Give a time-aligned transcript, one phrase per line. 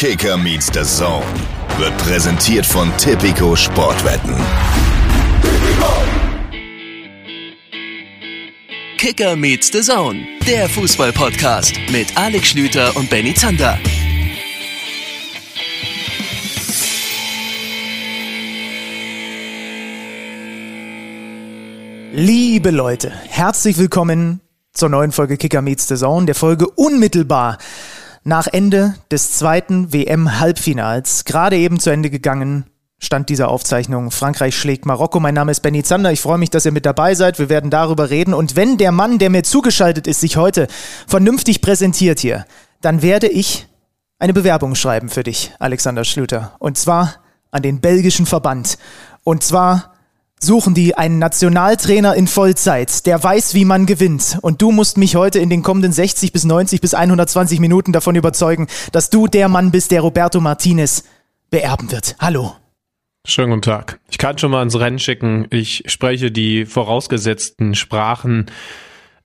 [0.00, 1.26] Kicker meets the Zone
[1.76, 4.32] wird präsentiert von Tipico Sportwetten.
[8.96, 13.76] Kicker meets the Zone, der Fußball-Podcast mit Alex Schlüter und Benny Zander.
[22.12, 24.42] Liebe Leute, herzlich willkommen
[24.72, 27.58] zur neuen Folge Kicker meets the Zone, der Folge unmittelbar
[28.24, 31.24] nach Ende des zweiten WM-Halbfinals.
[31.24, 32.64] Gerade eben zu Ende gegangen
[33.00, 34.10] Stand dieser Aufzeichnung.
[34.10, 35.20] Frankreich schlägt Marokko.
[35.20, 36.10] Mein Name ist Benny Zander.
[36.10, 37.38] Ich freue mich, dass ihr mit dabei seid.
[37.38, 38.34] Wir werden darüber reden.
[38.34, 40.66] Und wenn der Mann, der mir zugeschaltet ist, sich heute
[41.06, 42.44] vernünftig präsentiert hier,
[42.80, 43.68] dann werde ich
[44.18, 46.56] eine Bewerbung schreiben für dich, Alexander Schlüter.
[46.58, 47.14] Und zwar
[47.52, 48.78] an den belgischen Verband.
[49.22, 49.94] Und zwar
[50.40, 54.38] suchen die einen Nationaltrainer in Vollzeit, der weiß, wie man gewinnt.
[54.42, 58.16] Und du musst mich heute in den kommenden 60 bis 90 bis 120 Minuten davon
[58.16, 61.04] überzeugen, dass du der Mann bist, der Roberto Martinez
[61.50, 62.16] beerben wird.
[62.20, 62.54] Hallo.
[63.26, 64.00] Schönen guten Tag.
[64.10, 65.46] Ich kann schon mal ins Rennen schicken.
[65.50, 68.46] Ich spreche die vorausgesetzten Sprachen.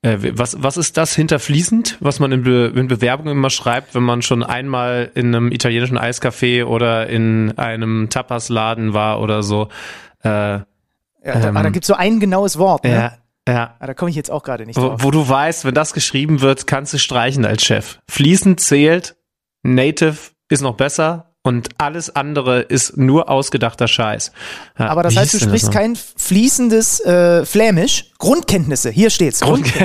[0.01, 4.03] Äh, was, was ist das hinterfließend, was man in, Be in Bewerbungen immer schreibt, wenn
[4.03, 9.69] man schon einmal in einem italienischen Eiscafé oder in einem Tapasladen war oder so?
[10.21, 10.59] Äh,
[11.23, 12.83] ja, da, ähm, da gibt es so ein genaues Wort.
[12.83, 12.91] Ne?
[12.91, 13.75] Ja, ja.
[13.79, 15.01] Ah, da komme ich jetzt auch gerade nicht drauf.
[15.01, 17.99] Wo, wo, du weißt, wenn das geschrieben wird, kannst du streichen als Chef.
[18.09, 19.15] Fließend zählt,
[19.63, 20.17] Native
[20.49, 24.31] ist noch besser und alles andere ist nur ausgedachter Scheiß.
[24.79, 28.11] Ja, Aber das heißt, du sprichst kein fließendes äh, Flämisch.
[28.17, 29.41] Grundkenntnisse, hier steht's.
[29.41, 29.65] Grund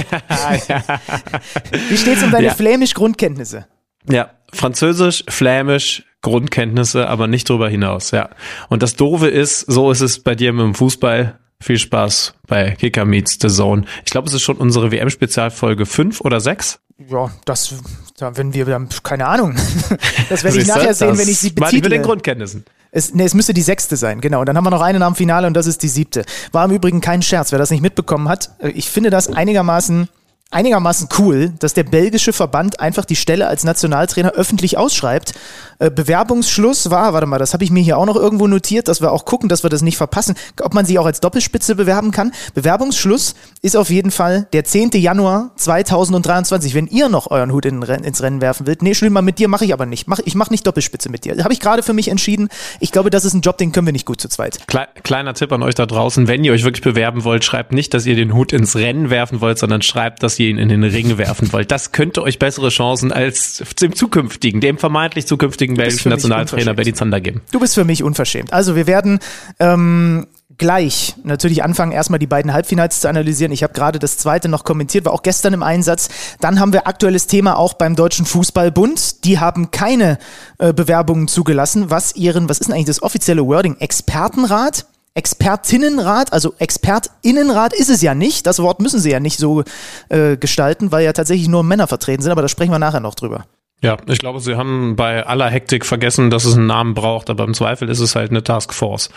[1.88, 2.54] Wie steht's um deine ja.
[2.54, 3.66] Flämisch-Grundkenntnisse?
[4.08, 8.30] Ja, Französisch, Flämisch, Grundkenntnisse, aber nicht darüber hinaus, ja.
[8.68, 11.38] Und das Doofe ist, so ist es bei dir mit dem Fußball.
[11.60, 13.84] Viel Spaß bei Kicker Meets the Zone.
[14.04, 16.78] Ich glaube, es ist schon unsere WM-Spezialfolge 5 oder 6.
[17.10, 17.74] Ja, das,
[18.18, 19.56] wenn wir, haben, keine Ahnung.
[20.28, 21.80] Das werde ich nachher sehen, wenn ich sie betitle.
[21.82, 22.64] mit den Grundkenntnissen.
[22.90, 24.40] Es, nee, es müsste die sechste sein, genau.
[24.40, 26.24] Und dann haben wir noch eine dem Finale und das ist die siebte.
[26.52, 28.50] War im Übrigen kein Scherz, wer das nicht mitbekommen hat.
[28.58, 30.08] Äh, ich finde das einigermaßen
[30.50, 35.34] einigermaßen cool, dass der belgische Verband einfach die Stelle als Nationaltrainer öffentlich ausschreibt.
[35.78, 39.02] Äh, Bewerbungsschluss war, warte mal, das habe ich mir hier auch noch irgendwo notiert, dass
[39.02, 42.12] wir auch gucken, dass wir das nicht verpassen, ob man sich auch als Doppelspitze bewerben
[42.12, 42.32] kann.
[42.54, 44.90] Bewerbungsschluss ist auf jeden Fall der 10.
[44.94, 46.74] Januar 2023.
[46.74, 49.66] Wenn ihr noch euren Hut in, ins Rennen werfen wollt, nee, schlimmer mit dir mache
[49.66, 50.08] ich aber nicht.
[50.08, 51.36] Mach, ich mache nicht Doppelspitze mit dir.
[51.44, 52.48] Habe ich gerade für mich entschieden.
[52.80, 54.66] Ich glaube, das ist ein Job, den können wir nicht gut zu zweit.
[55.02, 58.06] Kleiner Tipp an euch da draußen, wenn ihr euch wirklich bewerben wollt, schreibt nicht, dass
[58.06, 61.18] ihr den Hut ins Rennen werfen wollt, sondern schreibt, dass ihr ihn in den Ring
[61.18, 61.70] werfen wollt.
[61.70, 67.20] Das könnte euch bessere Chancen als dem zukünftigen, dem vermeintlich zukünftigen belgischen Nationaltrainer Benny Zander
[67.20, 67.42] geben.
[67.52, 68.52] Du bist für mich unverschämt.
[68.52, 69.18] Also wir werden
[69.58, 70.26] ähm,
[70.58, 73.52] gleich natürlich anfangen, erstmal die beiden Halbfinals zu analysieren.
[73.52, 76.08] Ich habe gerade das zweite noch kommentiert, war auch gestern im Einsatz.
[76.40, 79.24] Dann haben wir aktuelles Thema auch beim Deutschen Fußballbund.
[79.24, 80.18] Die haben keine
[80.58, 83.76] äh, Bewerbungen zugelassen, was ihren, was ist denn eigentlich das offizielle Wording?
[83.78, 84.86] Expertenrat?
[85.14, 88.46] Expertinnenrat, also Expertinnenrat ist es ja nicht.
[88.46, 89.64] Das Wort müssen sie ja nicht so
[90.08, 93.14] äh, gestalten, weil ja tatsächlich nur Männer vertreten sind, aber da sprechen wir nachher noch
[93.14, 93.46] drüber.
[93.80, 97.44] Ja, ich glaube, sie haben bei aller Hektik vergessen, dass es einen Namen braucht, aber
[97.44, 99.08] im Zweifel ist es halt eine Taskforce.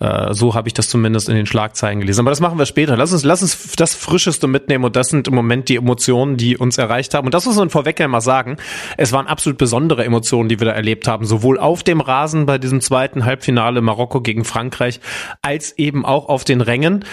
[0.00, 2.20] Äh, so habe ich das zumindest in den Schlagzeilen gelesen.
[2.20, 2.96] Aber das machen wir später.
[2.96, 6.56] Lass uns, lass uns das Frischeste mitnehmen und das sind im Moment die Emotionen, die
[6.56, 7.26] uns erreicht haben.
[7.26, 8.56] Und das muss man vorweg einmal sagen.
[8.96, 11.24] Es waren absolut besondere Emotionen, die wir da erlebt haben.
[11.24, 14.98] Sowohl auf dem Rasen bei diesem zweiten Halbfinale Marokko gegen Frankreich,
[15.40, 17.04] als eben auch auf den Rängen.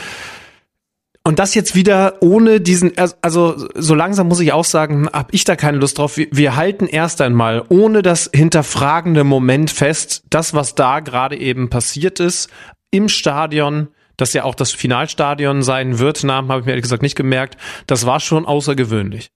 [1.27, 5.43] Und das jetzt wieder ohne diesen, also so langsam muss ich auch sagen, hab ich
[5.43, 6.15] da keine Lust drauf.
[6.15, 11.69] Wir, wir halten erst einmal ohne das hinterfragende Moment fest, das, was da gerade eben
[11.69, 12.49] passiert ist,
[12.91, 17.01] im Stadion, das ja auch das Finalstadion sein wird, Namen habe ich mir ehrlich gesagt
[17.01, 17.57] nicht gemerkt,
[17.88, 19.29] das war schon außergewöhnlich.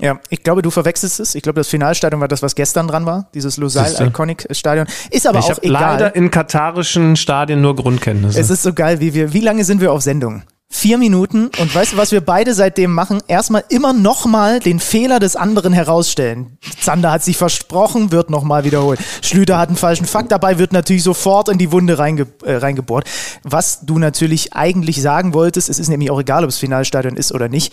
[0.00, 1.34] Ja, ich glaube, du verwechselst es.
[1.34, 4.86] Ich glaube, das Finalstadion war das, was gestern dran war, dieses Lusail Iconic Stadion.
[5.10, 5.72] Ist aber ich auch egal.
[5.72, 8.38] Leider in katarischen Stadien nur Grundkenntnisse.
[8.38, 9.32] Es ist so geil, wie wir.
[9.32, 10.44] Wie lange sind wir auf Sendung?
[10.74, 13.22] Vier Minuten und weißt du, was wir beide seitdem machen?
[13.28, 16.56] Erstmal immer nochmal den Fehler des anderen herausstellen.
[16.80, 18.98] Zander hat sich versprochen, wird nochmal wiederholt.
[19.20, 23.08] Schlüter hat einen falschen Fakt dabei, wird natürlich sofort in die Wunde reinge äh, reingebohrt.
[23.42, 27.32] Was du natürlich eigentlich sagen wolltest, es ist nämlich auch egal, ob es Finalstadion ist
[27.32, 27.72] oder nicht,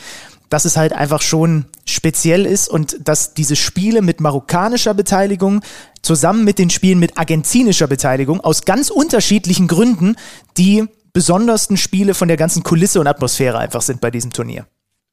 [0.49, 5.61] dass es halt einfach schon speziell ist und dass diese Spiele mit marokkanischer Beteiligung
[6.01, 10.15] zusammen mit den Spielen mit argentinischer Beteiligung aus ganz unterschiedlichen Gründen
[10.57, 14.67] die besondersten Spiele von der ganzen Kulisse und Atmosphäre einfach sind bei diesem Turnier.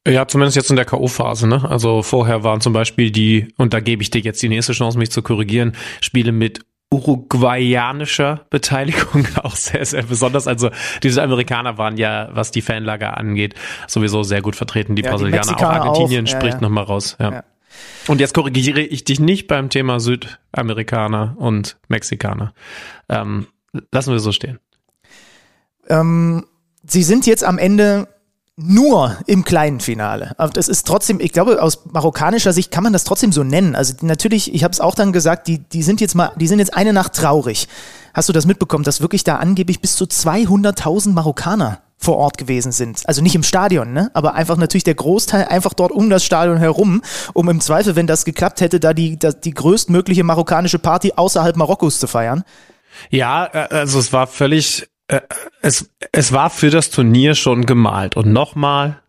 [0.07, 1.69] Ja, zumindest jetzt in der K.O.-Phase, ne?
[1.69, 4.99] Also vorher waren zum Beispiel die, und da gebe ich dir jetzt die nächste Chance,
[4.99, 6.61] mich zu korrigieren, Spiele mit
[6.93, 10.47] uruguayanischer Beteiligung auch sehr, sehr besonders.
[10.47, 10.71] Also
[11.03, 13.55] diese Amerikaner waren ja, was die Fanlager angeht,
[13.89, 14.95] sowieso sehr gut vertreten.
[14.95, 16.31] Die ja, Brasilianer, die auch Argentinien auch.
[16.31, 16.61] spricht ja, ja.
[16.61, 17.17] nochmal raus.
[17.19, 17.33] Ja.
[17.33, 17.45] ja.
[18.07, 22.55] Und jetzt korrigiere ich dich nicht beim Thema Südamerikaner und Mexikaner.
[23.09, 23.49] Ähm,
[23.93, 24.61] lassen wir so stehen.
[25.89, 26.47] Ähm,
[26.87, 28.09] sie sind jetzt am Ende
[28.57, 30.33] nur im kleinen Finale.
[30.39, 33.75] Aber das ist trotzdem, ich glaube, aus marokkanischer Sicht kann man das trotzdem so nennen.
[33.75, 36.59] Also natürlich, ich habe es auch dann gesagt, die, die sind jetzt mal, die sind
[36.59, 37.69] jetzt eine Nacht traurig.
[38.15, 42.73] Hast du das mitbekommen, dass wirklich da angeblich bis zu 200.000 Marokkaner vor Ort gewesen
[42.73, 43.03] sind.
[43.07, 44.11] Also nicht im Stadion, ne?
[44.15, 48.07] aber einfach natürlich der Großteil einfach dort um das Stadion herum, um im Zweifel, wenn
[48.07, 52.45] das geklappt hätte, da die, da die größtmögliche marokkanische Party außerhalb Marokkos zu feiern.
[53.11, 54.89] Ja, äh, also es war völlig
[55.63, 58.17] es, es war für das Turnier schon gemalt.
[58.17, 59.03] Und nochmal,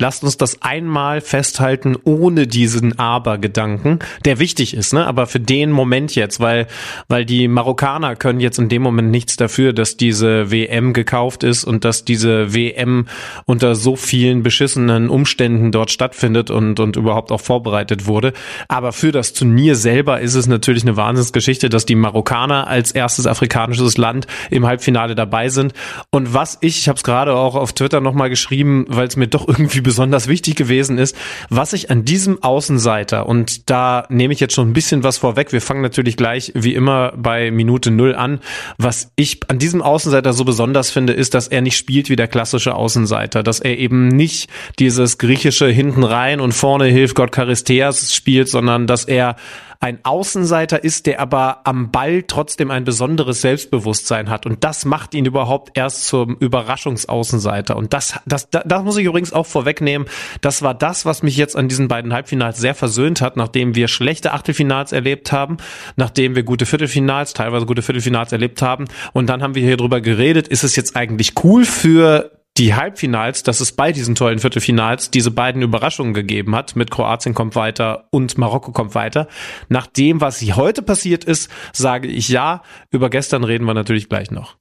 [0.00, 5.04] Lasst uns das einmal festhalten, ohne diesen Aber-Gedanken, der wichtig ist, ne?
[5.04, 6.68] Aber für den Moment jetzt, weil,
[7.08, 11.64] weil die Marokkaner können jetzt in dem Moment nichts dafür, dass diese WM gekauft ist
[11.64, 13.06] und dass diese WM
[13.44, 18.34] unter so vielen beschissenen Umständen dort stattfindet und, und überhaupt auch vorbereitet wurde.
[18.68, 23.26] Aber für das Turnier selber ist es natürlich eine Wahnsinnsgeschichte, dass die Marokkaner als erstes
[23.26, 25.72] afrikanisches Land im Halbfinale dabei sind.
[26.12, 29.26] Und was ich, ich habe es gerade auch auf Twitter nochmal geschrieben, weil es mir
[29.26, 31.16] doch irgendwie besonders wichtig gewesen ist,
[31.48, 35.50] was ich an diesem Außenseiter, und da nehme ich jetzt schon ein bisschen was vorweg,
[35.50, 38.40] wir fangen natürlich gleich wie immer bei Minute Null an,
[38.76, 42.28] was ich an diesem Außenseiter so besonders finde, ist, dass er nicht spielt wie der
[42.28, 48.14] klassische Außenseiter, dass er eben nicht dieses griechische hinten rein und vorne hilft Gott Charisteas
[48.14, 49.36] spielt, sondern dass er
[49.80, 54.44] ein Außenseiter ist, der aber am Ball trotzdem ein besonderes Selbstbewusstsein hat.
[54.44, 57.76] Und das macht ihn überhaupt erst zum Überraschungsaußenseiter.
[57.76, 60.08] Und das, das, das, das muss ich übrigens auch vorwegnehmen.
[60.40, 63.86] Das war das, was mich jetzt an diesen beiden Halbfinals sehr versöhnt hat, nachdem wir
[63.86, 65.58] schlechte Achtelfinals erlebt haben,
[65.94, 68.86] nachdem wir gute Viertelfinals, teilweise gute Viertelfinals erlebt haben.
[69.12, 73.42] Und dann haben wir hier drüber geredet, ist es jetzt eigentlich cool für die Halbfinals,
[73.44, 78.08] dass es bei diesen tollen Viertelfinals diese beiden Überraschungen gegeben hat, mit Kroatien kommt weiter
[78.10, 79.28] und Marokko kommt weiter.
[79.68, 82.62] Nach dem, was heute passiert ist, sage ich ja.
[82.90, 84.56] Über gestern reden wir natürlich gleich noch.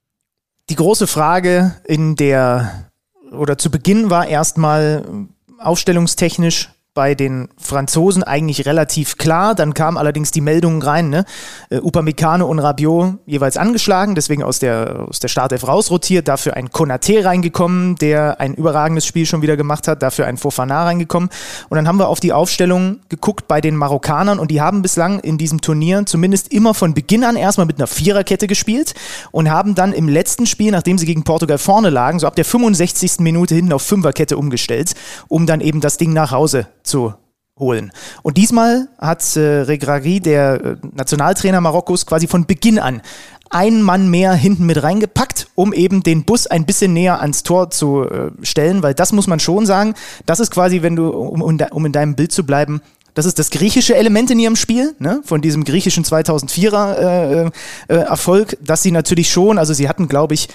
[0.69, 2.91] Die große Frage in der,
[3.31, 5.27] oder zu Beginn war erstmal
[5.59, 9.53] aufstellungstechnisch, bei den Franzosen eigentlich relativ klar.
[9.53, 11.25] Dann kamen allerdings die Meldungen rein, ne?
[11.71, 16.69] Uh, Upamecano und Rabiot jeweils angeschlagen, deswegen aus der, aus der Startelf rausrotiert, dafür ein
[16.69, 21.29] Konaté reingekommen, der ein überragendes Spiel schon wieder gemacht hat, dafür ein Fofana reingekommen.
[21.69, 25.19] Und dann haben wir auf die Aufstellung geguckt bei den Marokkanern und die haben bislang
[25.19, 28.95] in diesem Turnier zumindest immer von Beginn an erstmal mit einer Viererkette gespielt
[29.29, 32.45] und haben dann im letzten Spiel, nachdem sie gegen Portugal vorne lagen, so ab der
[32.45, 33.19] 65.
[33.19, 34.95] Minute hinten auf Fünferkette umgestellt,
[35.27, 37.13] um dann eben das Ding nach Hause zu
[37.59, 37.91] holen.
[38.23, 43.01] Und diesmal hat äh, Regragui, der äh, Nationaltrainer Marokkos, quasi von Beginn an
[43.49, 47.69] einen Mann mehr hinten mit reingepackt, um eben den Bus ein bisschen näher ans Tor
[47.69, 49.93] zu äh, stellen, weil das muss man schon sagen.
[50.25, 52.81] Das ist quasi, wenn du, um, um in deinem Bild zu bleiben,
[53.17, 55.21] das ist das griechische Element in ihrem Spiel, ne?
[55.25, 57.45] von diesem griechischen 2004er äh,
[57.87, 60.49] äh, Erfolg, dass sie natürlich schon, also sie hatten, glaube ich,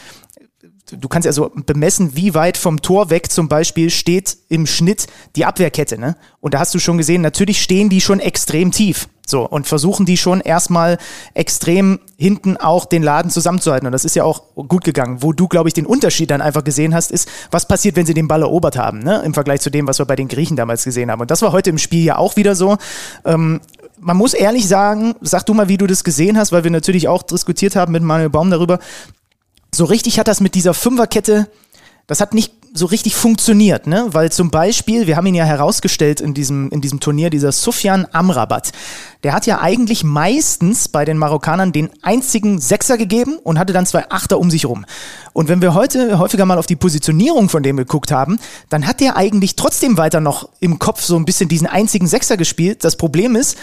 [0.93, 5.07] du kannst ja so bemessen, wie weit vom Tor weg zum Beispiel steht im Schnitt
[5.37, 6.17] die Abwehrkette, ne?
[6.41, 9.09] Und da hast du schon gesehen, natürlich stehen die schon extrem tief.
[9.25, 10.99] So, und versuchen die schon erstmal
[11.33, 13.87] extrem hinten auch den Laden zusammenzuhalten.
[13.87, 15.23] Und das ist ja auch gut gegangen.
[15.23, 18.15] Wo du, glaube ich, den Unterschied dann einfach gesehen hast, ist, was passiert, wenn sie
[18.15, 19.23] den Ball erobert haben, ne?
[19.25, 21.21] Im Vergleich zu dem, was wir bei den Griechen damals gesehen haben.
[21.21, 22.77] Und das war heute im Spiel ja auch wieder so.
[23.25, 23.61] Ähm,
[24.01, 27.07] man muss ehrlich sagen, sag du mal, wie du das gesehen hast, weil wir natürlich
[27.07, 28.81] auch diskutiert haben mit Manuel Baum darüber,
[29.75, 31.49] so richtig hat das mit dieser Fünferkette,
[32.07, 34.07] das hat nicht so richtig funktioniert, ne?
[34.13, 38.07] Weil zum Beispiel, wir haben ihn ja herausgestellt in diesem, in diesem Turnier, dieser Sufjan
[38.13, 38.73] Amrabat,
[39.25, 43.85] der hat ja eigentlich meistens bei den Marokkanern den einzigen Sechser gegeben und hatte dann
[43.85, 44.87] zwei Achter um sich rum.
[45.35, 48.39] Und wenn wir heute häufiger mal auf die Positionierung von dem geguckt haben,
[48.71, 52.39] dann hat der eigentlich trotzdem weiter noch im Kopf so ein bisschen diesen einzigen Sechser
[52.39, 52.85] gespielt.
[52.85, 53.59] Das Problem ist,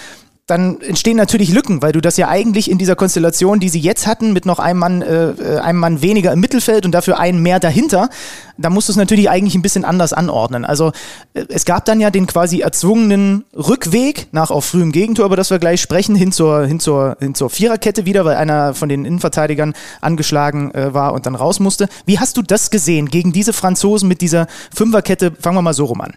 [0.50, 4.08] dann entstehen natürlich Lücken, weil du das ja eigentlich in dieser Konstellation, die sie jetzt
[4.08, 7.41] hatten, mit noch einem Mann, äh, äh, einem Mann weniger im Mittelfeld und dafür einen
[7.44, 8.10] mehr dahinter,
[8.58, 10.65] da musst du es natürlich eigentlich ein bisschen anders anordnen.
[10.65, 10.91] Also
[11.34, 15.51] äh, es gab dann ja den quasi erzwungenen Rückweg nach auf frühem Gegentor, über das
[15.51, 19.06] wir gleich sprechen, hin zur, hin zur, hin zur Viererkette wieder, weil einer von den
[19.06, 21.88] Innenverteidigern angeschlagen äh, war und dann raus musste.
[22.06, 25.32] Wie hast du das gesehen gegen diese Franzosen mit dieser Fünferkette?
[25.39, 26.13] Fangen wir mal so rum an.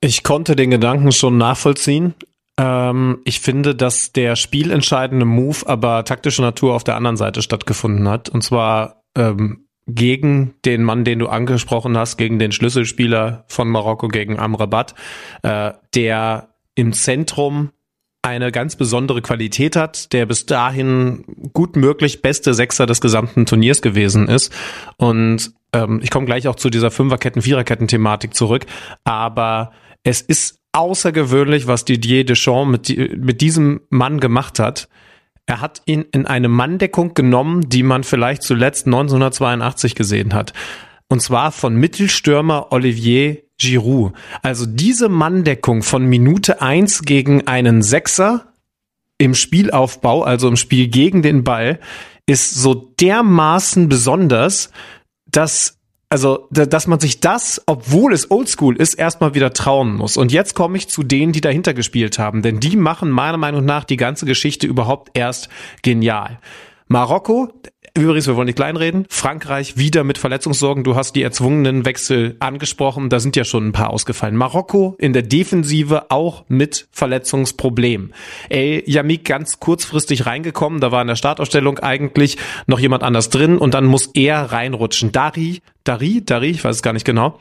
[0.00, 2.14] Ich konnte den Gedanken schon nachvollziehen.
[2.58, 8.08] Ähm, ich finde, dass der spielentscheidende Move aber taktischer Natur auf der anderen Seite stattgefunden
[8.08, 8.28] hat.
[8.28, 14.08] Und zwar ähm, gegen den Mann, den du angesprochen hast, gegen den Schlüsselspieler von Marokko,
[14.08, 14.94] gegen Amrabat,
[15.42, 17.70] äh, der im Zentrum
[18.20, 23.80] eine ganz besondere Qualität hat, der bis dahin gut möglich beste Sechser des gesamten Turniers
[23.80, 24.52] gewesen ist.
[24.96, 28.66] Und ähm, ich komme gleich auch zu dieser Fünferketten, Viererketten-Thematik zurück,
[29.04, 29.72] aber
[30.02, 34.88] es ist außergewöhnlich, was Didier Deschamps mit, mit diesem Mann gemacht hat.
[35.46, 40.52] Er hat ihn in eine Manndeckung genommen, die man vielleicht zuletzt 1982 gesehen hat.
[41.08, 44.12] Und zwar von Mittelstürmer Olivier Giroud.
[44.42, 48.52] Also diese Manndeckung von Minute eins gegen einen Sechser
[49.16, 51.80] im Spielaufbau, also im Spiel gegen den Ball,
[52.26, 54.70] ist so dermaßen besonders,
[55.26, 55.77] dass
[56.10, 60.16] also, dass man sich das, obwohl es oldschool ist, erstmal wieder trauen muss.
[60.16, 63.64] Und jetzt komme ich zu denen, die dahinter gespielt haben, denn die machen meiner Meinung
[63.64, 65.50] nach die ganze Geschichte überhaupt erst
[65.82, 66.38] genial.
[66.86, 67.52] Marokko,
[67.96, 69.06] Übrigens, wir wollen nicht kleinreden.
[69.08, 70.84] Frankreich wieder mit Verletzungssorgen.
[70.84, 73.08] Du hast die erzwungenen Wechsel angesprochen.
[73.08, 74.36] Da sind ja schon ein paar ausgefallen.
[74.36, 78.12] Marokko in der Defensive auch mit Verletzungsproblemen.
[78.48, 80.80] El Yamik ganz kurzfristig reingekommen.
[80.80, 85.12] Da war in der Startausstellung eigentlich noch jemand anders drin und dann muss er reinrutschen.
[85.12, 87.38] Dari, Dari, Dari, ich weiß es gar nicht genau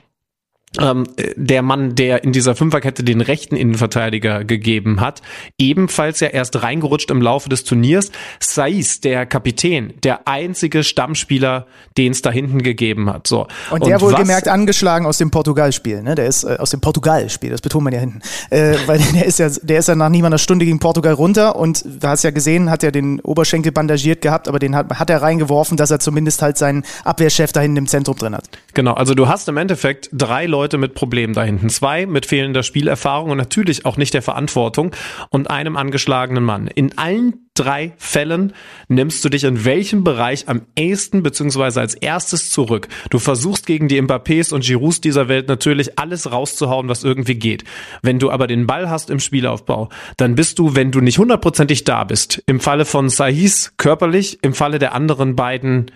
[0.79, 5.21] ähm, der Mann, der in dieser Fünferkette den rechten Innenverteidiger gegeben hat,
[5.57, 8.12] ebenfalls ja erst reingerutscht im Laufe des Turniers.
[8.39, 13.27] Saiz, der Kapitän, der einzige Stammspieler, den es da hinten gegeben hat.
[13.27, 13.47] So.
[13.71, 16.15] Und der Und wohlgemerkt angeschlagen aus dem Portugal-Spiel, ne?
[16.15, 18.21] Der ist äh, aus dem Portugal-Spiel, das betont man ja hinten.
[18.50, 21.55] Äh, weil der ist ja, der ist ja nach mal einer Stunde gegen Portugal runter
[21.55, 25.09] und du hast ja gesehen, hat er den Oberschenkel bandagiert gehabt, aber den hat, hat
[25.09, 28.50] er reingeworfen, dass er zumindest halt seinen Abwehrchef da hinten im Zentrum drin hat.
[28.74, 31.69] Genau, also du hast im Endeffekt drei Leute, Leute mit Problemen da hinten.
[31.69, 34.91] Zwei mit fehlender Spielerfahrung und natürlich auch nicht der Verantwortung
[35.29, 36.65] und einem angeschlagenen Mann.
[36.65, 38.53] In allen drei Fällen
[38.87, 42.87] nimmst du dich in welchem Bereich am ehesten beziehungsweise als erstes zurück.
[43.11, 47.63] Du versuchst gegen die Mbappés und Giroux dieser Welt natürlich alles rauszuhauen, was irgendwie geht.
[48.01, 51.83] Wenn du aber den Ball hast im Spielaufbau, dann bist du, wenn du nicht hundertprozentig
[51.83, 55.91] da bist, im Falle von Sahis körperlich, im Falle der anderen beiden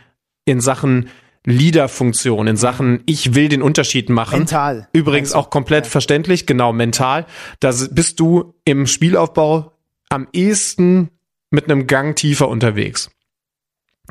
[0.46, 1.10] in Sachen
[1.46, 4.40] Leader-Funktion in Sachen, ich will den Unterschied machen.
[4.40, 4.88] Mental.
[4.94, 5.92] Übrigens auch komplett ja.
[5.92, 7.26] verständlich, genau, mental.
[7.60, 9.72] Da bist du im Spielaufbau
[10.10, 11.10] am ehesten
[11.50, 13.10] mit einem Gang tiefer unterwegs.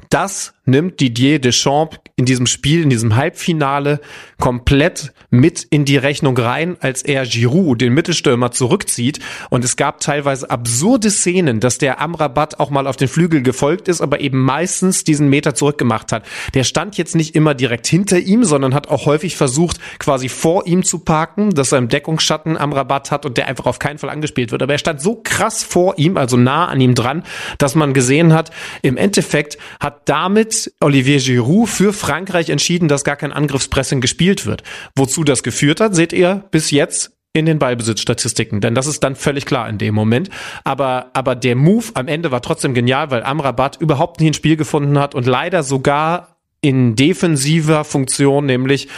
[0.09, 3.99] Das nimmt Didier Deschamps in diesem Spiel, in diesem Halbfinale
[4.39, 9.21] komplett mit in die Rechnung rein, als er Giroud, den Mittelstürmer, zurückzieht.
[9.49, 13.89] Und es gab teilweise absurde Szenen, dass der Amrabat auch mal auf den Flügel gefolgt
[13.89, 16.27] ist, aber eben meistens diesen Meter zurückgemacht hat.
[16.53, 20.67] Der stand jetzt nicht immer direkt hinter ihm, sondern hat auch häufig versucht, quasi vor
[20.67, 24.11] ihm zu parken, dass er im Deckungsschatten Amrabat hat und der einfach auf keinen Fall
[24.11, 24.63] angespielt wird.
[24.63, 27.23] Aber er stand so krass vor ihm, also nah an ihm dran,
[27.57, 28.51] dass man gesehen hat,
[28.83, 34.63] im Endeffekt hat damit Olivier Giroud für entschieden, dass gar kein Angriffspressing gespielt wird.
[34.97, 39.15] Wozu das geführt hat, seht ihr bis jetzt in den Ballbesitzstatistiken, denn das ist dann
[39.15, 40.31] völlig klar in dem Moment.
[40.65, 44.57] Aber, aber der Move am Ende war trotzdem genial, weil Amrabat überhaupt nicht ein Spiel
[44.57, 48.89] gefunden hat und leider sogar in defensiver Funktion, nämlich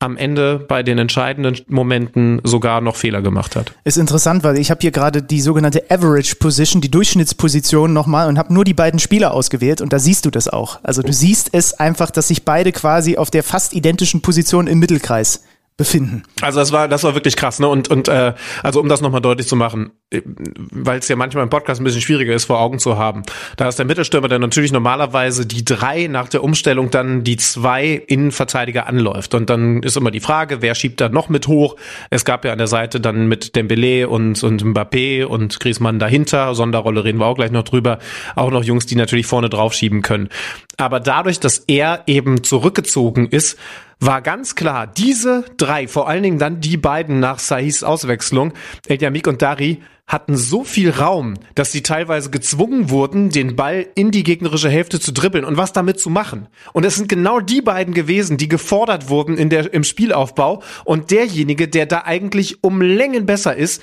[0.00, 3.74] am Ende bei den entscheidenden Momenten sogar noch Fehler gemacht hat.
[3.84, 8.38] Ist interessant, weil ich habe hier gerade die sogenannte Average Position, die Durchschnittsposition nochmal und
[8.38, 10.80] habe nur die beiden Spieler ausgewählt und da siehst du das auch.
[10.82, 14.78] Also du siehst es einfach, dass sich beide quasi auf der fast identischen Position im
[14.78, 15.44] Mittelkreis
[15.80, 16.24] befinden.
[16.42, 17.66] Also das war das war wirklich krass, ne?
[17.66, 21.42] Und und äh, also um das nochmal deutlich zu machen, äh, weil es ja manchmal
[21.42, 23.22] im Podcast ein bisschen schwieriger ist, vor Augen zu haben.
[23.56, 27.94] Da ist der Mittelstürmer, der natürlich normalerweise die drei nach der Umstellung dann die zwei
[28.06, 29.32] Innenverteidiger anläuft.
[29.32, 31.76] Und dann ist immer die Frage, wer schiebt da noch mit hoch?
[32.10, 36.54] Es gab ja an der Seite dann mit Dembele und und Mbappé und Griezmann dahinter.
[36.54, 38.00] Sonderrolle reden wir auch gleich noch drüber.
[38.36, 40.28] Auch noch Jungs, die natürlich vorne drauf schieben können.
[40.76, 43.56] Aber dadurch, dass er eben zurückgezogen ist,
[44.00, 48.54] war ganz klar, diese drei, vor allen Dingen dann die beiden nach Sahis Auswechslung,
[48.88, 54.10] Eljamik und Dari, hatten so viel Raum, dass sie teilweise gezwungen wurden, den Ball in
[54.10, 56.48] die gegnerische Hälfte zu dribbeln und was damit zu machen.
[56.72, 61.12] Und es sind genau die beiden gewesen, die gefordert wurden in der, im Spielaufbau und
[61.12, 63.82] derjenige, der da eigentlich um Längen besser ist,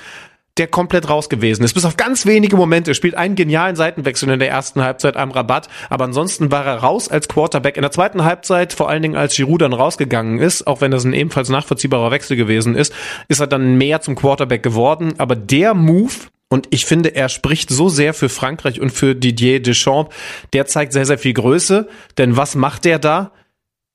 [0.58, 1.74] der komplett raus gewesen ist.
[1.74, 2.92] Bis auf ganz wenige Momente.
[2.92, 6.78] Er spielt einen genialen Seitenwechsel in der ersten Halbzeit am Rabatt, aber ansonsten war er
[6.78, 7.78] raus als Quarterback.
[7.78, 11.04] In der zweiten Halbzeit, vor allen Dingen als Giroud dann rausgegangen ist, auch wenn das
[11.04, 12.94] ein ebenfalls nachvollziehbarer Wechsel gewesen ist,
[13.28, 15.14] ist er dann mehr zum Quarterback geworden.
[15.18, 16.14] Aber der Move,
[16.50, 20.16] und ich finde, er spricht so sehr für Frankreich und für Didier Deschamps,
[20.54, 21.88] der zeigt sehr, sehr viel Größe.
[22.18, 23.32] Denn was macht der da?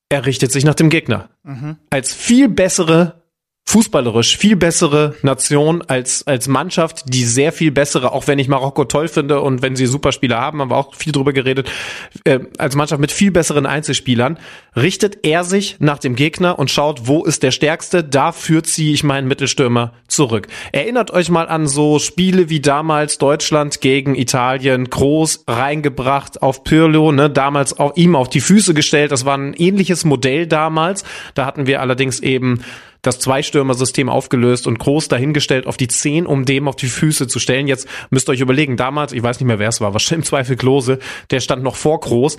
[0.08, 1.30] Er richtet sich nach dem Gegner.
[1.42, 1.76] Mhm.
[1.88, 3.21] Als viel bessere
[3.64, 8.84] fußballerisch viel bessere Nation als, als Mannschaft, die sehr viel bessere, auch wenn ich Marokko
[8.84, 11.70] toll finde und wenn sie Superspieler haben, haben wir auch viel drüber geredet,
[12.24, 14.38] äh, als Mannschaft mit viel besseren Einzelspielern,
[14.76, 19.04] richtet er sich nach dem Gegner und schaut, wo ist der Stärkste, dafür ziehe ich
[19.04, 20.48] meinen Mittelstürmer zurück.
[20.72, 27.12] Erinnert euch mal an so Spiele wie damals Deutschland gegen Italien, groß reingebracht auf Pirlo,
[27.12, 31.04] ne, damals auch ihm auf die Füße gestellt, das war ein ähnliches Modell damals,
[31.34, 32.60] da hatten wir allerdings eben
[33.02, 37.38] das Zweistürmer-System aufgelöst und groß dahingestellt auf die Zehn, um dem auf die Füße zu
[37.38, 37.66] stellen.
[37.66, 40.28] Jetzt müsst ihr euch überlegen, damals, ich weiß nicht mehr, wer es war, wahrscheinlich im
[40.28, 40.98] Zweifel Klose,
[41.30, 42.38] der stand noch vor Groß.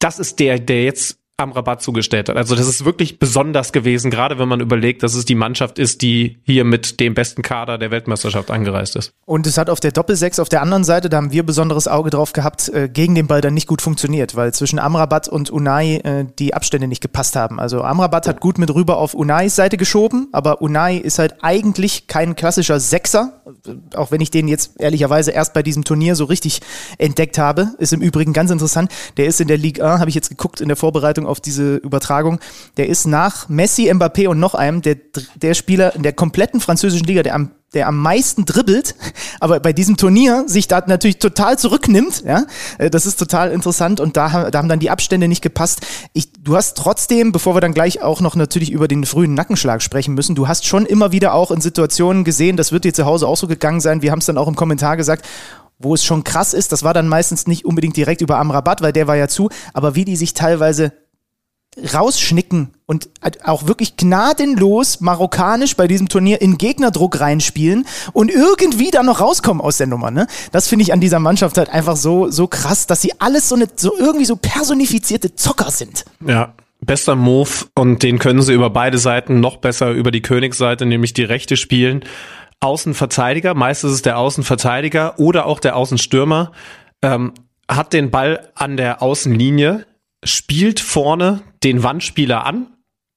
[0.00, 2.36] Das ist der, der jetzt am Rabatt zugestellt hat.
[2.36, 6.02] Also das ist wirklich besonders gewesen, gerade wenn man überlegt, dass es die Mannschaft ist,
[6.02, 9.12] die hier mit dem besten Kader der Weltmeisterschaft angereist ist.
[9.24, 12.10] Und es hat auf der Doppelsechs auf der anderen Seite, da haben wir besonderes Auge
[12.10, 15.96] drauf gehabt, äh, gegen den Ball dann nicht gut funktioniert, weil zwischen Amrabat und Unai
[15.96, 17.58] äh, die Abstände nicht gepasst haben.
[17.58, 22.06] Also Amrabat hat gut mit rüber auf Unais Seite geschoben, aber Unai ist halt eigentlich
[22.06, 23.42] kein klassischer Sechser,
[23.94, 26.60] auch wenn ich den jetzt ehrlicherweise erst bei diesem Turnier so richtig
[26.98, 27.70] entdeckt habe.
[27.78, 28.90] Ist im Übrigen ganz interessant.
[29.16, 31.76] Der ist in der Ligue 1, habe ich jetzt geguckt in der Vorbereitung auf diese
[31.76, 32.40] Übertragung.
[32.76, 34.96] Der ist nach Messi, Mbappé und noch einem der,
[35.36, 38.96] der Spieler in der kompletten französischen Liga, der am der am meisten dribbelt,
[39.40, 42.24] aber bei diesem Turnier sich da natürlich total zurücknimmt.
[42.26, 42.44] Ja,
[42.78, 45.86] äh, das ist total interessant und da, da haben dann die Abstände nicht gepasst.
[46.12, 49.82] Ich, du hast trotzdem, bevor wir dann gleich auch noch natürlich über den frühen Nackenschlag
[49.82, 53.04] sprechen müssen, du hast schon immer wieder auch in Situationen gesehen, das wird dir zu
[53.04, 54.02] Hause auch so gegangen sein.
[54.02, 55.26] Wir haben es dann auch im Kommentar gesagt
[55.82, 58.92] wo es schon krass ist, das war dann meistens nicht unbedingt direkt über Amrabat, weil
[58.92, 60.92] der war ja zu, aber wie die sich teilweise
[61.76, 63.08] rausschnicken und
[63.44, 69.60] auch wirklich gnadenlos marokkanisch bei diesem Turnier in Gegnerdruck reinspielen und irgendwie dann noch rauskommen
[69.60, 70.10] aus der Nummer.
[70.10, 70.26] Ne?
[70.50, 73.54] Das finde ich an dieser Mannschaft halt einfach so, so krass, dass sie alles so,
[73.54, 76.04] eine, so irgendwie so personifizierte Zocker sind.
[76.26, 80.86] Ja, bester Move und den können sie über beide Seiten noch besser über die Königsseite,
[80.86, 82.04] nämlich die rechte spielen.
[82.58, 86.52] Außenverteidiger, meistens ist es der Außenverteidiger oder auch der Außenstürmer,
[87.02, 87.32] ähm,
[87.68, 89.86] hat den Ball an der Außenlinie,
[90.24, 92.68] spielt vorne den Wandspieler an.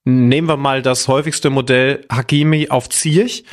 [0.04, 3.44] Nehmen wir mal das häufigste Modell Hakimi auf Zierch.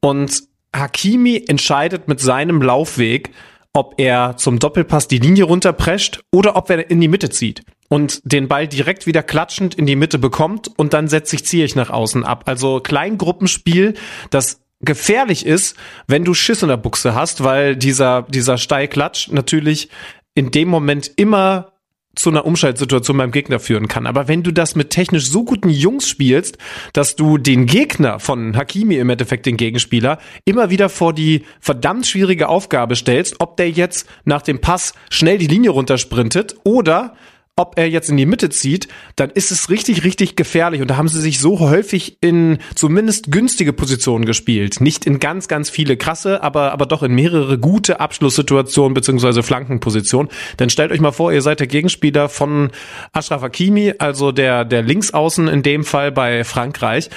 [0.00, 0.44] Und
[0.74, 3.32] Hakimi entscheidet mit seinem Laufweg,
[3.72, 8.20] ob er zum Doppelpass die Linie runterprescht oder ob er in die Mitte zieht und
[8.24, 11.90] den Ball direkt wieder klatschend in die Mitte bekommt und dann setzt sich Zierich nach
[11.90, 12.44] außen ab.
[12.46, 13.94] Also Kleingruppenspiel,
[14.30, 19.90] das gefährlich ist, wenn du Schiss in der Buchse hast, weil dieser, dieser Steilklatsch natürlich
[20.34, 21.69] in dem Moment immer
[22.16, 24.06] zu einer Umschaltsituation beim Gegner führen kann.
[24.06, 26.58] Aber wenn du das mit technisch so guten Jungs spielst,
[26.92, 32.06] dass du den Gegner von Hakimi im Endeffekt den Gegenspieler immer wieder vor die verdammt
[32.06, 37.14] schwierige Aufgabe stellst, ob der jetzt nach dem Pass schnell die Linie runtersprintet oder
[37.60, 40.80] ob er jetzt in die Mitte zieht, dann ist es richtig, richtig gefährlich.
[40.80, 44.80] Und da haben sie sich so häufig in zumindest günstige Positionen gespielt.
[44.80, 50.32] Nicht in ganz, ganz viele krasse, aber, aber doch in mehrere gute Abschlusssituationen beziehungsweise Flankenpositionen.
[50.56, 52.70] Dann stellt euch mal vor, ihr seid der Gegenspieler von
[53.12, 57.10] Ashraf Hakimi, also der, der Linksaußen in dem Fall bei Frankreich.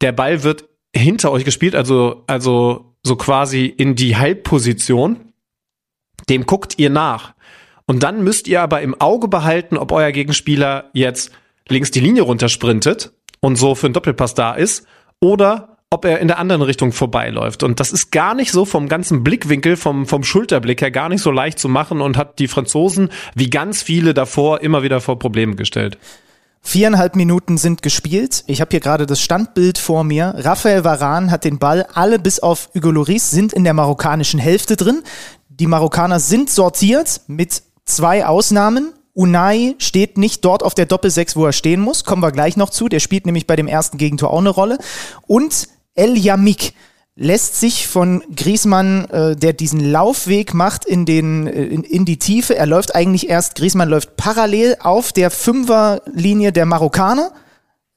[0.00, 5.32] Der Ball wird hinter euch gespielt, also, also so quasi in die Halbposition.
[6.28, 7.35] Dem guckt ihr nach.
[7.86, 11.30] Und dann müsst ihr aber im Auge behalten, ob euer Gegenspieler jetzt
[11.68, 14.86] links die Linie runtersprintet und so für einen Doppelpass da ist
[15.20, 17.62] oder ob er in der anderen Richtung vorbeiläuft.
[17.62, 21.22] Und das ist gar nicht so vom ganzen Blickwinkel, vom, vom Schulterblick her gar nicht
[21.22, 25.18] so leicht zu machen und hat die Franzosen, wie ganz viele davor, immer wieder vor
[25.18, 25.96] Probleme gestellt.
[26.60, 28.42] Viereinhalb Minuten sind gespielt.
[28.48, 30.34] Ich habe hier gerade das Standbild vor mir.
[30.38, 31.86] Raphael Varan hat den Ball.
[31.94, 35.04] Alle bis auf Hugo Loris sind in der marokkanischen Hälfte drin.
[35.48, 38.92] Die Marokkaner sind sortiert mit Zwei Ausnahmen.
[39.14, 42.04] Unai steht nicht dort auf der Doppelsechs, wo er stehen muss.
[42.04, 42.88] Kommen wir gleich noch zu.
[42.88, 44.78] Der spielt nämlich bei dem ersten Gegentor auch eine Rolle.
[45.26, 46.74] Und El Yamik
[47.14, 52.18] lässt sich von Griesmann, äh, der diesen Laufweg macht in, den, äh, in, in die
[52.18, 52.56] Tiefe.
[52.56, 57.32] Er läuft eigentlich erst, Griesmann läuft parallel auf der Fünferlinie der Marokkaner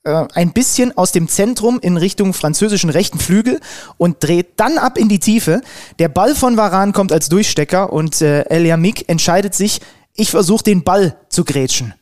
[0.04, 3.60] äh, ein bisschen aus dem Zentrum in Richtung französischen rechten Flügel
[3.98, 5.62] und dreht dann ab in die Tiefe.
[6.00, 9.82] Der Ball von Varan kommt als Durchstecker und äh, Eliamik entscheidet sich,
[10.16, 11.94] ich versuche den Ball zu grätschen,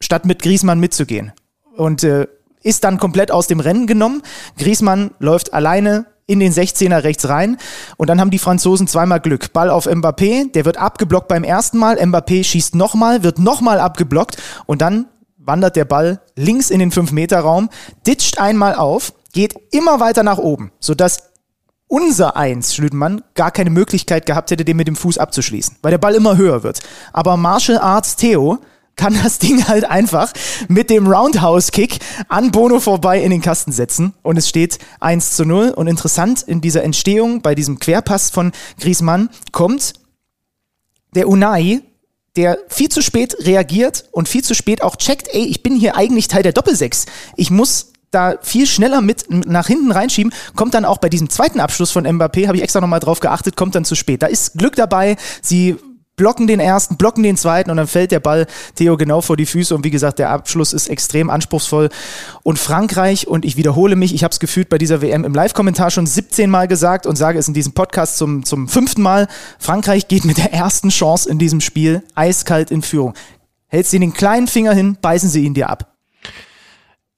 [0.00, 1.32] statt mit Griesmann mitzugehen.
[1.76, 2.26] Und äh,
[2.62, 4.22] ist dann komplett aus dem Rennen genommen.
[4.58, 7.56] Griesmann läuft alleine in den 16er rechts rein.
[7.96, 9.52] Und dann haben die Franzosen zweimal Glück.
[9.52, 11.98] Ball auf Mbappé, der wird abgeblockt beim ersten Mal.
[11.98, 14.36] Mbappé schießt nochmal, wird nochmal abgeblockt.
[14.66, 15.06] Und dann
[15.44, 17.70] wandert der Ball links in den 5-Meter-Raum,
[18.06, 21.30] ditcht einmal auf, geht immer weiter nach oben, sodass
[21.88, 25.98] unser Eins, Schlütenmann, gar keine Möglichkeit gehabt hätte, den mit dem Fuß abzuschließen, weil der
[25.98, 26.80] Ball immer höher wird.
[27.12, 28.58] Aber Martial Arts Theo
[28.94, 30.32] kann das Ding halt einfach
[30.68, 31.98] mit dem Roundhouse-Kick
[32.28, 35.70] an Bono vorbei in den Kasten setzen und es steht 1 zu 0.
[35.70, 39.94] Und interessant in dieser Entstehung, bei diesem Querpass von Griezmann, kommt
[41.14, 41.82] der Unai,
[42.36, 45.96] der viel zu spät reagiert und viel zu spät auch checkt, ey, ich bin hier
[45.96, 47.06] eigentlich Teil der Doppelsechs.
[47.36, 51.60] Ich muss da viel schneller mit nach hinten reinschieben, kommt dann auch bei diesem zweiten
[51.60, 54.22] Abschluss von Mbappé, habe ich extra nochmal drauf geachtet, kommt dann zu spät.
[54.22, 55.76] Da ist Glück dabei, sie
[56.20, 59.46] blocken den ersten, blocken den zweiten und dann fällt der Ball Theo genau vor die
[59.46, 61.88] Füße und wie gesagt, der Abschluss ist extrem anspruchsvoll.
[62.42, 65.90] Und Frankreich, und ich wiederhole mich, ich habe es gefühlt bei dieser WM im Live-Kommentar
[65.90, 69.28] schon 17 Mal gesagt und sage es in diesem Podcast zum, zum fünften Mal,
[69.58, 73.14] Frankreich geht mit der ersten Chance in diesem Spiel eiskalt in Führung.
[73.68, 75.94] Hältst du den kleinen Finger hin, beißen sie ihn dir ab.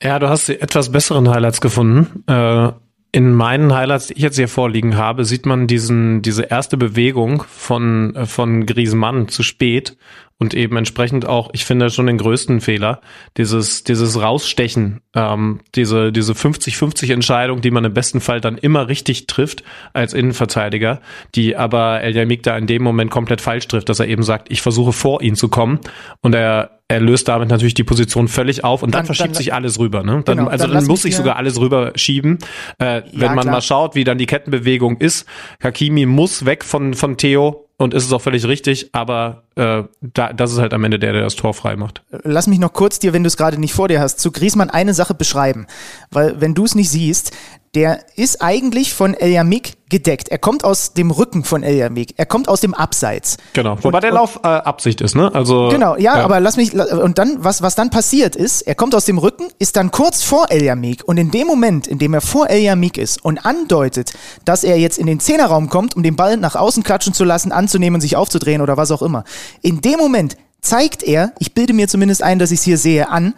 [0.01, 2.23] Ja, du hast die etwas besseren Highlights gefunden.
[2.29, 2.71] Äh,
[3.13, 7.43] in meinen Highlights, die ich jetzt hier vorliegen habe, sieht man diesen, diese erste Bewegung
[7.43, 9.97] von, äh, von Griezmann zu spät
[10.43, 13.01] und eben entsprechend auch, ich finde schon den größten Fehler,
[13.37, 18.89] dieses, dieses Rausstechen, ähm, diese, diese 50-50 Entscheidung, die man im besten Fall dann immer
[18.89, 21.01] richtig trifft als Innenverteidiger,
[21.37, 24.51] die aber El Yamik da in dem Moment komplett falsch trifft, dass er eben sagt,
[24.51, 25.79] ich versuche vor ihn zu kommen
[26.23, 29.35] und er er löst damit natürlich die Position völlig auf und dann, dann verschiebt dann,
[29.35, 30.03] sich alles rüber.
[30.03, 30.23] Ne?
[30.27, 32.39] Dann, genau, also dann, muss sich sogar alles rüber schieben.
[32.79, 33.55] Äh, ja, wenn man klar.
[33.55, 35.27] mal schaut, wie dann die Kettenbewegung ist,
[35.63, 40.33] Hakimi muss weg von, von Theo und ist es auch völlig richtig, aber äh, da,
[40.33, 42.03] das ist halt am Ende der, der das Tor frei macht.
[42.23, 44.71] Lass mich noch kurz dir, wenn du es gerade nicht vor dir hast, zu Griesmann
[44.71, 45.67] eine Sache beschreiben.
[46.11, 47.33] Weil wenn du es nicht siehst,
[47.75, 50.29] der ist eigentlich von Eljamik gedeckt.
[50.29, 52.15] Er kommt aus dem Rücken von Eljamik.
[52.19, 53.39] Er kommt aus dem Abseits.
[53.55, 53.79] Genau.
[53.83, 55.35] Wobei und, der Lauf äh, Absicht ist, ne?
[55.35, 55.97] Also genau.
[55.97, 59.07] Ja, ja, aber lass mich und dann was was dann passiert ist, er kommt aus
[59.07, 62.51] dem Rücken, ist dann kurz vor Eljamik und in dem Moment, in dem er vor
[62.51, 64.13] Eljamik ist und andeutet,
[64.45, 67.53] dass er jetzt in den Zehnerraum kommt, um den Ball nach außen klatschen zu lassen,
[67.53, 69.25] anzunehmen, sich aufzudrehen oder was auch immer.
[69.63, 73.09] In dem Moment zeigt er, ich bilde mir zumindest ein, dass ich es hier sehe,
[73.09, 73.35] an,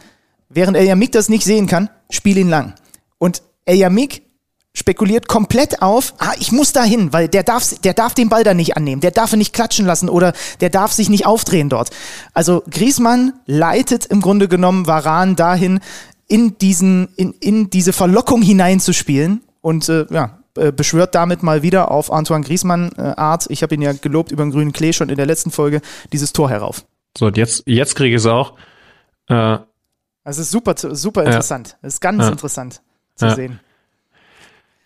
[0.48, 2.74] während Eljamik das nicht sehen kann, spiel ihn lang.
[3.18, 4.23] Und Eljamik
[4.74, 8.42] spekuliert komplett auf, ah, ich muss da hin, weil der darf, der darf den Ball
[8.42, 11.68] da nicht annehmen, der darf ihn nicht klatschen lassen oder der darf sich nicht aufdrehen
[11.68, 11.90] dort.
[12.34, 15.80] Also Griesmann leitet im Grunde genommen Varan dahin,
[16.26, 21.90] in diesen, in, in diese Verlockung hineinzuspielen und äh, ja, äh, beschwört damit mal wieder
[21.90, 25.08] auf Antoine Griesmann äh, Art, ich habe ihn ja gelobt über den grünen Klee schon
[25.08, 25.82] in der letzten Folge,
[26.12, 26.84] dieses Tor herauf.
[27.16, 28.54] So, und jetzt, jetzt kriege ich es auch.
[29.28, 29.66] Äh, also
[30.24, 31.76] es ist super, super interessant.
[31.82, 32.80] Es ist ganz interessant
[33.14, 33.60] zu sehen.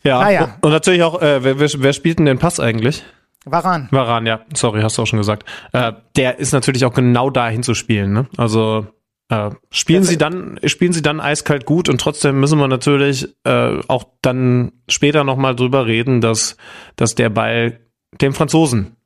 [0.09, 0.57] Ja, naja.
[0.63, 3.05] und natürlich auch, äh, wer, wer, spielt denn den Pass eigentlich?
[3.45, 3.89] Varan.
[3.91, 4.41] Varan, ja.
[4.55, 5.45] Sorry, hast du auch schon gesagt.
[5.73, 8.13] Äh, der ist natürlich auch genau dahin zu spielen.
[8.13, 8.27] Ne?
[8.37, 8.87] Also
[9.29, 13.81] äh, spielen sie dann spielen sie dann eiskalt gut und trotzdem müssen wir natürlich äh,
[13.87, 16.57] auch dann später noch mal drüber reden, dass
[16.97, 17.81] dass der Ball
[18.21, 18.97] dem Franzosen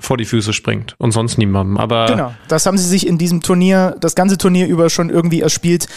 [0.00, 1.76] vor die Füße springt und sonst niemandem.
[1.76, 5.40] Aber genau, das haben sie sich in diesem Turnier das ganze Turnier über schon irgendwie
[5.40, 5.88] erspielt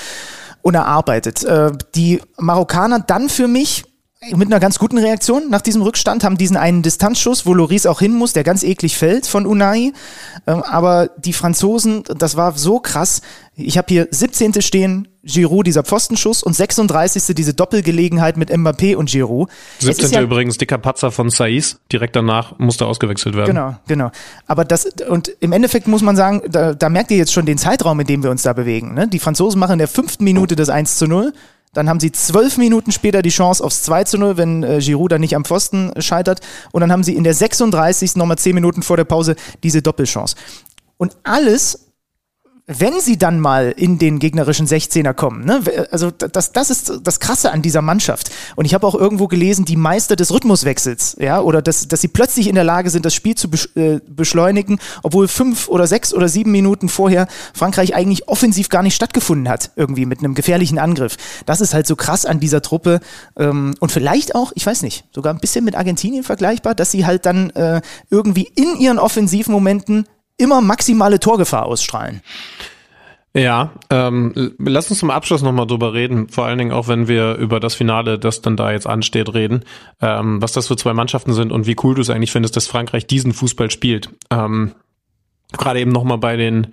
[0.64, 1.44] und erarbeitet.
[1.44, 3.84] Äh, die Marokkaner dann für mich
[4.30, 8.00] mit einer ganz guten Reaktion nach diesem Rückstand, haben diesen einen Distanzschuss, wo Loris auch
[8.00, 9.94] hin muss, der ganz eklig fällt von Unai.
[10.46, 13.22] Ähm, aber die Franzosen, das war so krass.
[13.56, 14.62] Ich habe hier 17.
[14.62, 17.36] stehen, Giroud, dieser Pfostenschuss und 36.
[17.36, 19.50] diese Doppelgelegenheit mit Mbappé und Giroud.
[19.80, 20.12] 17.
[20.12, 23.48] Ja, übrigens dicker Patzer von Saiz, direkt danach musste ausgewechselt werden.
[23.48, 24.12] Genau, genau.
[24.46, 27.58] Aber das, und im Endeffekt muss man sagen, da, da merkt ihr jetzt schon den
[27.58, 28.94] Zeitraum, in dem wir uns da bewegen.
[28.94, 29.08] Ne?
[29.08, 31.34] Die Franzosen machen in der fünften Minute das 1 zu 0.
[31.74, 35.12] Dann haben sie zwölf Minuten später die Chance aufs 2 zu 0, wenn äh, Giroud
[35.12, 36.42] dann nicht am Pfosten scheitert.
[36.74, 38.18] Und dann haben sie in der 36.
[38.18, 40.36] nochmal zehn Minuten vor der Pause diese Doppelchance.
[40.98, 41.91] Und alles
[42.68, 47.20] wenn sie dann mal in den gegnerischen 16er kommen, ne, also das, das ist das
[47.20, 48.32] Krasse an dieser Mannschaft.
[48.56, 52.08] Und ich habe auch irgendwo gelesen, die Meister des Rhythmuswechsels, ja, oder dass, dass sie
[52.08, 56.28] plötzlich in der Lage sind, das Spiel zu äh, beschleunigen, obwohl fünf oder sechs oder
[56.28, 61.18] sieben Minuten vorher Frankreich eigentlich offensiv gar nicht stattgefunden hat, irgendwie mit einem gefährlichen Angriff.
[61.46, 63.00] Das ist halt so krass an dieser Truppe
[63.38, 67.06] ähm, und vielleicht auch, ich weiß nicht, sogar ein bisschen mit Argentinien vergleichbar, dass sie
[67.06, 70.06] halt dann äh, irgendwie in ihren Offensivmomenten
[70.42, 72.22] immer maximale Torgefahr ausstrahlen.
[73.34, 77.36] Ja, ähm, lass uns zum Abschluss nochmal drüber reden, vor allen Dingen auch wenn wir
[77.36, 79.64] über das Finale, das dann da jetzt ansteht, reden,
[80.02, 82.68] ähm, was das für zwei Mannschaften sind und wie cool du es eigentlich findest, dass
[82.68, 84.10] Frankreich diesen Fußball spielt.
[84.30, 84.74] Ähm,
[85.54, 86.68] Gerade eben nochmal bei den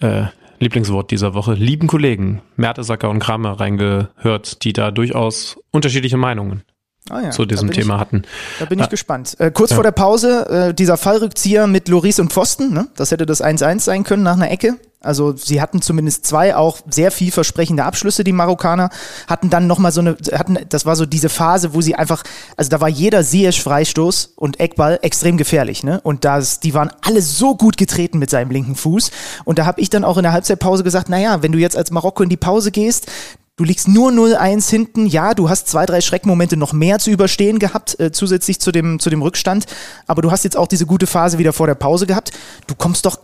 [0.00, 0.24] äh,
[0.58, 6.64] Lieblingswort dieser Woche, lieben Kollegen, Mertesacker und Kramer reingehört, die da durchaus unterschiedliche Meinungen
[7.10, 8.22] Ah ja, zu diesem Thema ich, hatten.
[8.58, 8.88] Da bin ich ah.
[8.88, 9.36] gespannt.
[9.38, 9.76] Äh, kurz ja.
[9.76, 12.88] vor der Pause, äh, dieser Fallrückzieher mit Loris und Pfosten, ne?
[12.96, 14.78] das hätte das 1-1 sein können nach einer Ecke.
[15.04, 18.88] Also sie hatten zumindest zwei auch sehr vielversprechende Abschlüsse, die Marokkaner,
[19.26, 22.22] hatten dann nochmal so eine, hatten, das war so diese Phase, wo sie einfach,
[22.56, 26.00] also da war jeder Ziyech-Freistoß und Eckball extrem gefährlich, ne?
[26.02, 29.10] Und das, die waren alle so gut getreten mit seinem linken Fuß.
[29.44, 31.90] Und da habe ich dann auch in der Halbzeitpause gesagt, naja, wenn du jetzt als
[31.90, 33.10] Marokko in die Pause gehst,
[33.56, 35.06] Du liegst nur 0-1 hinten.
[35.06, 38.98] Ja, du hast zwei, drei Schreckmomente noch mehr zu überstehen gehabt, äh, zusätzlich zu dem,
[38.98, 39.66] zu dem Rückstand.
[40.08, 42.32] Aber du hast jetzt auch diese gute Phase wieder vor der Pause gehabt.
[42.66, 43.20] Du kommst doch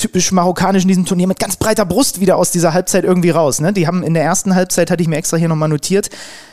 [0.00, 3.60] typisch marokkanisch in diesem Turnier mit ganz breiter Brust wieder aus dieser Halbzeit irgendwie raus.
[3.60, 3.72] Ne?
[3.72, 6.10] Die haben in der ersten Halbzeit, hatte ich mir extra hier nochmal notiert,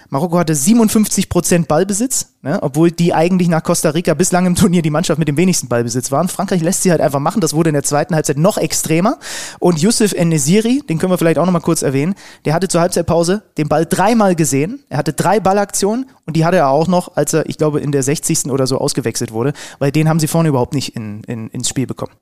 [0.09, 4.81] Marokko hatte 57 Prozent Ballbesitz, ne, obwohl die eigentlich nach Costa Rica bislang im Turnier
[4.81, 6.29] die Mannschaft mit dem wenigsten Ballbesitz waren.
[6.29, 7.41] Frankreich lässt sie halt einfach machen.
[7.41, 9.17] Das wurde in der zweiten Halbzeit noch extremer.
[9.59, 13.43] Und Youssef Enesiri, den können wir vielleicht auch nochmal kurz erwähnen, der hatte zur Halbzeitpause
[13.57, 14.81] den Ball dreimal gesehen.
[14.89, 17.91] Er hatte drei Ballaktionen und die hatte er auch noch, als er, ich glaube, in
[17.91, 18.45] der 60.
[18.45, 21.85] oder so ausgewechselt wurde, weil den haben sie vorne überhaupt nicht in, in, ins Spiel
[21.85, 22.13] bekommen.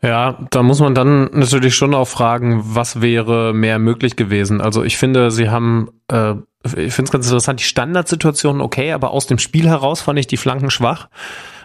[0.00, 4.60] Ja, da muss man dann natürlich schon auch fragen, was wäre mehr möglich gewesen.
[4.60, 6.34] Also ich finde, sie haben äh,
[6.64, 10.26] ich finde es ganz interessant, die Standardsituationen okay, aber aus dem Spiel heraus fand ich
[10.26, 11.08] die Flanken schwach.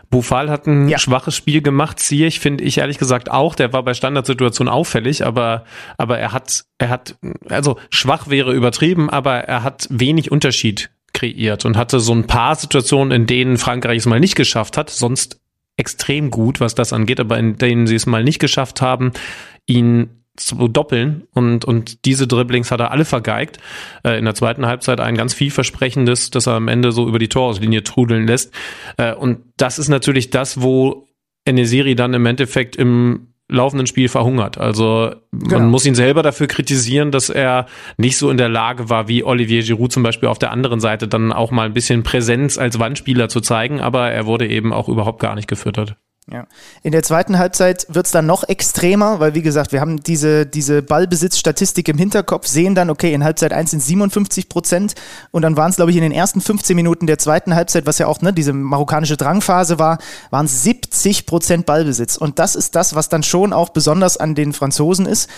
[0.10, 1.00] Bufal hat ein ja.
[1.00, 2.00] schwaches Spiel gemacht.
[2.00, 3.56] Ziyech finde ich ehrlich gesagt auch.
[3.56, 5.64] Der war bei Standardsituationen auffällig, aber,
[5.98, 7.16] aber er hat, er hat,
[7.50, 12.56] also schwach wäre übertrieben, aber er hat wenig Unterschied kreiert und hatte so ein paar
[12.56, 15.40] Situationen, in denen Frankreich es mal nicht geschafft hat, sonst
[15.78, 19.12] extrem gut, was das angeht, aber in denen sie es mal nicht geschafft haben,
[19.66, 23.60] ihn zu doppeln und, und diese Dribblings hat er alle vergeigt.
[24.04, 27.30] Äh, in der zweiten Halbzeit ein ganz vielversprechendes, das er am Ende so über die
[27.30, 28.54] Torauslinie trudeln lässt.
[28.98, 31.08] Äh, und das ist natürlich das, wo
[31.46, 34.58] Enesiri dann im Endeffekt im laufenden Spiel verhungert.
[34.58, 35.60] Also genau.
[35.60, 39.24] man muss ihn selber dafür kritisieren, dass er nicht so in der Lage war, wie
[39.24, 42.80] Olivier Giroud zum Beispiel auf der anderen Seite dann auch mal ein bisschen Präsenz als
[42.80, 45.98] Wandspieler zu zeigen, aber er wurde eben auch überhaupt gar nicht gefüttert.
[46.32, 46.46] Ja.
[46.84, 50.46] In der zweiten Halbzeit wird es dann noch extremer, weil wie gesagt, wir haben diese,
[50.46, 54.96] diese Ballbesitzstatistik im Hinterkopf, sehen dann, okay, in Halbzeit 1 sind 57 Prozent
[55.32, 57.98] und dann waren es, glaube ich, in den ersten 15 Minuten der zweiten Halbzeit, was
[57.98, 59.98] ja auch ne, diese marokkanische Drangphase war,
[60.30, 62.16] waren 70 Prozent Ballbesitz.
[62.16, 65.30] Und das ist das, was dann schon auch besonders an den Franzosen ist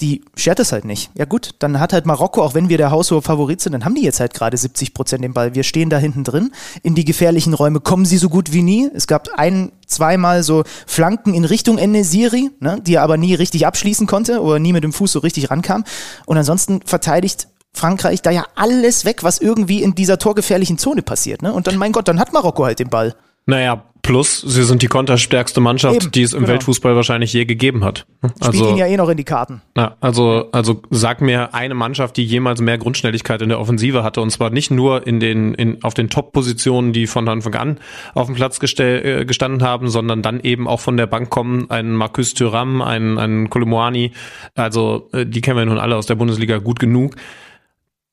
[0.00, 1.10] die schert es halt nicht.
[1.14, 3.94] Ja gut, dann hat halt Marokko, auch wenn wir der haushohe Favorit sind, dann haben
[3.94, 5.54] die jetzt halt gerade 70 Prozent den Ball.
[5.54, 6.50] Wir stehen da hinten drin.
[6.82, 8.90] In die gefährlichen Räume kommen sie so gut wie nie.
[8.92, 13.66] Es gab ein, zweimal so Flanken in Richtung Enesiri, ne, die er aber nie richtig
[13.66, 15.84] abschließen konnte oder nie mit dem Fuß so richtig rankam.
[16.26, 21.42] Und ansonsten verteidigt Frankreich da ja alles weg, was irgendwie in dieser torgefährlichen Zone passiert.
[21.42, 21.52] Ne?
[21.52, 23.14] Und dann, mein Gott, dann hat Marokko halt den Ball.
[23.46, 26.52] Naja, plus sie sind die konterstärkste Mannschaft, Eben, die es im genau.
[26.52, 28.06] Weltfußball wahrscheinlich je gegeben hat.
[28.38, 29.62] Also, Spielt ihn ja eh noch in die Karten.
[29.74, 34.20] Na, also, also sag mir eine Mannschaft, die jemals mehr Grundschnelligkeit in der Offensive hatte
[34.20, 37.78] und zwar nicht nur in den, in, auf den Top-Positionen, die von Anfang an
[38.14, 41.70] auf dem Platz gestell, äh, gestanden haben, sondern dann eben auch von der Bank kommen,
[41.70, 44.12] ein Marcus Thuram, ein, ein Kolomoani,
[44.54, 47.16] also äh, die kennen wir nun alle aus der Bundesliga gut genug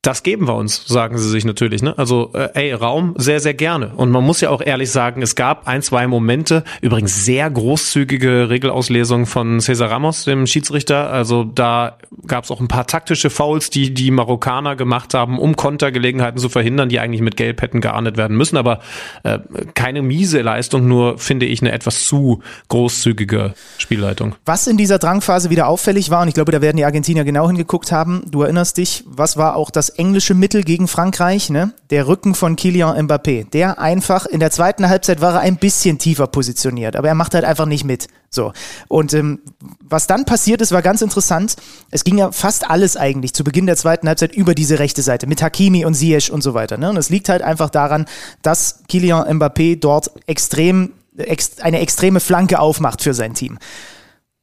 [0.02, 1.84] das geben wir uns, sagen sie sich natürlich.
[1.84, 1.96] Ne?
[1.96, 3.94] Also, äh, ey, Raum sehr, sehr gerne.
[3.96, 8.50] Und man muss ja auch ehrlich sagen, es gab ein, zwei Momente, übrigens sehr großzügige
[8.50, 11.12] Regelauslesung von Cesar Ramos, dem Schiedsrichter.
[11.12, 15.56] Also da gab es auch ein paar taktische Fouls, die die Marokkaner gemacht haben, um
[15.56, 18.58] Kontergelegenheiten zu verhindern, die eigentlich mit Gelb hätten geahndet werden müssen.
[18.58, 18.80] Aber
[19.22, 19.38] äh,
[19.76, 24.34] keine miese Leistung, nur finde ich eine etwas zu großzügige Spielleitung.
[24.46, 27.46] Was in dieser Drangphase wieder auffällig war, und ich glaube, da werden die Argentinier genau
[27.46, 31.74] hingeguckt haben, du erinnerst dich, was war auch das englische Mittel gegen Frankreich, ne?
[31.90, 33.50] Der Rücken von Kylian Mbappé.
[33.50, 37.34] Der einfach, in der zweiten Halbzeit war er ein bisschen tiefer positioniert, aber er macht
[37.34, 38.08] halt einfach nicht mit.
[38.30, 38.54] So.
[38.88, 39.40] Und ähm,
[39.82, 41.56] was dann passiert ist, war ganz interessant.
[41.90, 45.28] Es ging ja fast alles eigentlich zu Beginn der zweiten Halbzeit über diese rechte Seite
[45.28, 46.78] mit Hakimi und Ziyech und so weiter.
[46.78, 46.90] Ne?
[46.90, 48.06] Und es liegt halt einfach daran,
[48.42, 50.94] dass Kylian Mbappé dort extrem
[51.62, 53.60] eine extreme Flanke aufmacht für sein Team.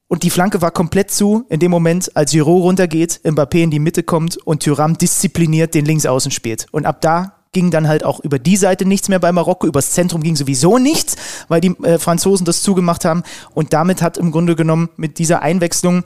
[0.08, 3.78] Und die Flanke war komplett zu in dem Moment, als Giroud runtergeht, Mbappé in die
[3.78, 6.66] Mitte kommt und Thuram diszipliniert den Linksaußen spielt.
[6.72, 9.90] Und ab da ging dann halt auch über die Seite nichts mehr bei Marokko, übers
[9.90, 11.16] Zentrum ging sowieso nichts,
[11.48, 13.22] weil die äh, Franzosen das zugemacht haben.
[13.54, 16.04] Und damit hat im Grunde genommen mit dieser Einwechslung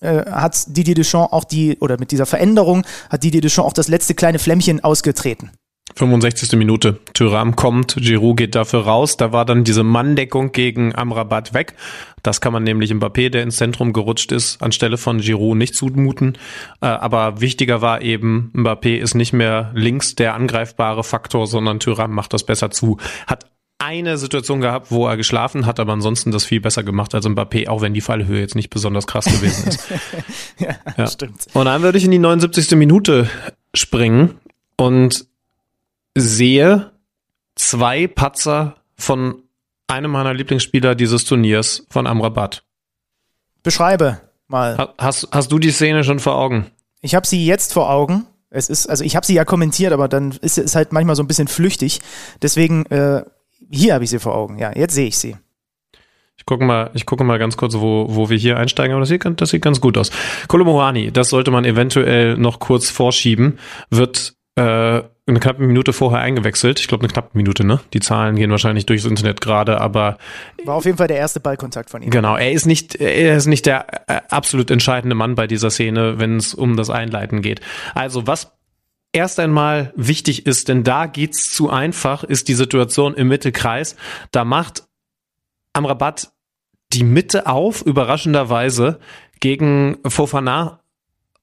[0.00, 3.88] äh, hat Didier Deschamps auch die, oder mit dieser Veränderung hat Didier Deschamps auch das
[3.88, 5.52] letzte kleine Flämmchen ausgetreten.
[5.96, 6.52] 65.
[6.58, 6.98] Minute.
[7.14, 9.16] Tyram kommt, Giroud geht dafür raus.
[9.16, 11.74] Da war dann diese Manndeckung gegen Amrabat weg.
[12.22, 16.38] Das kann man nämlich Mbappé, der ins Zentrum gerutscht ist, anstelle von Giroud nicht zumuten.
[16.80, 22.12] Äh, aber wichtiger war eben, Mbappé ist nicht mehr links der angreifbare Faktor, sondern Tyram
[22.12, 22.98] macht das besser zu.
[23.26, 23.46] Hat
[23.82, 27.66] eine Situation gehabt, wo er geschlafen hat, aber ansonsten das viel besser gemacht als Mbappé,
[27.68, 29.90] auch wenn die Fallhöhe jetzt nicht besonders krass gewesen ist.
[30.58, 31.46] ja, ja, stimmt.
[31.52, 32.76] Und dann würde ich in die 79.
[32.76, 33.28] Minute
[33.74, 34.34] springen
[34.76, 35.26] und
[36.14, 36.92] sehe
[37.54, 39.42] zwei Patzer von
[39.86, 42.64] einem meiner Lieblingsspieler dieses Turniers, von Amrabat.
[43.62, 44.92] Beschreibe mal.
[44.98, 46.70] Hast, hast du die Szene schon vor Augen?
[47.00, 48.26] Ich habe sie jetzt vor Augen.
[48.50, 51.22] Es ist, also ich habe sie ja kommentiert, aber dann ist es halt manchmal so
[51.22, 52.00] ein bisschen flüchtig.
[52.42, 53.24] Deswegen, äh,
[53.70, 54.58] hier habe ich sie vor Augen.
[54.58, 55.36] Ja, jetzt sehe ich sie.
[56.36, 59.08] Ich gucke mal, ich gucke mal ganz kurz, wo, wo wir hier einsteigen, aber das
[59.08, 60.10] sieht, das sieht ganz gut aus.
[60.48, 63.58] Kolomoani, das sollte man eventuell noch kurz vorschieben,
[63.90, 66.80] wird äh, eine knappe Minute vorher eingewechselt.
[66.80, 67.80] Ich glaube, eine knappe Minute, ne?
[67.92, 70.18] Die Zahlen gehen wahrscheinlich durchs Internet gerade, aber.
[70.64, 72.10] War auf jeden Fall der erste Ballkontakt von ihm.
[72.10, 76.18] Genau, er ist nicht, er ist nicht der äh, absolut entscheidende Mann bei dieser Szene,
[76.18, 77.60] wenn es um das Einleiten geht.
[77.94, 78.52] Also, was
[79.12, 83.96] erst einmal wichtig ist, denn da geht's zu einfach, ist die Situation im Mittelkreis.
[84.32, 84.84] Da macht
[85.72, 86.32] Amrabat
[86.92, 88.98] die Mitte auf, überraschenderweise,
[89.40, 90.81] gegen Fofana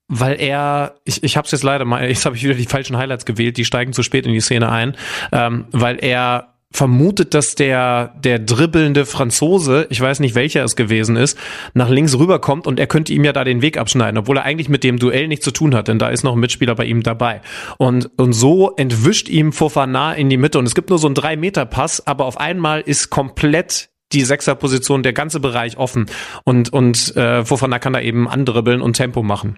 [0.10, 2.98] weil er, ich, ich habe es jetzt leider mal, jetzt habe ich wieder die falschen
[2.98, 4.98] Highlights gewählt, die steigen zu spät in die Szene ein,
[5.32, 11.16] ähm, weil er vermutet, dass der der dribbelnde Franzose, ich weiß nicht welcher es gewesen
[11.16, 11.38] ist,
[11.74, 14.70] nach links rüberkommt und er könnte ihm ja da den Weg abschneiden, obwohl er eigentlich
[14.70, 17.02] mit dem Duell nichts zu tun hat, denn da ist noch ein Mitspieler bei ihm
[17.02, 17.42] dabei.
[17.78, 21.16] Und und so entwischt ihm Fofana in die Mitte und es gibt nur so einen
[21.16, 26.06] drei Meter Pass, aber auf einmal ist komplett die Sechserposition, der ganze Bereich offen
[26.44, 29.58] und und äh, Fofana kann da eben andribbeln und Tempo machen.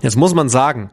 [0.00, 0.90] Jetzt muss man sagen,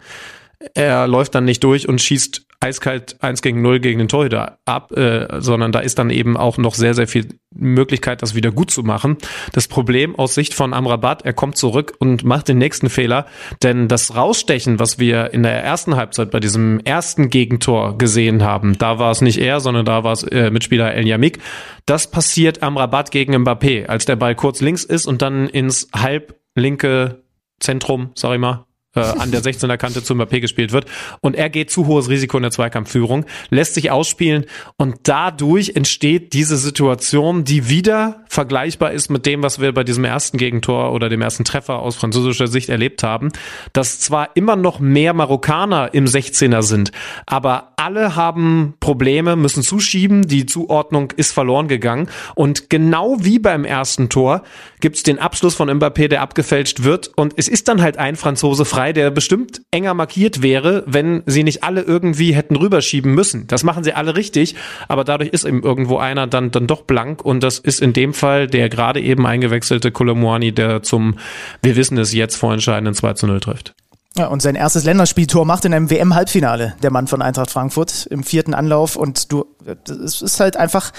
[0.74, 4.92] er läuft dann nicht durch und schießt eiskalt eins gegen null gegen den Torhüter ab,
[4.92, 8.72] äh, sondern da ist dann eben auch noch sehr, sehr viel Möglichkeit, das wieder gut
[8.72, 9.18] zu machen.
[9.54, 13.28] Das Problem aus Sicht von Amrabat, er kommt zurück und macht den nächsten Fehler,
[13.62, 18.76] denn das Rausstechen, was wir in der ersten Halbzeit bei diesem ersten Gegentor gesehen haben,
[18.80, 21.38] da war es nicht er, sondern da war es äh, Mitspieler El Yamik,
[21.86, 27.24] das passiert Amrabat gegen Mbappé, als der Ball kurz links ist und dann ins halblinke
[27.60, 28.67] Zentrum, sag ich mal,
[28.98, 30.86] äh, an der 16er Kante zu Mbappé gespielt wird.
[31.22, 34.46] Und er geht zu hohes Risiko in der Zweikampfführung, lässt sich ausspielen
[34.78, 40.04] und dadurch entsteht diese Situation, die wieder vergleichbar ist mit dem, was wir bei diesem
[40.04, 43.32] ersten Gegentor oder dem ersten Treffer aus französischer Sicht erlebt haben,
[43.74, 46.92] dass zwar immer noch mehr Marokkaner im 16er sind,
[47.26, 53.66] aber alle haben Probleme, müssen zuschieben, die Zuordnung ist verloren gegangen und genau wie beim
[53.66, 54.44] ersten Tor
[54.80, 58.66] gibt's den Abschluss von Mbappé, der abgefälscht wird und es ist dann halt ein Franzose
[58.66, 63.48] frei, der bestimmt enger markiert wäre, wenn sie nicht alle irgendwie hätten rüberschieben müssen.
[63.48, 64.56] Das machen sie alle richtig,
[64.88, 68.14] aber dadurch ist eben irgendwo einer dann, dann doch blank und das ist in dem
[68.14, 71.18] Fall der gerade eben eingewechselte Kolomuani, der zum,
[71.62, 73.76] wir wissen es jetzt, vorentscheidenden 2 zu 0 trifft.
[74.18, 78.24] Ja, und sein erstes Länderspieltor macht in einem WM-Halbfinale der Mann von Eintracht Frankfurt im
[78.24, 78.96] vierten Anlauf.
[78.96, 79.46] Und du,
[79.88, 80.92] es ist halt einfach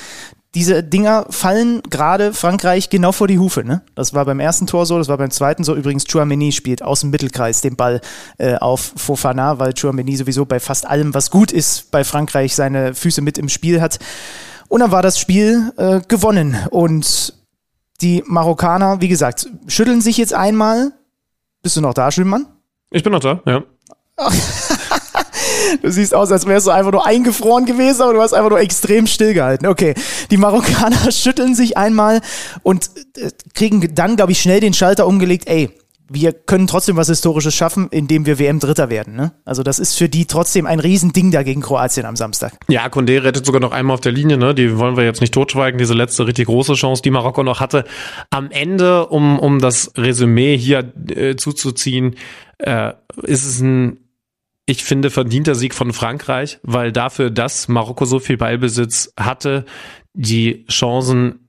[0.54, 3.64] diese Dinger fallen gerade Frankreich genau vor die Hufe.
[3.64, 3.82] Ne?
[3.94, 5.74] Das war beim ersten Tor so, das war beim zweiten so.
[5.74, 8.00] Übrigens, Chouameni spielt aus dem Mittelkreis den Ball
[8.38, 12.94] äh, auf Fofana, weil Chouameni sowieso bei fast allem, was gut ist, bei Frankreich seine
[12.94, 13.98] Füße mit im Spiel hat.
[14.68, 16.56] Und dann war das Spiel äh, gewonnen.
[16.70, 17.34] Und
[18.00, 20.92] die Marokkaner, wie gesagt, schütteln sich jetzt einmal.
[21.62, 22.46] Bist du noch da, Schönmann?
[22.90, 23.64] Ich bin noch da, ja.
[25.82, 28.60] Du siehst aus, als wärst du einfach nur eingefroren gewesen, aber du hast einfach nur
[28.60, 29.66] extrem stillgehalten.
[29.66, 29.94] Okay,
[30.30, 32.20] die Marokkaner schütteln sich einmal
[32.62, 35.48] und äh, kriegen dann, glaube ich, schnell den Schalter umgelegt.
[35.48, 35.70] Ey,
[36.10, 39.14] wir können trotzdem was Historisches schaffen, indem wir WM-Dritter werden.
[39.14, 39.32] Ne?
[39.44, 42.54] Also das ist für die trotzdem ein Riesending da gegen Kroatien am Samstag.
[42.68, 44.38] Ja, Condé rettet sogar noch einmal auf der Linie.
[44.38, 44.54] Ne?
[44.54, 45.78] Die wollen wir jetzt nicht totschweigen.
[45.78, 47.84] Diese letzte richtig große Chance, die Marokko noch hatte.
[48.30, 52.16] Am Ende, um, um das Resümee hier äh, zuzuziehen,
[52.58, 53.98] äh, ist es ein
[54.68, 59.64] ich finde, verdienter Sieg von Frankreich, weil dafür, dass Marokko so viel Ballbesitz hatte,
[60.12, 61.47] die Chancen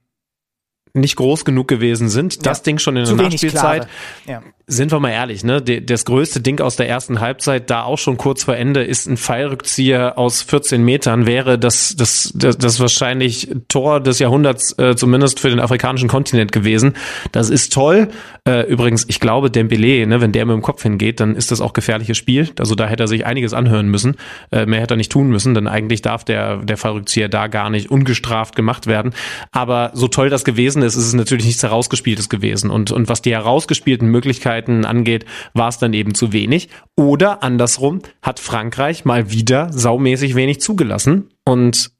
[0.94, 2.46] nicht groß genug gewesen sind.
[2.46, 3.88] Das ja, Ding schon in der Nachspielzeit.
[4.26, 5.60] Ja sind wir mal ehrlich, ne?
[5.60, 9.16] Das größte Ding aus der ersten Halbzeit, da auch schon kurz vor Ende, ist ein
[9.16, 15.40] Pfeilrückzieher aus 14 Metern, wäre das, das, das, das wahrscheinlich Tor des Jahrhunderts, äh, zumindest
[15.40, 16.94] für den afrikanischen Kontinent gewesen.
[17.32, 18.08] Das ist toll.
[18.46, 21.60] Äh, übrigens, ich glaube, Dembele, ne, wenn der mit dem Kopf hingeht, dann ist das
[21.60, 22.50] auch gefährliches Spiel.
[22.58, 24.16] Also da hätte er sich einiges anhören müssen.
[24.52, 27.70] Äh, mehr hätte er nicht tun müssen, denn eigentlich darf der, der Fallrückzieher da gar
[27.70, 29.12] nicht ungestraft gemacht werden.
[29.50, 32.70] Aber so toll das gewesen ist, ist es natürlich nichts herausgespieltes gewesen.
[32.70, 36.68] Und, und was die herausgespielten Möglichkeiten angeht, war es dann eben zu wenig.
[36.96, 41.30] Oder andersrum hat Frankreich mal wieder saumäßig wenig zugelassen.
[41.44, 41.92] Und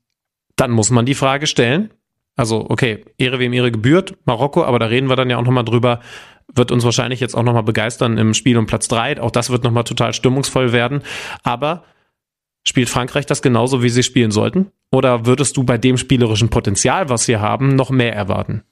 [0.57, 1.91] dann muss man die Frage stellen,
[2.37, 5.65] also okay, Ehre wem Ehre gebührt, Marokko, aber da reden wir dann ja auch nochmal
[5.65, 6.01] drüber,
[6.55, 9.21] wird uns wahrscheinlich jetzt auch nochmal begeistern im Spiel um Platz drei.
[9.21, 11.03] Auch das wird nochmal total stimmungsvoll werden.
[11.43, 11.85] Aber
[12.67, 14.71] spielt Frankreich das genauso, wie sie spielen sollten?
[14.93, 18.63] Oder würdest du bei dem spielerischen Potenzial, was sie haben, noch mehr erwarten?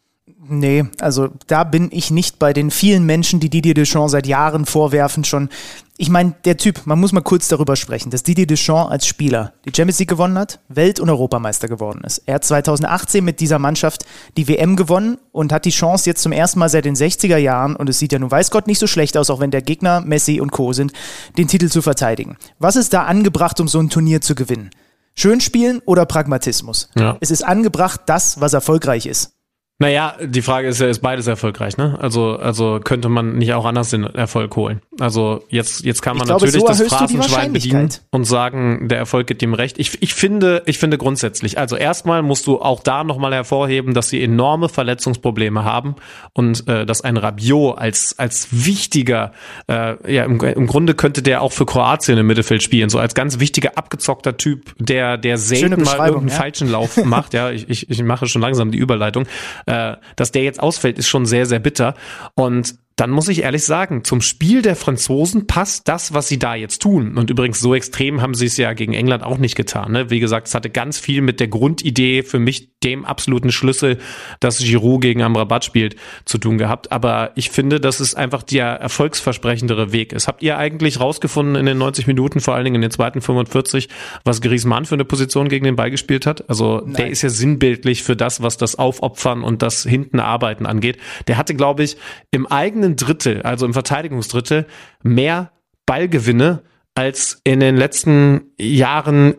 [0.47, 4.67] Nee, also da bin ich nicht bei den vielen Menschen, die Didier Deschamps seit Jahren
[4.67, 5.49] vorwerfen schon.
[5.97, 9.53] Ich meine, der Typ, man muss mal kurz darüber sprechen, dass Didier Deschamps als Spieler
[9.65, 12.23] die Champions League gewonnen hat, Welt- und Europameister geworden ist.
[12.27, 14.05] Er hat 2018 mit dieser Mannschaft
[14.37, 17.75] die WM gewonnen und hat die Chance jetzt zum ersten Mal seit den 60er Jahren,
[17.75, 20.01] und es sieht ja nun weiß Gott nicht so schlecht aus, auch wenn der Gegner
[20.01, 20.73] Messi und Co.
[20.73, 20.93] sind,
[21.37, 22.37] den Titel zu verteidigen.
[22.61, 24.71] Was ist da angebracht, um so ein Turnier zu gewinnen?
[25.17, 26.91] Schön spielen oder Pragmatismus?
[26.95, 27.17] Ja.
[27.19, 29.33] Es ist angebracht, das, was erfolgreich ist.
[29.81, 31.97] Naja, die Frage ist ja, ist beides erfolgreich, ne?
[32.01, 34.83] Also, also könnte man nicht auch anders den Erfolg holen.
[34.99, 39.29] Also jetzt, jetzt kann man glaube, natürlich so das Phrasenschwein bedienen und sagen, der Erfolg
[39.29, 39.79] gibt ihm recht.
[39.79, 44.09] Ich, ich finde, ich finde grundsätzlich, also erstmal musst du auch da nochmal hervorheben, dass
[44.09, 45.95] sie enorme Verletzungsprobleme haben
[46.33, 49.31] und äh, dass ein Rabiot als, als wichtiger,
[49.69, 53.15] äh, ja, im, im Grunde könnte der auch für Kroatien im Mittelfeld spielen, so als
[53.15, 56.35] ganz wichtiger, abgezockter Typ, der, der selten mal irgendeinen ja.
[56.35, 57.33] falschen Lauf macht.
[57.33, 59.27] Ja, ich, ich, ich mache schon langsam die Überleitung.
[59.69, 61.95] Äh, dass der jetzt ausfällt, ist schon sehr, sehr bitter.
[62.35, 66.57] Und dann muss ich ehrlich sagen, zum Spiel der Franzosen passt das, was sie da
[66.57, 67.17] jetzt tun.
[67.17, 69.93] Und übrigens, so extrem haben sie es ja gegen England auch nicht getan.
[69.93, 70.11] Ne?
[70.11, 73.99] Wie gesagt, es hatte ganz viel mit der Grundidee, für mich dem absoluten Schlüssel,
[74.41, 76.93] dass Giroud gegen Amrabat spielt, zu tun gehabt.
[76.93, 80.29] Aber ich finde, dass es einfach der erfolgsversprechendere Weg ist.
[80.29, 83.89] Habt ihr eigentlich rausgefunden in den 90 Minuten, vor allen Dingen in den zweiten 45,
[84.25, 86.49] was Griezmann für eine Position gegen den Ball gespielt hat?
[86.49, 90.99] Also der ist ja sinnbildlich für das, was das Aufopfern und das hinten Arbeiten angeht.
[91.27, 91.97] Der hatte, glaube ich,
[92.31, 94.67] im eigenen Drittel, also im Verteidigungsdrittel,
[95.03, 95.53] mehr
[95.87, 96.63] Ballgewinne
[96.95, 99.35] als in den letzten Jahren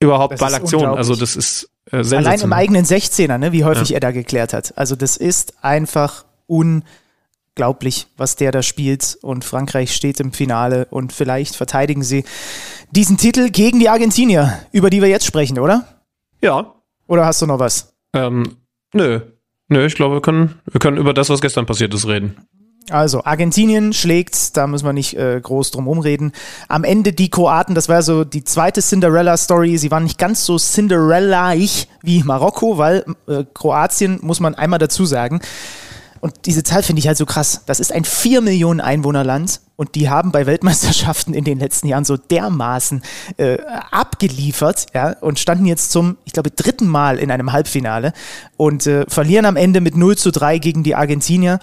[0.00, 0.94] überhaupt Das Ballaktionen.
[0.94, 4.76] Also das ist äh, Allein im eigenen 16er, ne, wie häufig er da geklärt hat.
[4.76, 9.18] Also das ist einfach unglaublich, was der da spielt.
[9.22, 12.24] Und Frankreich steht im Finale und vielleicht verteidigen sie
[12.90, 15.86] diesen Titel gegen die Argentinier, über die wir jetzt sprechen, oder?
[16.40, 16.74] Ja,
[17.06, 17.94] Oder hast du noch was?
[18.14, 18.56] ähm,
[18.92, 19.20] nö.
[19.68, 22.36] Nö, ich glaube, wir können, wir können über das, was gestern passiert ist, reden.
[22.90, 26.32] Also, Argentinien schlägt, da müssen wir nicht äh, groß drum rumreden.
[26.68, 29.78] Am Ende die Kroaten, das war so die zweite Cinderella-Story.
[29.78, 35.06] Sie waren nicht ganz so Cinderella-ig wie Marokko, weil äh, Kroatien, muss man einmal dazu
[35.06, 35.40] sagen,
[36.22, 37.62] und diese Zahl finde ich halt so krass.
[37.66, 42.04] Das ist ein 4 Millionen Einwohnerland und die haben bei Weltmeisterschaften in den letzten Jahren
[42.04, 43.02] so dermaßen
[43.38, 43.58] äh,
[43.90, 48.12] abgeliefert ja, und standen jetzt zum, ich glaube, dritten Mal in einem Halbfinale
[48.56, 51.58] und äh, verlieren am Ende mit 0 zu 3 gegen die Argentinier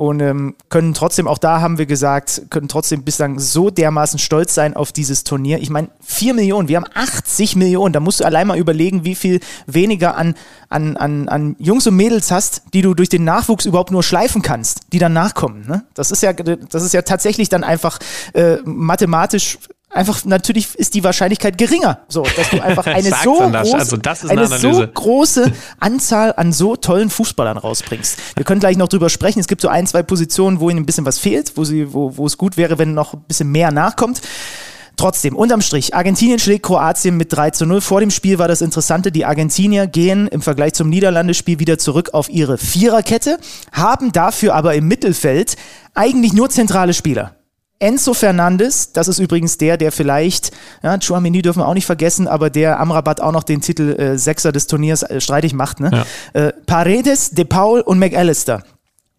[0.00, 4.54] und ähm, können trotzdem, auch da haben wir gesagt, können trotzdem bislang so dermaßen stolz
[4.54, 5.58] sein auf dieses Turnier.
[5.58, 9.14] Ich meine, 4 Millionen, wir haben 80 Millionen, da musst du allein mal überlegen, wie
[9.14, 10.36] viel weniger an,
[10.70, 14.40] an, an, an Jungs und Mädels hast, die du durch den Nachwuchs überhaupt nur schleifen
[14.40, 15.66] kannst, die dann nachkommen.
[15.68, 15.84] Ne?
[15.92, 17.98] Das, ist ja, das ist ja tatsächlich dann einfach
[18.32, 19.58] äh, mathematisch
[19.90, 24.24] einfach natürlich ist die Wahrscheinlichkeit geringer, so dass du einfach eine so große, Also das
[24.24, 28.18] ist eine eine so große Anzahl an so tollen Fußballern rausbringst.
[28.36, 29.40] Wir können gleich noch drüber sprechen.
[29.40, 32.16] Es gibt so ein, zwei Positionen, wo ihnen ein bisschen was fehlt, wo sie, wo,
[32.16, 34.20] wo es gut wäre, wenn noch ein bisschen mehr nachkommt.
[34.96, 37.80] Trotzdem, unterm Strich, Argentinien schlägt Kroatien mit 3 zu 0.
[37.80, 42.10] Vor dem Spiel war das Interessante, die Argentinier gehen im Vergleich zum Niederlandespiel wieder zurück
[42.12, 43.38] auf ihre Viererkette,
[43.72, 45.56] haben dafür aber im Mittelfeld
[45.94, 47.34] eigentlich nur zentrale Spieler.
[47.80, 50.52] Enzo Fernandes, das ist übrigens der, der vielleicht,
[50.82, 54.18] ja, Chouameni dürfen wir auch nicht vergessen, aber der Amrabat auch noch den Titel äh,
[54.18, 55.80] Sechser des Turniers äh, streitig macht.
[55.80, 56.04] Ne?
[56.34, 58.62] Äh, Paredes, De Paul und McAllister.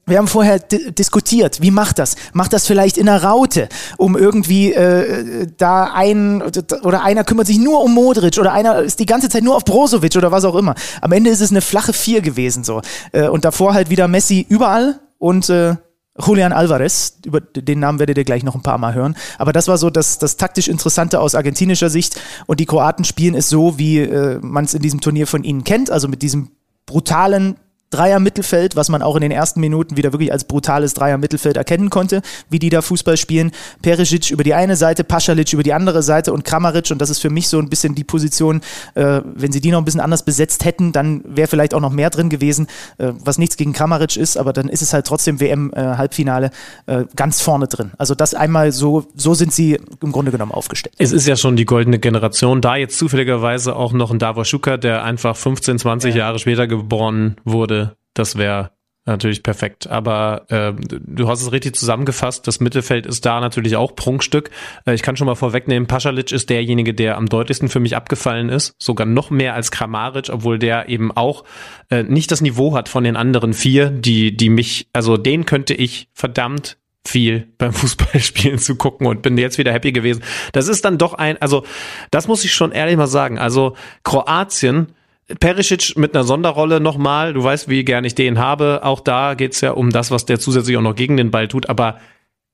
[0.05, 2.16] Wir haben vorher di diskutiert, wie macht das?
[2.34, 6.43] Macht das vielleicht in einer Raute, um irgendwie äh, da ein
[6.84, 9.64] oder einer kümmert sich nur um Modric oder einer ist die ganze Zeit nur auf
[9.64, 10.76] Brozovic oder was auch immer.
[11.01, 12.82] Am Ende ist es eine flache Vier gewesen so
[13.12, 15.76] äh, und davor halt wieder Messi überall und äh,
[16.20, 19.16] Julian Alvarez, über den Namen werdet ihr gleich noch ein paar Mal hören.
[19.38, 22.20] Aber das war so das, das taktisch Interessante aus argentinischer Sicht.
[22.47, 25.64] Und die Kroaten spielen es so, wie äh, man es in diesem Turnier von ihnen
[25.64, 26.51] kennt, also mit diesem
[26.86, 27.57] brutalen
[27.91, 32.21] Dreier-Mittelfeld, was man auch in den ersten Minuten wieder wirklich als brutales Dreier-Mittelfeld erkennen konnte,
[32.49, 33.51] wie die da Fußball spielen.
[33.81, 37.19] Perisic über die eine Seite, Pasalic über die andere Seite und Kramaric und das ist
[37.19, 38.61] für mich so ein bisschen die Position,
[38.95, 41.91] äh, wenn sie die noch ein bisschen anders besetzt hätten, dann wäre vielleicht auch noch
[41.91, 42.67] mehr drin gewesen,
[42.97, 46.51] äh, was nichts gegen Kramaric ist, aber dann ist es halt trotzdem WM-Halbfinale
[46.85, 47.91] äh, ganz vorne drin.
[47.97, 50.95] Also das einmal so, so sind sie im Grunde genommen aufgestellt.
[50.97, 52.61] Es ist ja schon die goldene Generation.
[52.61, 57.35] Da jetzt zufälligerweise auch noch ein Davor Schuka, der einfach 15, 20 Jahre später geboren
[57.43, 57.80] wurde,
[58.14, 58.72] das wäre
[59.05, 59.88] natürlich perfekt.
[59.88, 62.47] Aber äh, du hast es richtig zusammengefasst.
[62.47, 64.51] Das Mittelfeld ist da natürlich auch Prunkstück.
[64.86, 68.49] Äh, ich kann schon mal vorwegnehmen, Pasalic ist derjenige, der am deutlichsten für mich abgefallen
[68.49, 68.76] ist.
[68.80, 71.43] Sogar noch mehr als Kramaric, obwohl der eben auch
[71.89, 75.74] äh, nicht das Niveau hat von den anderen vier, die, die mich, also den könnte
[75.74, 80.24] ich verdammt viel beim Fußballspielen zu gucken und bin jetzt wieder happy gewesen.
[80.51, 81.66] Das ist dann doch ein, also
[82.12, 83.39] das muss ich schon ehrlich mal sagen.
[83.39, 84.93] Also Kroatien,
[85.39, 88.82] Perisic mit einer Sonderrolle nochmal, du weißt, wie gern ich den habe.
[88.84, 91.69] Auch da geht's ja um das, was der zusätzlich auch noch gegen den Ball tut.
[91.69, 91.99] Aber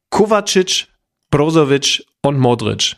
[0.09, 0.87] Kovacic,
[1.31, 2.97] Brozovic und Modric,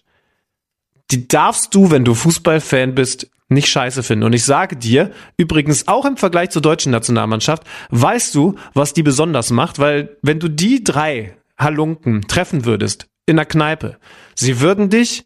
[1.12, 4.26] die darfst du, wenn du Fußballfan bist, nicht scheiße finden.
[4.26, 9.04] Und ich sage dir, übrigens auch im Vergleich zur deutschen Nationalmannschaft, weißt du, was die
[9.04, 13.98] besonders macht, weil wenn du die drei Halunken treffen würdest in der Kneipe,
[14.36, 15.26] sie würden dich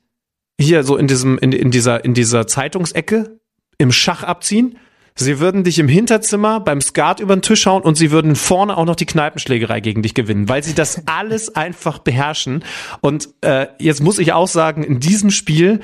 [0.59, 3.39] hier so in diesem, in, in dieser, in dieser Zeitungsecke
[3.77, 4.77] im Schach abziehen.
[5.15, 8.75] sie würden dich im Hinterzimmer beim Skat über den Tisch hauen und sie würden vorne
[8.75, 12.63] auch noch die Kneipenschlägerei gegen dich gewinnen, weil sie das alles einfach beherrschen.
[13.01, 15.81] Und äh, jetzt muss ich auch sagen, in diesem Spiel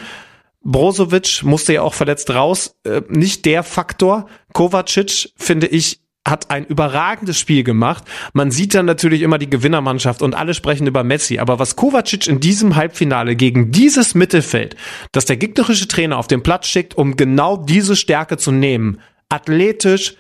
[0.64, 2.76] Brozovic musste ja auch verletzt raus.
[2.84, 4.28] Äh, nicht der Faktor.
[4.54, 8.04] Kovacic, finde ich, hat ein überragendes Spiel gemacht.
[8.34, 11.40] Man sieht dann natürlich immer die Gewinnermannschaft und alle sprechen über Messi.
[11.40, 14.76] Aber was Kovacic in diesem Halbfinale gegen dieses Mittelfeld,
[15.12, 19.00] das der gegnerische Trainer auf den Platz schickt, um genau diese Stärke zu nehmen,
[19.30, 20.16] athletisch,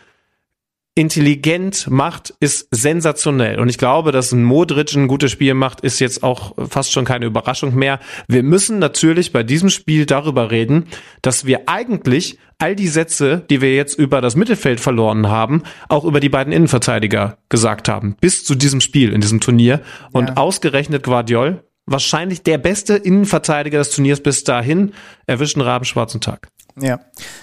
[0.99, 3.59] intelligent macht, ist sensationell.
[3.59, 7.05] Und ich glaube, dass ein Modric ein gutes Spiel macht, ist jetzt auch fast schon
[7.05, 7.99] keine Überraschung mehr.
[8.27, 10.87] Wir müssen natürlich bei diesem Spiel darüber reden,
[11.21, 16.03] dass wir eigentlich all die Sätze, die wir jetzt über das Mittelfeld verloren haben, auch
[16.03, 18.17] über die beiden Innenverteidiger gesagt haben.
[18.19, 19.79] Bis zu diesem Spiel, in diesem Turnier.
[20.11, 20.35] Und ja.
[20.35, 24.91] ausgerechnet Guardiol, wahrscheinlich der beste Innenverteidiger des Turniers bis dahin,
[25.27, 26.49] erwischt einen rabenschwarzen Tag.
[26.81, 26.99] Ja,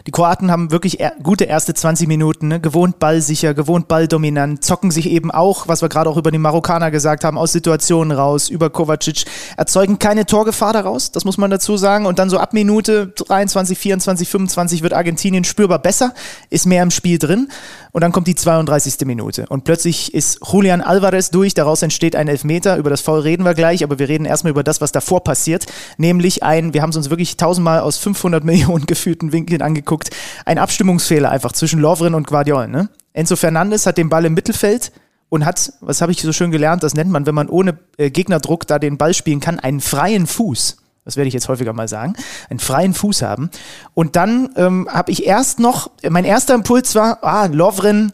[0.07, 2.61] die Kroaten haben wirklich er gute erste 20 Minuten, ne?
[2.61, 6.91] gewohnt ballsicher, gewohnt balldominant, zocken sich eben auch, was wir gerade auch über die Marokkaner
[6.91, 9.25] gesagt haben, aus Situationen raus, über Kovacic,
[9.57, 12.07] erzeugen keine Torgefahr daraus, das muss man dazu sagen.
[12.07, 16.15] Und dann so ab Minute 23, 24, 25 wird Argentinien spürbar besser,
[16.51, 17.49] ist mehr im Spiel drin.
[17.97, 19.07] Und dann kommt die 32.
[19.07, 19.47] Minute.
[19.49, 22.77] Und plötzlich ist Julian Alvarez durch, daraus entsteht ein Elfmeter.
[22.77, 25.65] Über das Foul reden wir gleich, aber wir reden erstmal über das, was davor passiert.
[25.97, 30.11] Nämlich ein, wir haben es uns wirklich tausendmal aus 500 Millionen gefühlten Winkeln angeguckt,
[30.45, 32.69] ein Abstimmungsfehler einfach zwischen Lovren und Guardiol.
[32.69, 32.91] Ne?
[33.15, 34.93] Enzo Fernandes hat den Ball im Mittelfeld
[35.31, 38.11] und hat, was habe ich so schön gelernt, das nennt man, wenn man ohne äh,
[38.11, 40.77] Gegnerdruck da den Ball spielen kann, einen freien Fuß
[41.07, 42.15] das werde ich jetzt häufiger mal sagen,
[42.51, 43.51] einen freien Fuß haben.
[43.95, 48.13] Und dann ähm, habe ich erst noch, mein erster Impuls war, ah, Lovren,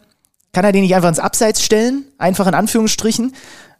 [0.53, 2.05] kann er den nicht einfach ins Abseits stellen?
[2.19, 3.33] Einfach in Anführungsstrichen.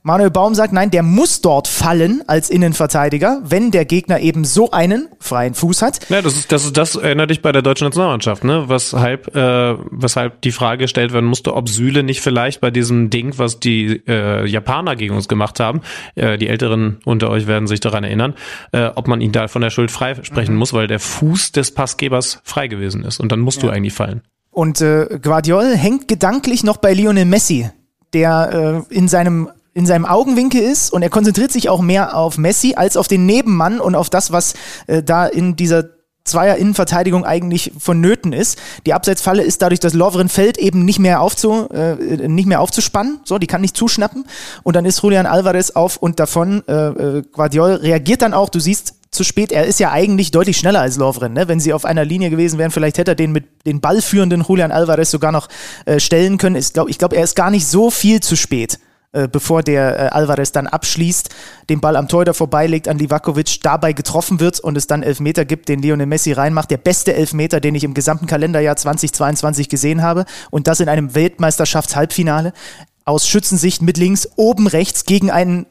[0.05, 4.69] Manuel Baum sagt, nein, der muss dort fallen als Innenverteidiger, wenn der Gegner eben so
[4.71, 6.09] einen freien Fuß hat.
[6.09, 8.65] Ja, das ist, das ist, das erinnert dich bei der deutschen Nationalmannschaft, ne?
[8.67, 13.37] Weshalb, äh, weshalb die Frage gestellt werden musste, ob Süle nicht vielleicht bei diesem Ding,
[13.37, 15.79] was die äh, Japaner gegen uns gemacht haben,
[16.15, 18.33] äh, die Älteren unter euch werden sich daran erinnern,
[18.73, 20.59] äh, ob man ihn da von der Schuld frei sprechen mhm.
[20.59, 23.69] muss, weil der Fuß des Passgebers frei gewesen ist und dann musst ja.
[23.69, 24.21] du eigentlich fallen.
[24.51, 27.69] Und äh, Guardiol hängt gedanklich noch bei Lionel Messi,
[28.11, 32.37] der äh, in seinem in seinem Augenwinkel ist und er konzentriert sich auch mehr auf
[32.37, 34.53] Messi als auf den Nebenmann und auf das, was
[34.87, 35.85] äh, da in dieser
[36.25, 38.57] Zweier Innenverteidigung eigentlich vonnöten ist.
[38.85, 41.95] Die Abseitsfalle ist dadurch, dass Lovren fällt, eben nicht mehr, aufzu, äh,
[42.29, 43.19] nicht mehr aufzuspannen.
[43.25, 44.25] So, die kann nicht zuschnappen.
[44.63, 46.63] Und dann ist Julian Alvarez auf und davon.
[46.67, 48.49] Äh, äh, Guardiol reagiert dann auch.
[48.49, 49.51] Du siehst zu spät.
[49.51, 51.33] Er ist ja eigentlich deutlich schneller als Lovren.
[51.33, 51.49] Ne?
[51.49, 54.71] Wenn sie auf einer Linie gewesen wären, vielleicht hätte er den mit den ballführenden Julian
[54.71, 55.49] Alvarez sogar noch
[55.85, 56.55] äh, stellen können.
[56.55, 58.79] Ich glaube, ich glaub, er ist gar nicht so viel zu spät.
[59.13, 61.29] Äh, bevor der äh, Alvarez dann abschließt,
[61.69, 65.69] den Ball am Torhüter vorbeilegt an Livakovic, dabei getroffen wird und es dann Elfmeter gibt,
[65.69, 66.71] den Lionel Messi reinmacht.
[66.71, 71.13] Der beste Elfmeter, den ich im gesamten Kalenderjahr 2022 gesehen habe und das in einem
[71.13, 72.53] Weltmeisterschaftshalbfinale
[73.05, 75.67] aus Schützensicht mit links oben rechts gegen einen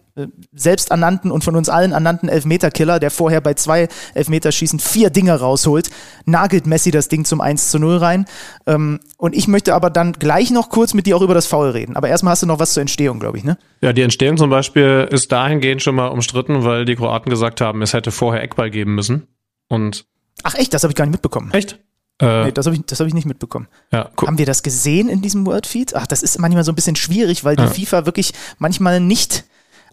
[0.52, 5.90] selbsternannten und von uns allen ernannten Elfmeterkiller, der vorher bei zwei Elfmeterschießen vier Dinge rausholt,
[6.26, 8.26] nagelt Messi das Ding zum 1 zu 0 rein.
[8.66, 11.70] Ähm, und ich möchte aber dann gleich noch kurz mit dir auch über das Foul
[11.70, 11.96] reden.
[11.96, 13.56] Aber erstmal hast du noch was zur Entstehung, glaube ich, ne?
[13.80, 17.80] Ja, die Entstehung zum Beispiel ist dahingehend schon mal umstritten, weil die Kroaten gesagt haben,
[17.82, 19.26] es hätte vorher Eckball geben müssen.
[19.68, 20.04] Und
[20.42, 21.50] Ach echt, das habe ich gar nicht mitbekommen.
[21.52, 21.78] Echt?
[22.20, 23.68] Äh, nee, das habe ich, hab ich nicht mitbekommen.
[23.92, 24.28] Ja, cool.
[24.28, 25.96] Haben wir das gesehen in diesem Wordfeed?
[25.96, 27.70] Ach, das ist manchmal so ein bisschen schwierig, weil die ja.
[27.70, 29.44] FIFA wirklich manchmal nicht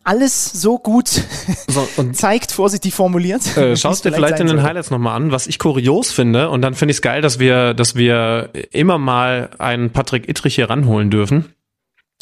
[0.09, 1.07] alles so gut
[1.67, 3.55] so, zeigt, vorsichtig formuliert.
[3.55, 6.49] Äh, schaust dir vielleicht in den Highlights nochmal an, was ich kurios finde.
[6.49, 10.55] Und dann finde ich es geil, dass wir, dass wir immer mal einen Patrick Ittrich
[10.55, 11.53] hier ranholen dürfen.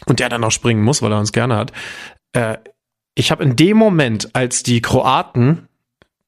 [0.05, 1.71] Und der dann auch springen muss, weil er uns gerne hat.
[2.33, 2.57] Äh,
[3.15, 5.69] ich habe in dem Moment, als die Kroaten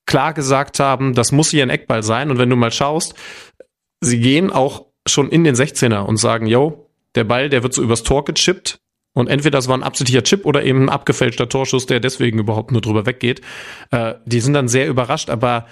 [0.06, 2.32] klar gesagt haben, das muss hier ein Eckball sein.
[2.32, 3.16] Und wenn du mal schaust,
[4.00, 7.84] sie gehen auch schon in den 16er und sagen, yo, der Ball, der wird so
[7.84, 8.80] übers Tor gechippt.
[9.14, 12.72] Und entweder das war ein absichtlicher Chip oder eben ein abgefälschter Torschuss, der deswegen überhaupt
[12.72, 13.42] nur drüber weggeht.
[13.92, 15.66] Äh, die sind dann sehr überrascht, aber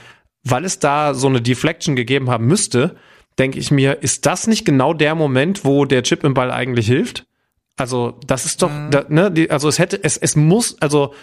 [0.44, 2.96] weil es da so eine Deflection gegeben haben müsste,
[3.38, 6.88] denke ich mir, ist das nicht genau der Moment, wo der Chip im Ball eigentlich
[6.88, 7.26] hilft?
[7.76, 8.90] Also, das ist doch, mhm.
[8.90, 11.14] da, ne, die, also es hätte, es, es muss, also,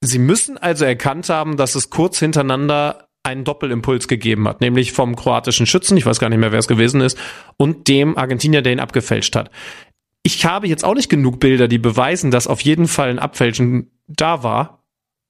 [0.00, 5.16] sie müssen also erkannt haben, dass es kurz hintereinander einen Doppelimpuls gegeben hat, nämlich vom
[5.16, 7.18] kroatischen Schützen, ich weiß gar nicht mehr, wer es gewesen ist,
[7.56, 9.50] und dem Argentinier, der ihn abgefälscht hat.
[10.26, 13.92] Ich habe jetzt auch nicht genug Bilder, die beweisen, dass auf jeden Fall ein Abfälschen
[14.08, 14.82] da war.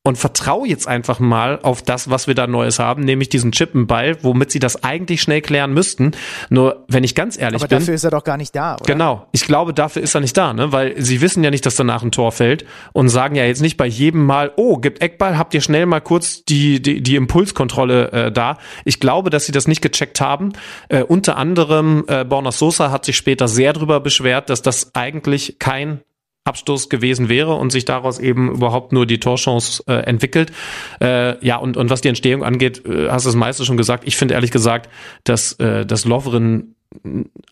[0.07, 3.75] Und vertraue jetzt einfach mal auf das, was wir da Neues haben, nämlich diesen Chip
[3.75, 6.13] im Ball, womit sie das eigentlich schnell klären müssten.
[6.49, 7.81] Nur, wenn ich ganz ehrlich Aber bin.
[7.81, 8.85] dafür ist er doch gar nicht da, oder?
[8.85, 9.27] Genau.
[9.33, 10.71] Ich glaube, dafür ist er nicht da, ne?
[10.71, 13.77] Weil sie wissen ja nicht, dass danach ein Tor fällt und sagen ja jetzt nicht
[13.77, 18.13] bei jedem Mal, oh, gibt Eckball, habt ihr schnell mal kurz die, die, die Impulskontrolle
[18.13, 18.59] äh, da.
[18.85, 20.53] Ich glaube, dass sie das nicht gecheckt haben.
[20.89, 25.59] Äh, unter anderem äh, Borna Sosa hat sich später sehr drüber beschwert, dass das eigentlich
[25.59, 26.03] kein
[26.47, 30.53] Abstoß gewesen wäre und sich daraus eben überhaupt nur die Torchance äh, entwickelt.
[31.01, 34.05] Äh, ja, und, und was die Entstehung angeht, äh, hast du das meiste schon gesagt.
[34.07, 34.91] Ich finde ehrlich gesagt,
[35.25, 36.75] dass, äh, dass Lovren,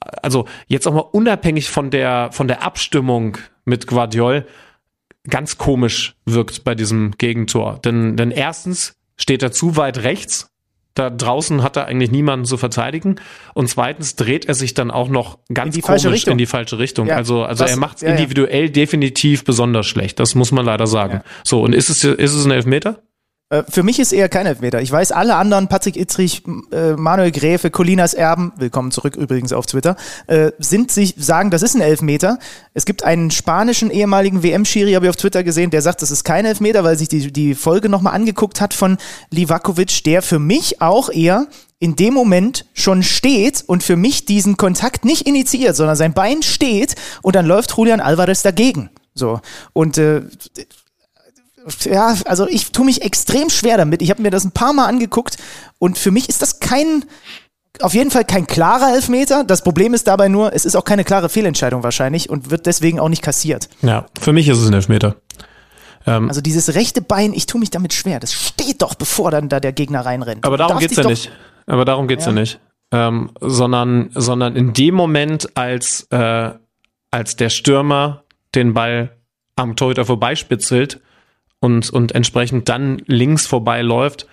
[0.00, 4.46] also jetzt auch mal unabhängig von der, von der Abstimmung mit Guardiol,
[5.28, 7.80] ganz komisch wirkt bei diesem Gegentor.
[7.84, 10.53] Denn, denn erstens steht er zu weit rechts
[10.94, 13.16] da draußen hat er eigentlich niemanden zu verteidigen.
[13.52, 16.32] Und zweitens dreht er sich dann auch noch ganz In komisch Richtung.
[16.32, 17.08] in die falsche Richtung.
[17.08, 18.14] Ja, also also das- er macht es ja, ja.
[18.14, 20.20] individuell definitiv besonders schlecht.
[20.20, 21.14] Das muss man leider sagen.
[21.14, 21.24] Ja.
[21.42, 23.00] So, und ist es, ist es ein Elfmeter?
[23.54, 24.80] Äh, Für mich ist eher kein Elfmeter.
[24.82, 29.52] Ich weiß, alle anderen, Patrick Ittrich, m- äh, Manuel Gräfe, Colinas Erben, willkommen zurück übrigens
[29.52, 29.96] auf Twitter,
[30.26, 32.38] äh, sind sich, sagen, das ist ein Elfmeter.
[32.74, 36.24] Es gibt einen spanischen ehemaligen WM-Schiri, habe ich auf Twitter gesehen, der sagt, das ist
[36.24, 38.96] kein Elfmeter, weil sich die, die Folge nochmal angeguckt hat von
[39.30, 41.46] Livakovic, der für mich auch eher
[41.78, 46.42] in dem Moment schon steht und für mich diesen Kontakt nicht initiiert, sondern sein Bein
[46.42, 48.90] steht und dann läuft Julian Alvarez dagegen.
[49.14, 49.40] So.
[49.74, 50.22] Und äh,
[51.84, 54.02] ja, also ich tue mich extrem schwer damit.
[54.02, 55.36] Ich habe mir das ein paar Mal angeguckt
[55.78, 57.04] und für mich ist das kein,
[57.80, 59.44] auf jeden Fall kein klarer Elfmeter.
[59.44, 63.00] Das Problem ist dabei nur, es ist auch keine klare Fehlentscheidung wahrscheinlich und wird deswegen
[63.00, 63.68] auch nicht kassiert.
[63.82, 65.16] Ja, für mich ist es ein Elfmeter.
[66.06, 68.20] Ähm, Also dieses rechte Bein, ich tue mich damit schwer.
[68.20, 70.44] Das steht doch, bevor dann da der Gegner reinrennt.
[70.44, 71.30] Aber darum geht's ja nicht.
[71.66, 72.40] Aber darum geht's ja, Ja.
[72.40, 72.60] nicht.
[72.92, 76.50] Ähm, sondern, sondern in dem Moment, als, äh,
[77.10, 78.22] als der Stürmer
[78.54, 79.16] den Ball
[79.56, 81.00] am Torhüter vorbeispitzelt
[81.64, 84.26] und, und entsprechend dann links vorbeiläuft,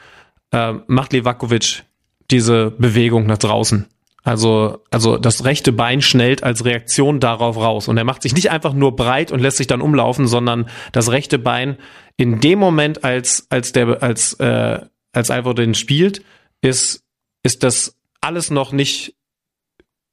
[0.52, 1.86] äh, macht Levakovic
[2.30, 3.88] diese Bewegung nach draußen.
[4.24, 7.88] Also, also das rechte Bein schnellt als Reaktion darauf raus.
[7.88, 11.10] Und er macht sich nicht einfach nur breit und lässt sich dann umlaufen, sondern das
[11.10, 11.78] rechte Bein
[12.18, 14.82] in dem Moment, als, als der, als, äh,
[15.14, 16.24] als Alvaro den spielt,
[16.60, 17.02] ist,
[17.44, 19.16] ist das alles noch nicht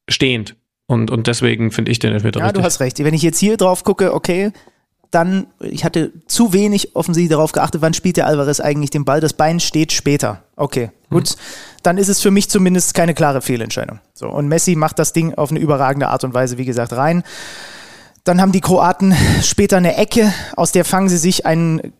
[0.09, 0.55] stehend.
[0.87, 2.61] Und, und deswegen finde ich den Elfmeter Ja, richtig.
[2.61, 2.97] du hast recht.
[3.03, 4.53] Wenn ich jetzt hier drauf gucke, okay,
[5.11, 9.21] dann, ich hatte zu wenig offensichtlich darauf geachtet, wann spielt der Alvarez eigentlich den Ball.
[9.21, 10.43] Das Bein steht später.
[10.55, 11.35] Okay, gut.
[11.81, 13.99] Dann ist es für mich zumindest keine klare Fehlentscheidung.
[14.13, 17.23] So, und Messi macht das Ding auf eine überragende Art und Weise, wie gesagt, rein.
[18.23, 21.93] Dann haben die Kroaten später eine Ecke, aus der fangen sie sich ein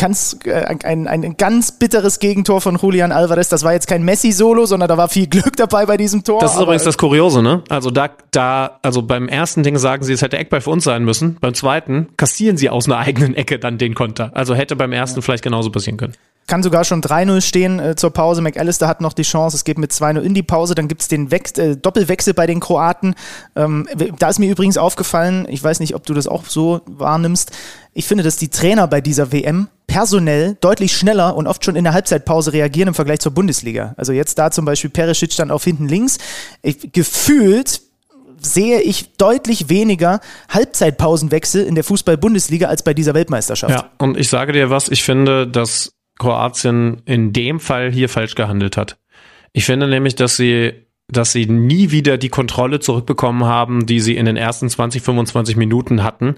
[0.00, 3.48] ganz, äh, ein, ein ganz bitteres Gegentor von Julian Alvarez.
[3.48, 6.40] Das war jetzt kein Messi-Solo, sondern da war viel Glück dabei bei diesem Tor.
[6.40, 7.62] Das ist übrigens das Kuriose, ne?
[7.68, 11.04] Also da, da, also beim ersten Ding sagen sie, es hätte Eckball für uns sein
[11.04, 11.36] müssen.
[11.40, 14.30] Beim zweiten kassieren sie aus einer eigenen Ecke dann den Konter.
[14.34, 16.14] Also hätte beim ersten vielleicht genauso passieren können.
[16.48, 18.40] Kann sogar schon 3-0 stehen äh, zur Pause.
[18.42, 21.30] McAllister hat noch die Chance, es geht mit 2-0 in die Pause, dann gibt's den
[21.30, 23.14] Wex äh, Doppelwechsel bei den Kroaten.
[23.54, 23.88] Ähm,
[24.18, 27.52] da ist mir übrigens aufgefallen, ich weiß nicht, ob du das auch so wahrnimmst,
[27.94, 31.84] ich finde, dass die Trainer bei dieser WM personell deutlich schneller und oft schon in
[31.84, 33.94] der Halbzeitpause reagieren im Vergleich zur Bundesliga.
[33.96, 36.18] Also jetzt da zum Beispiel Perisic dann auf hinten links.
[36.62, 37.80] Ich, gefühlt
[38.40, 43.74] sehe ich deutlich weniger Halbzeitpausenwechsel in der Fußball-Bundesliga als bei dieser Weltmeisterschaft.
[43.74, 48.34] Ja, und ich sage dir was, ich finde, dass Kroatien in dem Fall hier falsch
[48.34, 48.98] gehandelt hat.
[49.52, 50.72] Ich finde nämlich, dass sie,
[51.08, 55.56] dass sie nie wieder die Kontrolle zurückbekommen haben, die sie in den ersten 20, 25
[55.56, 56.36] Minuten hatten.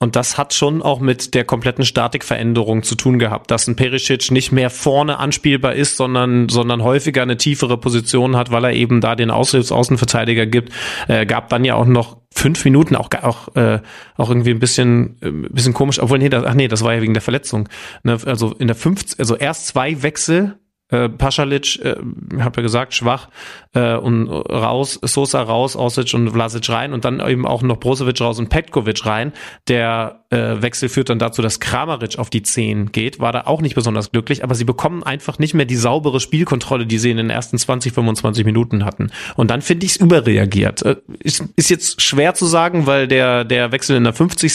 [0.00, 4.30] Und das hat schon auch mit der kompletten Statikveränderung zu tun gehabt, dass ein Perisic
[4.30, 9.00] nicht mehr vorne anspielbar ist, sondern, sondern häufiger eine tiefere Position hat, weil er eben
[9.00, 10.72] da den Aushilfsaußenverteidiger gibt.
[11.08, 13.80] Äh, gab dann ja auch noch fünf Minuten, auch, auch, äh,
[14.16, 17.02] auch irgendwie ein bisschen, äh, bisschen komisch, obwohl, nee, das, ach nee, das war ja
[17.02, 17.68] wegen der Verletzung.
[18.04, 20.58] Ne, also in der 50, also erst zwei Wechsel,
[20.90, 21.96] äh, Pasalic, äh,
[22.38, 23.28] hab ja gesagt, schwach
[23.74, 28.20] äh, und raus, Sosa raus, Osic und Vlasic rein und dann eben auch noch Brozovic
[28.20, 29.32] raus und Petkovic rein.
[29.68, 33.60] Der äh, Wechsel führt dann dazu, dass Kramaric auf die 10 geht, war da auch
[33.60, 37.18] nicht besonders glücklich, aber sie bekommen einfach nicht mehr die saubere Spielkontrolle, die sie in
[37.18, 39.10] den ersten 20, 25 Minuten hatten.
[39.36, 40.82] Und dann finde ich es überreagiert.
[40.82, 44.48] Äh, ist, ist jetzt schwer zu sagen, weil der, der Wechsel in der 50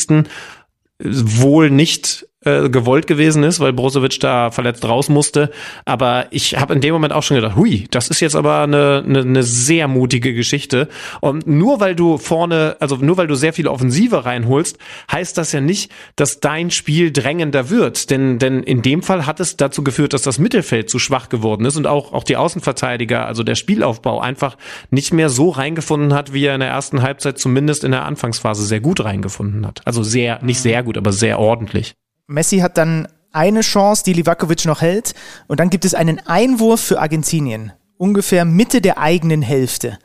[1.00, 5.52] wohl nicht äh, gewollt gewesen ist, weil Brozovic da verletzt raus musste.
[5.86, 9.04] Aber ich habe in dem Moment auch schon gedacht, hui, das ist jetzt aber eine,
[9.06, 10.88] eine, eine sehr mutige Geschichte.
[11.22, 14.78] Und nur weil du vorne, also nur weil du sehr viel Offensive reinholst,
[15.12, 18.10] heißt das ja nicht, dass dein Spiel drängender wird.
[18.10, 21.66] Denn, denn in dem Fall hat es dazu geführt, dass das Mittelfeld zu schwach geworden
[21.66, 24.58] ist und auch, auch die Außenverteidiger, also der Spielaufbau einfach
[24.92, 28.66] nicht mehr so reingefunden hat, wie er in der ersten Halbzeit zumindest in der Anfangsphase
[28.66, 29.82] sehr gut reingefunden hat.
[29.86, 31.96] Also sehr, nicht sehr gut, aber sehr ordentlich.
[32.28, 35.14] Messi hat dann eine Chance, die Livakovic noch hält.
[35.48, 37.74] Und dann gibt es einen Einwurf für Argentinien.
[37.98, 39.98] Ungefähr Mitte der eigenen Hälfte.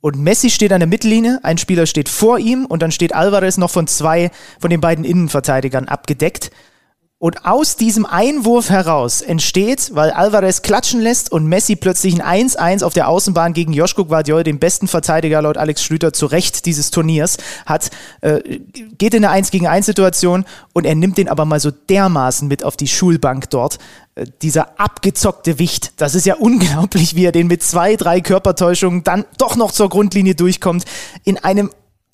[0.00, 3.56] Und Messi steht an der Mittellinie, ein Spieler steht vor ihm und dann steht Alvarez
[3.56, 6.50] noch von zwei von den beiden Innenverteidigern abgedeckt.
[7.22, 12.82] Und aus diesem Einwurf heraus entsteht, weil Alvarez klatschen lässt und Messi plötzlich ein 1-1
[12.82, 16.90] auf der Außenbahn gegen Joschko Guardiol, den besten Verteidiger laut Alex Schlüter zu Recht dieses
[16.90, 17.92] Turniers, hat,
[18.22, 18.58] äh,
[18.98, 22.48] geht in eine 1 gegen 1 Situation und er nimmt den aber mal so dermaßen
[22.48, 23.78] mit auf die Schulbank dort.
[24.16, 29.04] Äh, dieser abgezockte Wicht, das ist ja unglaublich, wie er den mit zwei, drei Körpertäuschungen
[29.04, 30.86] dann doch noch zur Grundlinie durchkommt,
[31.22, 31.70] in einem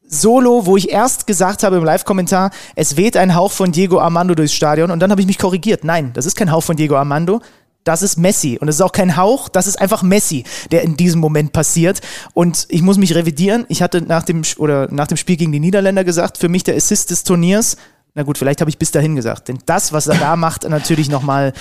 [0.09, 4.35] Solo, wo ich erst gesagt habe im Live-Kommentar, es weht ein Hauch von Diego Armando
[4.35, 5.85] durchs Stadion und dann habe ich mich korrigiert.
[5.85, 7.41] Nein, das ist kein Hauch von Diego Armando,
[7.85, 8.59] das ist Messi.
[8.61, 12.01] Und es ist auch kein Hauch, das ist einfach Messi, der in diesem Moment passiert.
[12.35, 13.67] Und ich muss mich revidieren.
[13.69, 16.77] Ich hatte nach dem, oder nach dem Spiel gegen die Niederländer gesagt, für mich der
[16.77, 17.77] Assist des Turniers.
[18.15, 19.49] Na gut, vielleicht habe ich bis dahin gesagt.
[19.49, 21.53] Denn das, was er da macht, natürlich nochmal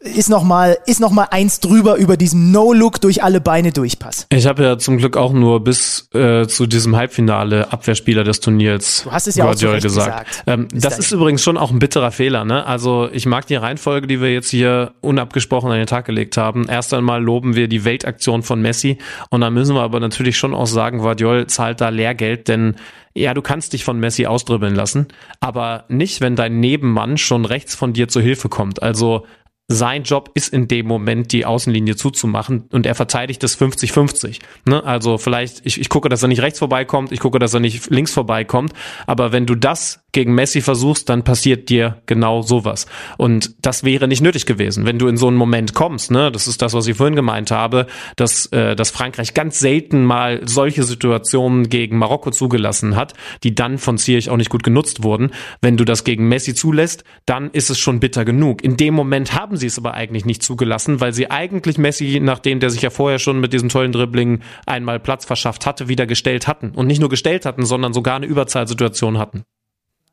[0.00, 4.26] ist nochmal ist noch mal eins drüber über diesen No-Look durch alle Beine durchpass.
[4.30, 9.02] Ich habe ja zum Glück auch nur bis äh, zu diesem Halbfinale Abwehrspieler des Turniers
[9.04, 10.28] du hast es ja Guardiola auch gesagt.
[10.28, 10.44] gesagt.
[10.46, 12.44] Ähm, das ist übrigens schon auch ein bitterer Fehler.
[12.44, 12.66] Ne?
[12.66, 16.66] Also ich mag die Reihenfolge, die wir jetzt hier unabgesprochen an den Tag gelegt haben.
[16.68, 18.98] Erst einmal loben wir die Weltaktion von Messi
[19.30, 22.76] und dann müssen wir aber natürlich schon auch sagen, Guardiola zahlt da Lehrgeld, denn
[23.16, 25.06] ja, du kannst dich von Messi ausdribbeln lassen,
[25.38, 28.82] aber nicht, wenn dein Nebenmann schon rechts von dir zur Hilfe kommt.
[28.82, 29.24] Also
[29.68, 34.40] sein Job ist in dem Moment, die Außenlinie zuzumachen und er verteidigt das 50-50.
[34.66, 34.84] Ne?
[34.84, 37.90] Also vielleicht, ich, ich gucke, dass er nicht rechts vorbeikommt, ich gucke, dass er nicht
[37.90, 38.74] links vorbeikommt,
[39.06, 42.86] aber wenn du das gegen Messi versuchst, dann passiert dir genau sowas.
[43.18, 46.10] Und das wäre nicht nötig gewesen, wenn du in so einen Moment kommst.
[46.10, 46.32] Ne?
[46.32, 47.86] Das ist das, was ich vorhin gemeint habe,
[48.16, 53.78] dass, äh, dass Frankreich ganz selten mal solche Situationen gegen Marokko zugelassen hat, die dann
[53.78, 55.30] von Ziyech auch nicht gut genutzt wurden.
[55.60, 58.64] Wenn du das gegen Messi zulässt, dann ist es schon bitter genug.
[58.64, 62.18] In dem Moment haben haben sie es aber eigentlich nicht zugelassen, weil sie eigentlich Messi,
[62.20, 66.06] nachdem der sich ja vorher schon mit diesem tollen Dribbling einmal Platz verschafft hatte, wieder
[66.06, 66.70] gestellt hatten.
[66.70, 69.44] Und nicht nur gestellt hatten, sondern sogar eine Überzahlsituation hatten.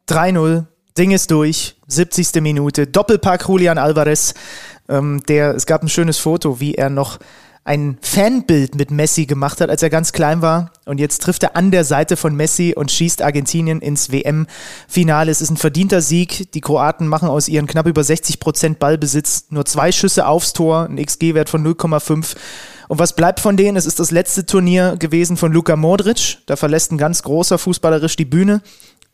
[0.07, 0.65] 3-0,
[0.97, 2.41] Ding ist durch, 70.
[2.41, 4.33] Minute, Doppelpack Julian Alvarez.
[4.89, 7.19] Ähm, der, es gab ein schönes Foto, wie er noch
[7.63, 10.71] ein Fanbild mit Messi gemacht hat, als er ganz klein war.
[10.85, 15.31] Und jetzt trifft er an der Seite von Messi und schießt Argentinien ins WM-Finale.
[15.31, 16.51] Es ist ein verdienter Sieg.
[16.53, 20.87] Die Kroaten machen aus ihren knapp über 60 Prozent Ballbesitz nur zwei Schüsse aufs Tor,
[20.89, 22.35] ein XG-Wert von 0,5.
[22.87, 23.77] Und was bleibt von denen?
[23.77, 26.39] Es ist das letzte Turnier gewesen von Luka Modric.
[26.47, 28.61] Da verlässt ein ganz großer fußballerisch die Bühne.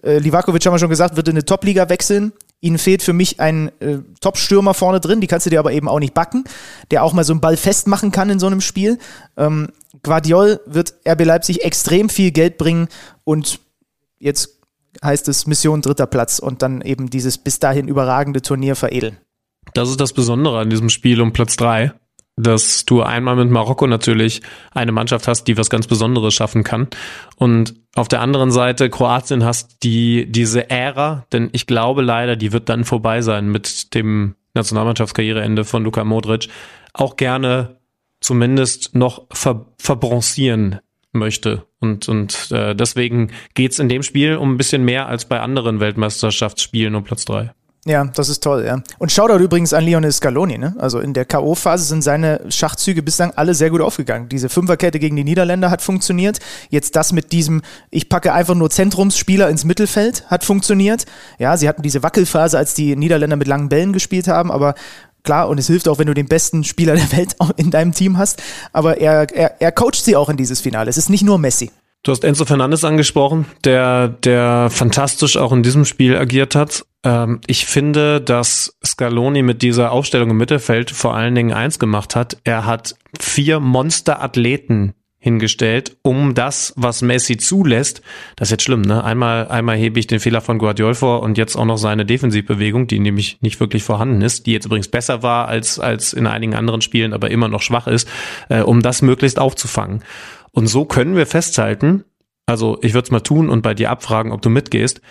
[0.03, 2.33] Äh, Livakovic haben wir schon gesagt, wird in eine Top-Liga wechseln.
[2.59, 5.87] Ihnen fehlt für mich ein äh, Top-Stürmer vorne drin, die kannst du dir aber eben
[5.87, 6.43] auch nicht backen,
[6.89, 8.97] der auch mal so einen Ball festmachen kann in so einem Spiel.
[9.35, 9.69] Ähm,
[10.01, 12.87] Guardiol wird RB Leipzig extrem viel Geld bringen
[13.23, 13.59] und
[14.19, 14.57] jetzt
[15.03, 19.17] heißt es Mission dritter Platz und dann eben dieses bis dahin überragende Turnier veredeln.
[19.73, 21.93] Das ist das Besondere an diesem Spiel um Platz drei
[22.37, 26.87] dass du einmal mit Marokko natürlich eine Mannschaft hast, die was ganz Besonderes schaffen kann.
[27.35, 32.53] Und auf der anderen Seite Kroatien hast, die diese Ära, denn ich glaube leider, die
[32.53, 36.47] wird dann vorbei sein mit dem Nationalmannschaftskarriereende von Luka Modric,
[36.93, 37.77] auch gerne
[38.21, 40.79] zumindest noch ver verbronzieren
[41.11, 41.65] möchte.
[41.79, 45.79] Und, und äh, deswegen geht's in dem Spiel um ein bisschen mehr als bei anderen
[45.79, 47.53] Weltmeisterschaftsspielen um Platz drei.
[47.87, 48.81] Ja, das ist toll, ja.
[48.97, 50.75] Und Shoutout übrigens an Lionel Scaloni, ne?
[50.77, 54.27] Also in der K.O.-Phase sind seine Schachzüge bislang alle sehr gut aufgegangen.
[54.27, 56.39] Diese Fünferkette gegen die Niederländer hat funktioniert.
[56.69, 61.05] Jetzt das mit diesem, ich packe einfach nur Zentrumsspieler ins Mittelfeld, hat funktioniert.
[61.39, 64.75] Ja, sie hatten diese Wackelphase, als die Niederländer mit langen Bällen gespielt haben, aber
[65.23, 68.17] klar, und es hilft auch, wenn du den besten Spieler der Welt in deinem Team
[68.17, 68.43] hast.
[68.73, 70.89] Aber er, er, er coacht sie auch in dieses Finale.
[70.89, 71.71] Es ist nicht nur Messi.
[72.07, 76.85] Du hast Enzo Fernandes angesprochen, der, der fantastisch auch in diesem Spiel agiert hat.
[77.03, 82.15] Ähm, ich finde, dass Scaloni mit dieser Aufstellung im Mittelfeld vor allen Dingen eins gemacht
[82.15, 82.37] hat.
[82.45, 88.01] Er hat vier Monsterathleten hingestellt, um das, was Messi zulässt.
[88.37, 89.03] Das ist jetzt schlimm, ne?
[89.03, 92.87] Einmal, einmal hebe ich den Fehler von Guardiol vor und jetzt auch noch seine Defensivbewegung,
[92.87, 96.55] die nämlich nicht wirklich vorhanden ist, die jetzt übrigens besser war als, als in einigen
[96.55, 98.07] anderen Spielen, aber immer noch schwach ist,
[98.47, 100.03] äh, um das möglichst aufzufangen.
[100.51, 102.03] Und so können wir festhalten,
[102.45, 105.01] also ich würde es mal tun und bei dir abfragen, ob du mitgehst,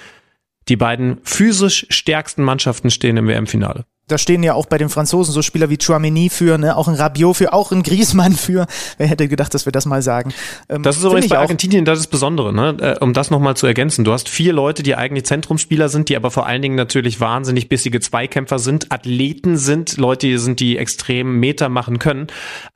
[0.69, 5.33] die beiden physisch stärksten Mannschaften stehen im WM-Finale da stehen ja auch bei den Franzosen
[5.33, 8.67] so Spieler wie Chouameni für, ne, auch ein Rabiot für, auch ein Griezmann für.
[8.99, 10.33] Wer hätte gedacht, dass wir das mal sagen?
[10.69, 12.77] Ähm, das ist übrigens bei Argentinien das ist Besondere, ne?
[12.81, 14.05] Äh, um das nochmal zu ergänzen.
[14.05, 17.69] Du hast vier Leute, die eigentlich Zentrumsspieler sind, die aber vor allen Dingen natürlich wahnsinnig
[17.69, 22.29] bissige Zweikämpfer sind, Athleten sind, Leute die sind, die extrem Meter machen können.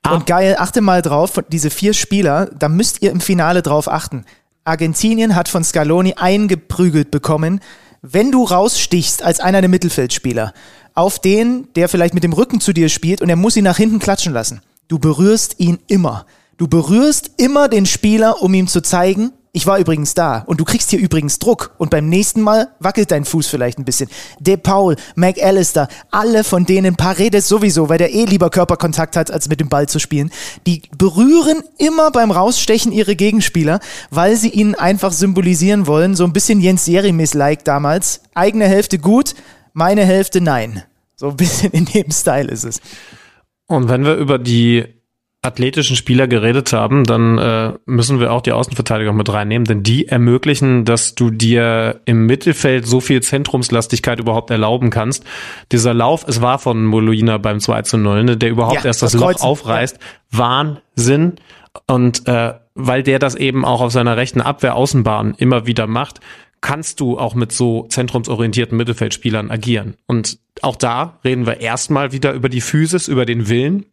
[0.03, 3.89] Aber Und geil, achte mal drauf, diese vier Spieler, da müsst ihr im Finale drauf
[3.89, 4.25] achten.
[4.65, 7.61] Argentinien hat von Scaloni eingeprügelt bekommen,
[8.03, 10.53] wenn du rausstichst als einer der Mittelfeldspieler
[11.01, 13.79] auf den, der vielleicht mit dem Rücken zu dir spielt und er muss ihn nach
[13.79, 16.27] hinten klatschen lassen, du berührst ihn immer.
[16.59, 20.65] Du berührst immer den Spieler, um ihm zu zeigen, ich war übrigens da und du
[20.67, 24.11] kriegst hier übrigens Druck und beim nächsten Mal wackelt dein Fuß vielleicht ein bisschen.
[24.41, 29.49] De Paul, McAllister, alle von denen, Paredes sowieso, weil der eh lieber Körperkontakt hat, als
[29.49, 30.31] mit dem Ball zu spielen,
[30.67, 33.81] die berühren immer beim Rausstechen ihre Gegenspieler,
[34.11, 38.21] weil sie ihnen einfach symbolisieren wollen, so ein bisschen Jens Jeremis-like damals.
[38.35, 39.35] Eigene Hälfte gut,
[39.73, 40.83] meine Hälfte nein.
[41.21, 42.81] So ein bisschen in dem Style ist es.
[43.67, 44.87] Und wenn wir über die
[45.43, 50.09] athletischen Spieler geredet haben, dann äh, müssen wir auch die Außenverteidiger mit reinnehmen, denn die
[50.09, 55.25] ermöglichen, dass du dir im Mittelfeld so viel Zentrumslastigkeit überhaupt erlauben kannst.
[55.73, 59.03] Dieser Lauf, es war von Molina beim 2 zu 0, ne, der überhaupt ja, erst
[59.03, 59.99] das, das Loch aufreißt.
[60.33, 60.39] Ja.
[60.39, 61.35] Wahnsinn.
[61.87, 66.21] Und äh, weil der das eben auch auf seiner rechten Abwehr-Außenbahn immer wieder macht,
[66.61, 69.97] kannst du auch mit so zentrumsorientierten Mittelfeldspielern agieren.
[70.07, 73.87] Und auch da reden wir erstmal wieder über die Physis, über den Willen,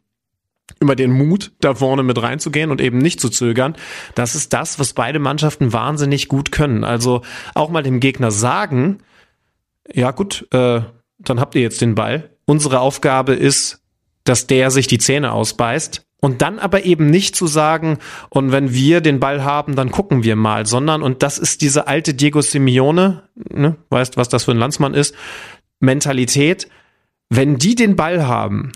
[0.81, 3.75] über den Mut, da vorne mit reinzugehen und eben nicht zu zögern.
[4.15, 6.83] Das ist das, was beide Mannschaften wahnsinnig gut können.
[6.83, 7.21] Also
[7.53, 8.99] auch mal dem Gegner sagen,
[9.93, 10.81] ja gut, äh,
[11.19, 12.29] dann habt ihr jetzt den Ball.
[12.45, 13.81] Unsere Aufgabe ist,
[14.23, 16.06] dass der sich die Zähne ausbeißt.
[16.19, 17.99] Und dann aber eben nicht zu sagen,
[18.29, 21.87] und wenn wir den Ball haben, dann gucken wir mal, sondern, und das ist diese
[21.87, 25.13] alte Diego Simeone, ne, weißt, was das für ein Landsmann ist,
[25.79, 26.67] Mentalität,
[27.29, 28.71] wenn die den Ball haben,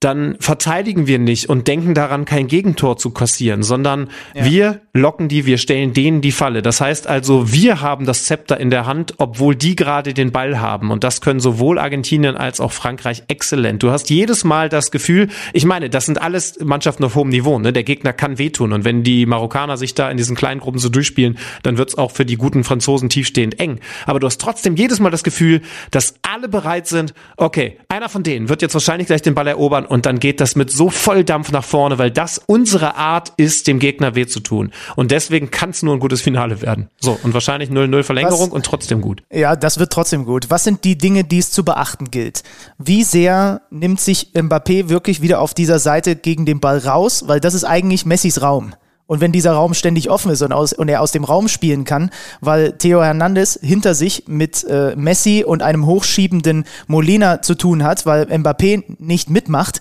[0.00, 4.46] dann verteidigen wir nicht und denken daran, kein Gegentor zu kassieren, sondern ja.
[4.46, 6.62] wir locken die, wir stellen denen die Falle.
[6.62, 10.58] Das heißt also, wir haben das Zepter in der Hand, obwohl die gerade den Ball
[10.58, 10.90] haben.
[10.90, 13.82] Und das können sowohl Argentinien als auch Frankreich exzellent.
[13.82, 17.58] Du hast jedes Mal das Gefühl, ich meine, das sind alles Mannschaften auf hohem Niveau.
[17.58, 17.74] Ne?
[17.74, 18.72] Der Gegner kann wehtun.
[18.72, 22.10] Und wenn die Marokkaner sich da in diesen kleinen Gruppen so durchspielen, dann wird's auch
[22.10, 23.80] für die guten Franzosen tiefstehend eng.
[24.06, 28.22] Aber du hast trotzdem jedes Mal das Gefühl, dass alle bereit sind, okay, einer von
[28.22, 31.50] denen wird jetzt wahrscheinlich gleich den Ball erobern und dann geht das mit so Volldampf
[31.50, 34.70] nach vorne, weil das unsere Art ist, dem Gegner weh zu tun.
[34.94, 36.88] Und deswegen kann es nur ein gutes Finale werden.
[37.00, 39.24] So, und wahrscheinlich 0-0 Verlängerung Was, und trotzdem gut.
[39.32, 40.48] Ja, das wird trotzdem gut.
[40.48, 42.44] Was sind die Dinge, die es zu beachten gilt?
[42.78, 47.24] Wie sehr nimmt sich Mbappé wirklich wieder auf dieser Seite gegen den Ball raus?
[47.26, 48.74] Weil das ist eigentlich Messis Raum.
[49.10, 51.82] Und wenn dieser Raum ständig offen ist und, aus, und er aus dem Raum spielen
[51.82, 57.82] kann, weil Theo Hernandez hinter sich mit äh, Messi und einem hochschiebenden Molina zu tun
[57.82, 59.80] hat, weil Mbappé nicht mitmacht,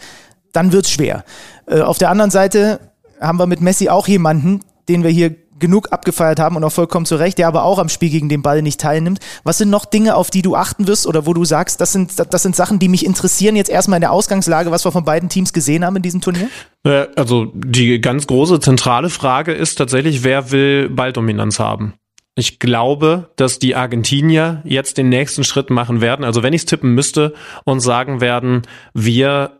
[0.52, 1.26] dann wird's schwer.
[1.68, 2.80] Äh, auf der anderen Seite
[3.22, 7.06] haben wir mit Messi auch jemanden, den wir hier genug abgefeiert haben und auch vollkommen
[7.06, 9.20] zu Recht, der aber auch am Spiel gegen den Ball nicht teilnimmt.
[9.44, 12.14] Was sind noch Dinge, auf die du achten wirst oder wo du sagst, das sind,
[12.18, 15.30] das sind Sachen, die mich interessieren, jetzt erstmal in der Ausgangslage, was wir von beiden
[15.30, 16.50] Teams gesehen haben in diesem Turnier?
[16.84, 21.94] Äh, also die ganz große zentrale Frage ist tatsächlich, wer will Balldominanz haben?
[22.36, 26.24] Ich glaube, dass die Argentinier jetzt den nächsten Schritt machen werden.
[26.24, 27.34] Also wenn ich es tippen müsste
[27.66, 28.62] und sagen werden,
[28.94, 29.59] wir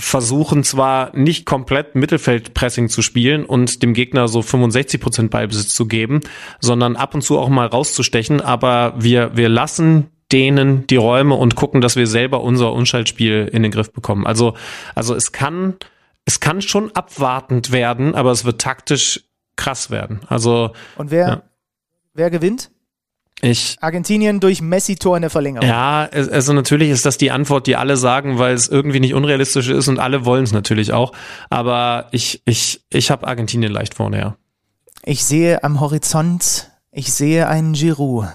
[0.00, 5.86] versuchen zwar nicht komplett Mittelfeldpressing zu spielen und dem Gegner so 65 Prozent Ballbesitz zu
[5.86, 6.20] geben,
[6.58, 11.56] sondern ab und zu auch mal rauszustechen, aber wir, wir lassen denen die Räume und
[11.56, 14.26] gucken, dass wir selber unser Unschaltspiel in den Griff bekommen.
[14.26, 14.54] Also,
[14.94, 15.76] also es kann,
[16.24, 19.24] es kann schon abwartend werden, aber es wird taktisch
[19.56, 20.20] krass werden.
[20.28, 20.72] Also.
[20.96, 21.42] Und wer, ja.
[22.14, 22.70] wer gewinnt?
[23.42, 25.66] Ich, Argentinien durch Messi-Tor in der Verlängerung.
[25.66, 29.68] Ja, also natürlich ist das die Antwort, die alle sagen, weil es irgendwie nicht unrealistisch
[29.68, 31.12] ist und alle wollen es natürlich auch.
[31.48, 34.36] Aber ich, ich, ich habe Argentinien leicht vorne, ja.
[35.04, 38.26] Ich sehe am Horizont, ich sehe einen Giroud.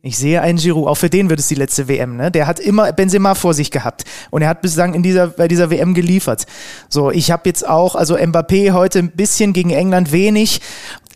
[0.00, 2.30] Ich sehe einen Giroud, auch für den wird es die letzte WM, ne?
[2.30, 5.70] Der hat immer Benzema vor sich gehabt und er hat bislang in dieser bei dieser
[5.70, 6.46] WM geliefert.
[6.88, 10.60] So, ich habe jetzt auch also Mbappé heute ein bisschen gegen England wenig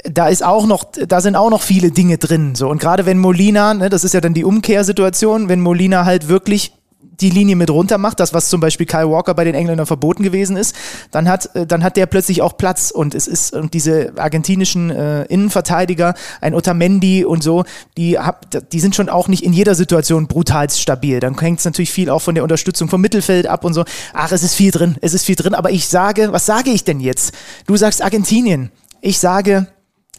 [0.04, 2.54] da ist auch noch, da sind auch noch viele Dinge drin.
[2.54, 6.28] So und gerade wenn Molina, ne, das ist ja dann die Umkehrsituation, wenn Molina halt
[6.28, 6.72] wirklich
[7.20, 10.22] die Linie mit runter macht, das was zum Beispiel Kyle Walker bei den Engländern verboten
[10.22, 10.74] gewesen ist,
[11.10, 14.90] dann hat äh, dann hat der plötzlich auch Platz und es ist und diese argentinischen
[14.90, 17.64] äh, Innenverteidiger, ein Otamendi und so,
[17.96, 21.20] die hab, die sind schon auch nicht in jeder Situation brutal stabil.
[21.20, 23.84] Dann hängt es natürlich viel auch von der Unterstützung vom Mittelfeld ab und so.
[24.12, 26.84] Ach, es ist viel drin, es ist viel drin, aber ich sage, was sage ich
[26.84, 27.34] denn jetzt?
[27.66, 28.70] Du sagst Argentinien.
[29.00, 29.66] Ich sage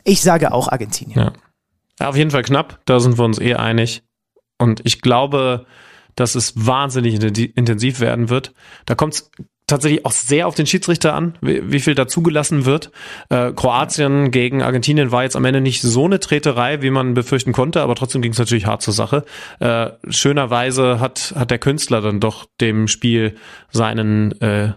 [0.04, 1.20] ich sage auch Argentinien.
[1.20, 1.34] Ja.
[2.00, 2.10] ja.
[2.10, 4.04] Auf jeden Fall knapp, da sind wir uns eh einig.
[4.58, 5.66] Und ich glaube,
[6.16, 7.16] dass es wahnsinnig
[7.56, 8.54] intensiv werden wird.
[8.86, 9.32] Da kommt es
[9.68, 12.92] tatsächlich auch sehr auf den Schiedsrichter an, wie, wie viel da zugelassen wird.
[13.30, 17.54] Äh, Kroatien gegen Argentinien war jetzt am Ende nicht so eine Treterei, wie man befürchten
[17.54, 19.24] konnte, aber trotzdem ging es natürlich hart zur Sache.
[19.60, 23.36] Äh, schönerweise hat, hat der Künstler dann doch dem Spiel
[23.72, 24.74] seinen äh,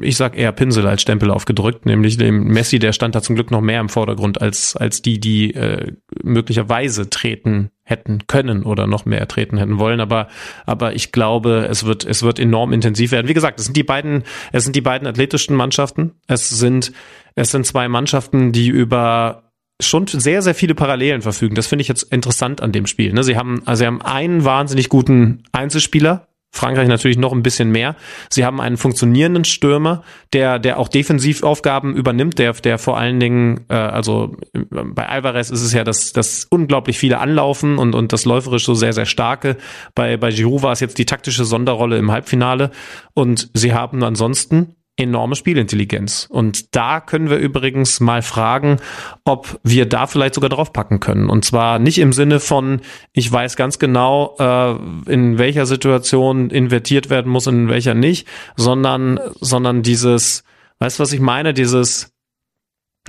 [0.00, 3.50] ich sag eher Pinsel als Stempel aufgedrückt, nämlich dem Messi, der stand da zum Glück
[3.50, 5.92] noch mehr im Vordergrund als, als die, die äh,
[6.22, 10.00] möglicherweise treten hätten können oder noch mehr treten hätten wollen.
[10.00, 10.28] Aber,
[10.64, 13.28] aber ich glaube, es wird, es wird enorm intensiv werden.
[13.28, 16.12] Wie gesagt, es sind die beiden, es sind die beiden athletischen Mannschaften.
[16.26, 16.92] Es sind,
[17.34, 19.44] es sind zwei Mannschaften, die über
[19.80, 21.54] schon sehr, sehr viele Parallelen verfügen.
[21.54, 23.12] Das finde ich jetzt interessant an dem Spiel.
[23.12, 23.22] Ne?
[23.22, 27.96] Sie haben, also sie haben einen wahnsinnig guten Einzelspieler, Frankreich natürlich noch ein bisschen mehr.
[28.30, 30.02] Sie haben einen funktionierenden Stürmer,
[30.32, 35.62] der, der auch Defensivaufgaben übernimmt, der, der vor allen Dingen, äh, also bei Alvarez ist
[35.62, 39.56] es ja das, das unglaublich viele Anlaufen und, und das läuferisch so sehr, sehr starke.
[39.94, 42.70] Bei, bei Giroud war es jetzt die taktische Sonderrolle im Halbfinale.
[43.14, 46.26] Und sie haben ansonsten enorme Spielintelligenz.
[46.30, 48.78] Und da können wir übrigens mal fragen,
[49.24, 51.28] ob wir da vielleicht sogar draufpacken können.
[51.28, 52.80] Und zwar nicht im Sinne von,
[53.12, 58.26] ich weiß ganz genau, äh, in welcher Situation invertiert werden muss und in welcher nicht,
[58.56, 60.44] sondern, sondern dieses,
[60.78, 61.52] weißt du, was ich meine?
[61.52, 62.12] Dieses,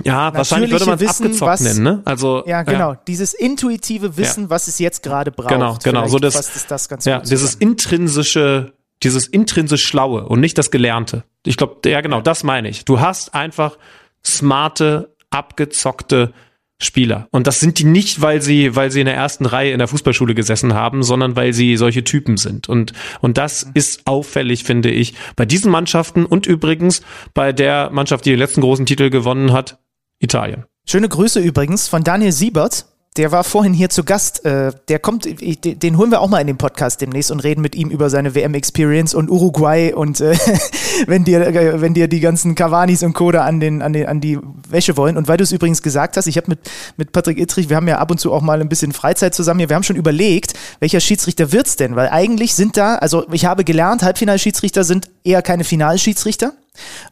[0.04, 2.02] ja, wahrscheinlich würde man es abgezockt was, nennen, ne?
[2.04, 3.00] Also ja, genau, ja.
[3.08, 4.50] dieses intuitive Wissen, ja.
[4.50, 5.48] was es jetzt gerade braucht.
[5.48, 6.34] Genau, genau, so das,
[6.68, 11.24] das, das ja, dieses intrinsische dieses intrinsisch Schlaue und nicht das Gelernte.
[11.44, 12.84] Ich glaube, ja genau, das meine ich.
[12.84, 13.78] Du hast einfach
[14.24, 16.32] smarte, abgezockte
[16.80, 17.26] Spieler.
[17.32, 19.88] Und das sind die nicht, weil sie, weil sie in der ersten Reihe in der
[19.88, 22.68] Fußballschule gesessen haben, sondern weil sie solche Typen sind.
[22.68, 27.02] Und, und das ist auffällig, finde ich, bei diesen Mannschaften und übrigens
[27.34, 29.78] bei der Mannschaft, die den letzten großen Titel gewonnen hat,
[30.20, 30.66] Italien.
[30.86, 32.86] Schöne Grüße übrigens von Daniel Siebert,
[33.18, 34.44] der war vorhin hier zu Gast.
[34.44, 37.74] Äh, der kommt, den holen wir auch mal in den Podcast demnächst und reden mit
[37.74, 40.36] ihm über seine WM-Experience und Uruguay und äh,
[41.06, 44.20] wenn dir, äh, wenn dir die ganzen Cavanis und Coda an den, an den, an
[44.20, 44.38] die
[44.68, 45.16] Wäsche wollen.
[45.16, 46.60] Und weil du es übrigens gesagt hast, ich habe mit,
[46.96, 49.58] mit Patrick Ittrich, wir haben ja ab und zu auch mal ein bisschen Freizeit zusammen
[49.58, 49.68] hier.
[49.68, 51.96] Wir haben schon überlegt, welcher Schiedsrichter wird's denn?
[51.96, 56.52] Weil eigentlich sind da, also ich habe gelernt, Halbfinalschiedsrichter sind eher keine Finalschiedsrichter.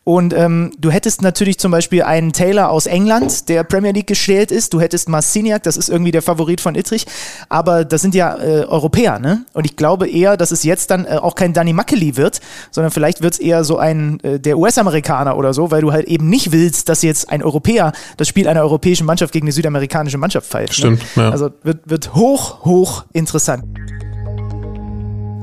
[0.05, 4.51] Und ähm, du hättest natürlich zum Beispiel einen Taylor aus England, der Premier League gestellt
[4.51, 4.73] ist.
[4.73, 7.07] Du hättest Marciniak, das ist irgendwie der Favorit von Ittrich.
[7.49, 9.45] Aber das sind ja äh, Europäer, ne?
[9.53, 12.41] Und ich glaube eher, dass es jetzt dann äh, auch kein Danny Mackely wird,
[12.71, 16.07] sondern vielleicht wird es eher so ein äh, der US-Amerikaner oder so, weil du halt
[16.07, 20.19] eben nicht willst, dass jetzt ein Europäer das Spiel einer europäischen Mannschaft gegen eine südamerikanische
[20.19, 20.75] Mannschaft pfeift.
[20.75, 21.03] Stimmt.
[21.17, 21.25] Ne?
[21.25, 21.31] Ja.
[21.31, 23.65] Also wird, wird hoch, hoch interessant.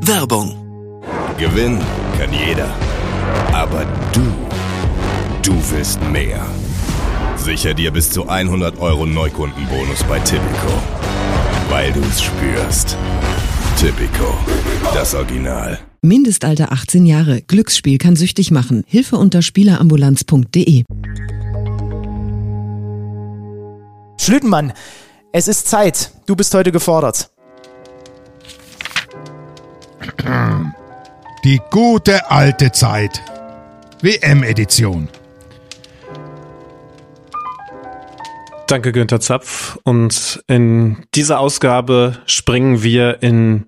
[0.01, 1.01] Werbung.
[1.37, 1.81] Gewinnen
[2.17, 2.67] kann jeder.
[3.53, 4.21] Aber du,
[5.41, 6.45] du willst mehr.
[7.37, 10.73] Sicher dir bis zu 100 Euro Neukundenbonus bei Tipico.
[11.69, 12.97] Weil du es spürst.
[13.77, 14.37] Tipico,
[14.93, 15.79] das Original.
[16.01, 17.41] Mindestalter 18 Jahre.
[17.41, 18.83] Glücksspiel kann süchtig machen.
[18.87, 20.83] Hilfe unter Spielerambulanz.de.
[24.17, 24.73] Schlütenmann,
[25.31, 26.11] es ist Zeit.
[26.25, 27.29] Du bist heute gefordert.
[31.43, 33.21] Die gute alte Zeit.
[34.01, 35.09] WM-Edition.
[38.67, 39.77] Danke, Günther Zapf.
[39.83, 43.65] Und in dieser Ausgabe springen wir in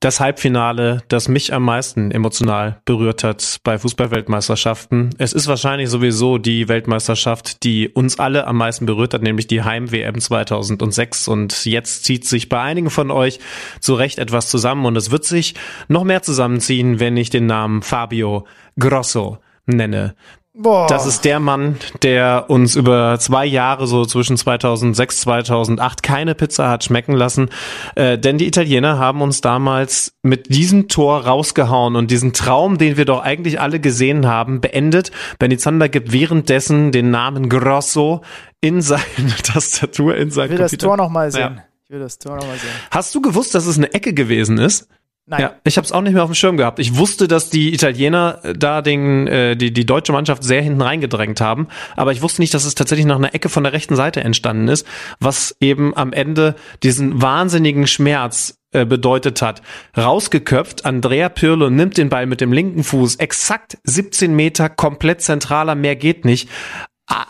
[0.00, 5.10] das Halbfinale, das mich am meisten emotional berührt hat bei Fußballweltmeisterschaften.
[5.18, 9.62] Es ist wahrscheinlich sowieso die Weltmeisterschaft, die uns alle am meisten berührt hat, nämlich die
[9.62, 11.28] Heim-WM 2006.
[11.28, 13.40] Und jetzt zieht sich bei einigen von euch
[13.80, 15.54] zu Recht etwas zusammen und es wird sich
[15.88, 18.46] noch mehr zusammenziehen, wenn ich den Namen Fabio
[18.78, 20.14] Grosso nenne.
[20.62, 20.86] Boah.
[20.88, 26.68] Das ist der Mann, der uns über zwei Jahre, so zwischen 2006, 2008, keine Pizza
[26.68, 27.48] hat schmecken lassen.
[27.94, 32.98] Äh, denn die Italiener haben uns damals mit diesem Tor rausgehauen und diesen Traum, den
[32.98, 35.12] wir doch eigentlich alle gesehen haben, beendet.
[35.38, 38.20] Benny Zander gibt währenddessen den Namen Grosso
[38.60, 39.00] in seine
[39.42, 40.76] Tastatur, in sein Ich will Computer.
[40.76, 41.56] das Tor nochmal sehen.
[41.56, 41.64] Ja.
[41.84, 42.70] Ich will das Tor nochmal sehen.
[42.90, 44.88] Hast du gewusst, dass es eine Ecke gewesen ist?
[45.30, 45.42] Nein.
[45.42, 46.80] Ja, ich habe es auch nicht mehr auf dem Schirm gehabt.
[46.80, 50.82] Ich wusste, dass die Italiener äh, da den, äh, die, die deutsche Mannschaft sehr hinten
[50.82, 53.94] reingedrängt haben, aber ich wusste nicht, dass es tatsächlich nach einer Ecke von der rechten
[53.94, 54.84] Seite entstanden ist,
[55.20, 59.62] was eben am Ende diesen wahnsinnigen Schmerz äh, bedeutet hat.
[59.96, 65.76] Rausgeköpft, Andrea Pirlo nimmt den Ball mit dem linken Fuß exakt 17 Meter komplett zentraler,
[65.76, 66.48] mehr geht nicht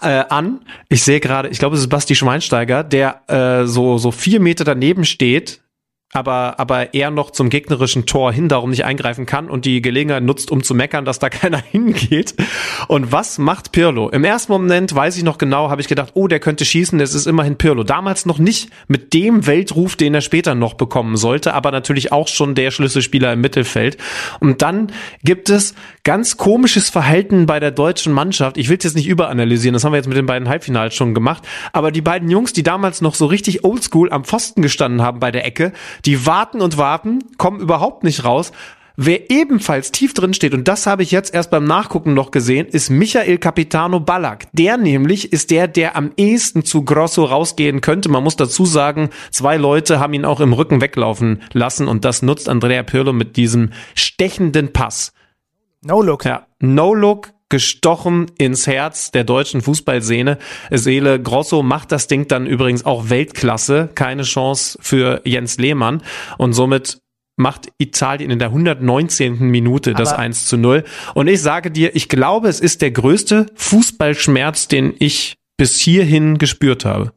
[0.01, 0.65] äh, an.
[0.89, 4.65] Ich sehe gerade, ich glaube, es ist Basti Schweinsteiger, der äh, so so vier Meter
[4.65, 5.61] daneben steht,
[6.13, 10.25] aber aber eher noch zum gegnerischen Tor hin, darum nicht eingreifen kann und die Gelegenheit
[10.25, 12.35] nutzt, um zu meckern, dass da keiner hingeht.
[12.89, 14.09] Und was macht Pirlo?
[14.09, 17.15] Im ersten Moment weiß ich noch genau, habe ich gedacht, oh, der könnte schießen, es
[17.15, 17.85] ist immerhin Pirlo.
[17.85, 22.27] Damals noch nicht mit dem Weltruf, den er später noch bekommen sollte, aber natürlich auch
[22.27, 23.97] schon der Schlüsselspieler im Mittelfeld.
[24.41, 24.93] Und dann
[25.23, 28.57] gibt es ganz komisches Verhalten bei der deutschen Mannschaft.
[28.57, 31.15] Ich will es jetzt nicht überanalysieren, das haben wir jetzt mit den beiden Halbfinals schon
[31.15, 35.21] gemacht, aber die beiden Jungs, die damals noch so richtig oldschool am Pfosten gestanden haben
[35.21, 35.73] bei der Ecke,
[36.05, 38.53] die warten und warten, kommen überhaupt nicht raus,
[39.03, 42.67] Wer ebenfalls tief drin steht, und das habe ich jetzt erst beim Nachgucken noch gesehen,
[42.67, 44.49] ist Michael Capitano Ballack.
[44.53, 48.11] Der nämlich ist der, der am ehesten zu Grosso rausgehen könnte.
[48.11, 52.21] Man muss dazu sagen, zwei Leute haben ihn auch im Rücken weglaufen lassen und das
[52.21, 55.15] nutzt Andrea Pirlo mit diesem stechenden Pass.
[55.81, 56.27] No look.
[56.27, 60.39] Ja, no look, gestochen ins Herz der deutschen Fußballszene.
[60.71, 63.91] Seele Grosso macht das Ding dann übrigens auch Weltklasse.
[63.95, 66.03] Keine Chance für Jens Lehmann.
[66.39, 67.01] Und somit
[67.37, 69.39] macht Italien in der 119.
[69.39, 70.85] Minute das Aber 1 zu 0.
[71.15, 76.39] Und ich sage dir, ich glaube, es ist der größte Fußballschmerz, den ich bis hierhin
[76.39, 77.13] gespürt habe.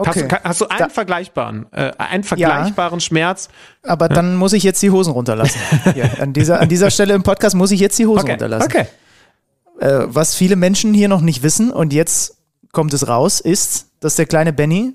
[0.00, 0.28] Okay.
[0.30, 3.48] Hast, hast du einen Da- vergleichbaren, äh, einen vergleichbaren Schmerz?
[3.82, 5.60] Aber dann muss ich jetzt die Hosen runterlassen.
[5.94, 8.70] Hier, an, dieser, an dieser Stelle im Podcast muss ich jetzt die Hosen runterlassen.
[8.70, 8.86] okay.
[9.80, 12.36] Äh, was viele Menschen hier noch nicht wissen, und jetzt
[12.72, 14.92] kommt es raus, ist, dass der kleine Benny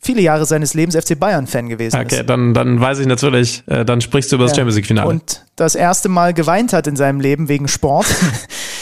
[0.00, 2.28] viele Jahre seines Lebens FC Bayern-Fan gewesen Okay, ist.
[2.28, 4.56] dann, dann weiß ich natürlich, äh, dann sprichst du über das Ja.
[4.58, 5.08] Champions League Finale.
[5.08, 8.06] Und das erste Mal geweint hat in seinem Leben wegen Sport,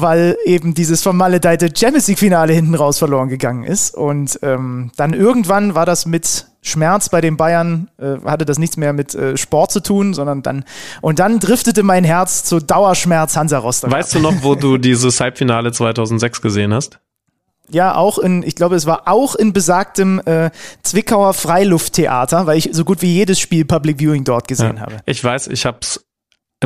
[0.00, 3.94] weil eben dieses vermaledeite Champions League-Finale hinten raus verloren gegangen ist.
[3.94, 8.76] Und ähm, dann irgendwann war das mit Schmerz bei den Bayern, äh, hatte das nichts
[8.76, 10.64] mehr mit äh, Sport zu tun, sondern dann,
[11.00, 13.90] und dann driftete mein Herz zu Dauerschmerz Hansa Rostock.
[13.90, 16.98] Weißt du noch, wo du dieses Halbfinale 2006 gesehen hast?
[17.70, 20.50] Ja, auch in, ich glaube, es war auch in besagtem äh,
[20.82, 24.98] Zwickauer Freilufttheater, weil ich so gut wie jedes Spiel Public Viewing dort gesehen habe.
[25.04, 26.05] Ich weiß, ich hab's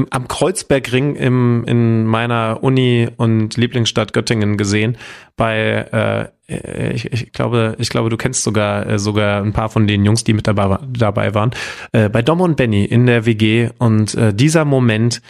[0.01, 4.96] im, am Kreuzbergring im, in meiner Uni und Lieblingsstadt Göttingen gesehen.
[5.36, 9.86] Bei, äh, ich, ich glaube, ich glaube, du kennst sogar äh, sogar ein paar von
[9.86, 11.51] den Jungs, die mit dabei, dabei waren.
[11.92, 15.22] Äh, bei Dom und Benny in der WG und äh, dieser Moment.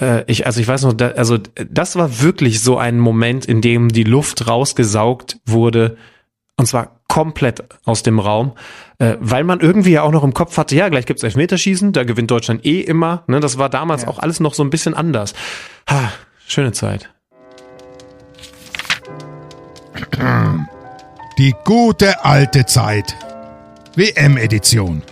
[0.00, 1.38] Äh, ich, also ich weiß noch, da, also
[1.70, 5.96] das war wirklich so ein Moment, in dem die Luft rausgesaugt wurde
[6.56, 8.52] und zwar komplett aus dem Raum,
[8.98, 12.04] äh, weil man irgendwie ja auch noch im Kopf hatte, ja, gleich gibt's Elfmeterschießen, da
[12.04, 13.22] gewinnt Deutschland eh immer.
[13.26, 14.08] Ne, das war damals Ja.
[14.08, 15.34] auch alles noch so ein bisschen anders.
[15.88, 16.12] Ha,
[16.46, 17.10] schöne Zeit.
[21.38, 23.16] Die gute alte Zeit.
[23.96, 25.02] WM-Edition.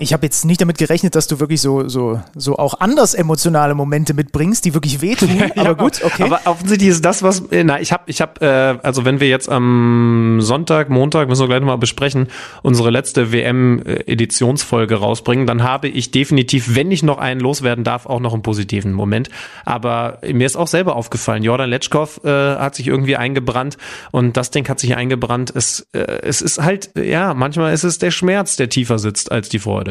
[0.00, 3.74] Ich habe jetzt nicht damit gerechnet, dass du wirklich so, so, so auch anders emotionale
[3.74, 5.28] Momente mitbringst, die wirklich wehtun.
[5.56, 6.22] aber gut, okay.
[6.22, 9.28] Aber offensichtlich ist das, was, äh, na, ich habe, ich habe, äh, also wenn wir
[9.28, 12.28] jetzt am Sonntag, Montag, müssen wir gleich nochmal besprechen,
[12.62, 18.20] unsere letzte WM-Editionsfolge rausbringen, dann habe ich definitiv, wenn ich noch einen loswerden darf, auch
[18.20, 19.28] noch einen positiven Moment.
[19.66, 23.76] Aber mir ist auch selber aufgefallen, Jordan Letschkow äh, hat sich irgendwie eingebrannt
[24.12, 25.52] und das Ding hat sich eingebrannt.
[25.54, 29.50] Es, äh, es ist halt, ja, manchmal ist es der Schmerz, der tiefer sitzt als
[29.50, 29.89] die Freude.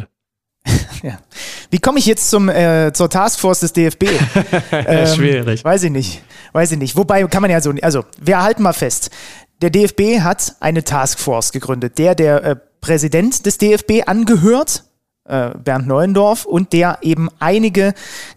[1.04, 1.20] ja.
[1.70, 4.06] Wie komme ich jetzt zum, äh, zur Taskforce des DFB?
[4.72, 5.64] Ähm, Schwierig.
[5.64, 6.22] Weiß ich nicht.
[6.54, 6.96] Weiß ich nicht.
[6.96, 9.10] Wobei kann man ja so, also wir halten mal fest.
[9.62, 14.84] Der DFB hat eine Taskforce gegründet, der der äh, Präsident des DFB angehört,
[15.30, 17.94] äh, Bernd Neuendorf, und der eben einige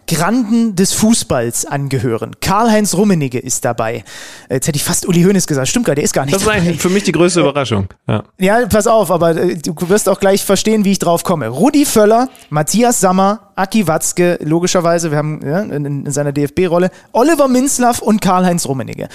[0.07, 2.33] Granden des Fußballs angehören.
[2.41, 4.05] Karl-Heinz Rummenigge ist dabei.
[4.49, 5.69] Äh, Jetzt hätte ich fast Uli Hoeneß gesagt.
[5.69, 7.89] Stimmt gar, der ist gar nicht Das ist eigentlich für mich die größte Überraschung.
[8.07, 8.23] Ja.
[8.39, 11.49] Ja, pass auf, aber äh, du wirst auch gleich verstehen, wie ich drauf komme.
[11.49, 17.49] Rudi Völler, Matthias Sammer, Aki Watzke, logischerweise, wir haben ja, in, in seiner DFB-Rolle, Oliver
[17.49, 19.09] Minzlaff und Karl-Heinz Rummenigge.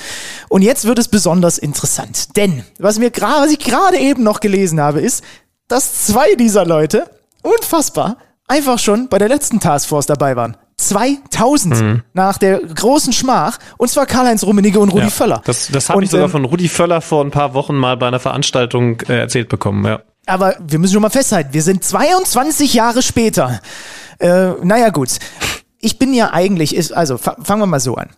[0.49, 4.81] Und jetzt wird es besonders interessant, denn was, mir was ich gerade eben noch gelesen
[4.81, 5.23] habe, ist,
[5.67, 7.09] dass zwei dieser Leute,
[7.41, 8.17] unfassbar,
[8.47, 10.57] einfach schon bei der letzten Taskforce dabei waren.
[10.79, 15.41] 2000 nach der großen Schmach, und zwar Karl-Heinz Rummenigge und Rudi Ja, Völler.
[15.45, 18.07] Das, das habe ich sogar ähm, von Rudi Völler vor ein paar Wochen mal bei
[18.07, 19.85] einer Veranstaltung äh, erzählt bekommen.
[19.85, 20.01] Ja.
[20.27, 23.59] Aber wir müssen schon mal festhalten, wir sind 22 Jahre später.
[24.19, 25.09] Äh, naja, gut.
[25.79, 28.09] Ich bin ja eigentlich, ist, also fa fangen wir mal so an.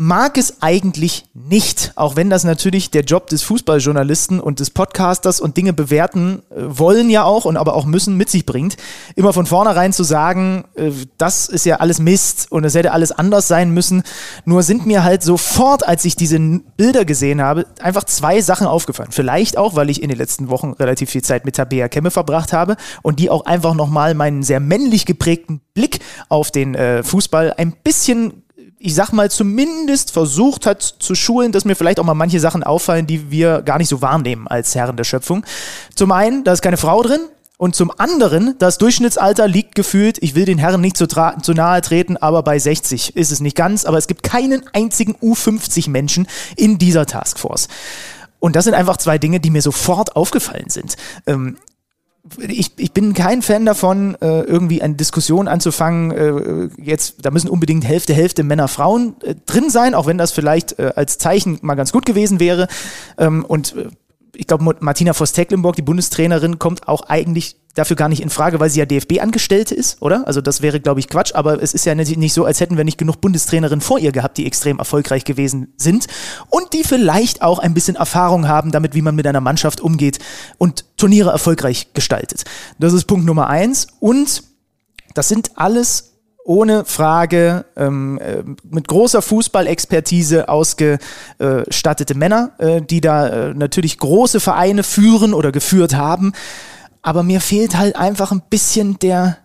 [0.00, 5.40] Mag es eigentlich nicht, auch wenn das natürlich der Job des Fußballjournalisten und des Podcasters
[5.40, 8.76] und Dinge bewerten äh, wollen ja auch und aber auch müssen mit sich bringt,
[9.16, 13.10] immer von vornherein zu sagen, äh, das ist ja alles Mist und es hätte alles
[13.10, 14.04] anders sein müssen.
[14.44, 16.38] Nur sind mir halt sofort, als ich diese
[16.76, 19.10] Bilder gesehen habe, einfach zwei Sachen aufgefallen.
[19.10, 22.52] Vielleicht auch, weil ich in den letzten Wochen relativ viel Zeit mit Tabea Kemme verbracht
[22.52, 27.54] habe und die auch einfach nochmal meinen sehr männlich geprägten Blick auf den äh, Fußball
[27.54, 28.44] ein bisschen
[28.78, 32.62] ich sag mal, zumindest versucht hat zu schulen, dass mir vielleicht auch mal manche Sachen
[32.62, 35.44] auffallen, die wir gar nicht so wahrnehmen als Herren der Schöpfung.
[35.94, 37.20] Zum einen, da ist keine Frau drin.
[37.56, 41.80] Und zum anderen, das Durchschnittsalter liegt gefühlt, ich will den Herren nicht zu, zu nahe
[41.80, 43.84] treten, aber bei 60 ist es nicht ganz.
[43.84, 47.66] Aber es gibt keinen einzigen U50-Menschen in dieser Taskforce.
[48.38, 50.96] Und das sind einfach zwei Dinge, die mir sofort aufgefallen sind.
[51.26, 51.56] Ähm,
[52.38, 56.10] ich, ich bin kein Fan davon, äh, irgendwie eine Diskussion anzufangen.
[56.10, 60.32] Äh, jetzt, da müssen unbedingt Hälfte, Hälfte Männer, Frauen äh, drin sein, auch wenn das
[60.32, 62.68] vielleicht als Zeichen mal ganz gut gewesen wäre.
[63.18, 63.74] Ähm, und
[64.38, 68.70] ich glaube, Martina Voss-Tecklenburg, die Bundestrainerin, kommt auch eigentlich dafür gar nicht in Frage, weil
[68.70, 70.28] sie ja DFB-Angestellte ist, oder?
[70.28, 72.84] Also das wäre, glaube ich, Quatsch, aber es ist ja nicht so, als hätten wir
[72.84, 76.06] nicht genug Bundestrainerinnen vor ihr gehabt, die extrem erfolgreich gewesen sind
[76.50, 80.20] und die vielleicht auch ein bisschen Erfahrung haben damit, wie man mit einer Mannschaft umgeht
[80.56, 82.44] und Turniere erfolgreich gestaltet.
[82.78, 84.44] Das ist Punkt Nummer eins und
[85.14, 86.17] das sind alles
[86.48, 94.40] ohne Frage ähm, äh, mit großer Fußballexpertise ausgestattete Männer, äh, die da äh, natürlich große
[94.40, 96.32] Vereine führen oder geführt haben.
[97.02, 99.36] Aber mir fehlt halt einfach ein bisschen der,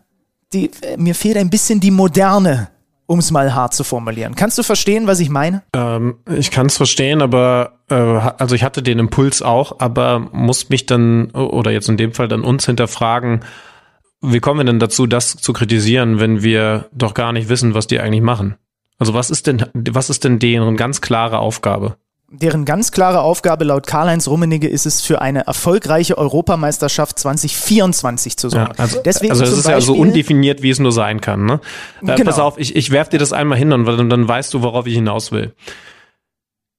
[0.54, 2.70] die, äh, mir fehlt ein bisschen die Moderne
[3.06, 4.34] um es mal hart zu formulieren.
[4.34, 5.62] Kannst du verstehen, was ich meine?
[5.74, 10.70] Ähm, ich kann es verstehen, aber äh, also ich hatte den Impuls auch, aber muss
[10.70, 13.42] mich dann oder jetzt in dem Fall dann uns hinterfragen,
[14.24, 17.88] wie kommen wir denn dazu, das zu kritisieren, wenn wir doch gar nicht wissen, was
[17.88, 18.56] die eigentlich machen?
[18.98, 21.98] Also was ist denn, was ist denn deren ganz klare Aufgabe?
[22.30, 28.50] Deren ganz klare Aufgabe laut Karl-Heinz Rummenigge ist es, für eine erfolgreiche Europameisterschaft 2024 zu
[28.50, 28.74] sorgen.
[28.76, 31.46] Ja, also, Deswegen also es ist Beispiel, ja so undefiniert, wie es nur sein kann.
[31.46, 31.60] Ne?
[32.02, 32.32] Äh, genau.
[32.32, 34.96] Pass auf, ich, ich werf dir das einmal hin und dann weißt du, worauf ich
[34.96, 35.54] hinaus will.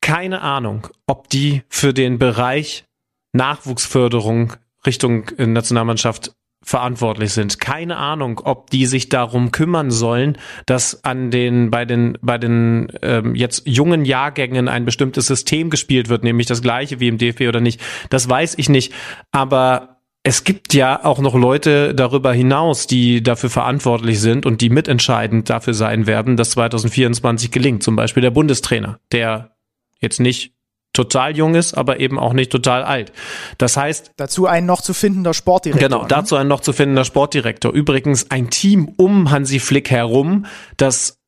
[0.00, 2.84] Keine Ahnung, ob die für den Bereich
[3.32, 4.54] Nachwuchsförderung
[4.86, 6.34] Richtung Nationalmannschaft
[6.64, 7.60] verantwortlich sind.
[7.60, 12.88] Keine Ahnung, ob die sich darum kümmern sollen, dass an den bei den bei den
[13.02, 17.42] ähm, jetzt jungen Jahrgängen ein bestimmtes System gespielt wird, nämlich das gleiche wie im DFB
[17.42, 17.80] oder nicht.
[18.10, 18.92] Das weiß ich nicht,
[19.30, 19.94] aber
[20.26, 25.50] es gibt ja auch noch Leute darüber hinaus, die dafür verantwortlich sind und die mitentscheidend
[25.50, 27.82] dafür sein werden, dass 2024 gelingt.
[27.82, 29.54] Zum Beispiel der Bundestrainer, der
[30.00, 30.53] jetzt nicht
[30.94, 33.12] total jung ist, aber eben auch nicht total alt.
[33.58, 34.12] Das heißt.
[34.16, 35.88] Dazu ein noch zu findender Sportdirektor.
[35.88, 36.08] Genau, ne?
[36.08, 37.72] dazu ein noch zu findender Sportdirektor.
[37.72, 40.46] Übrigens ein Team um Hansi Flick herum,
[40.78, 41.20] das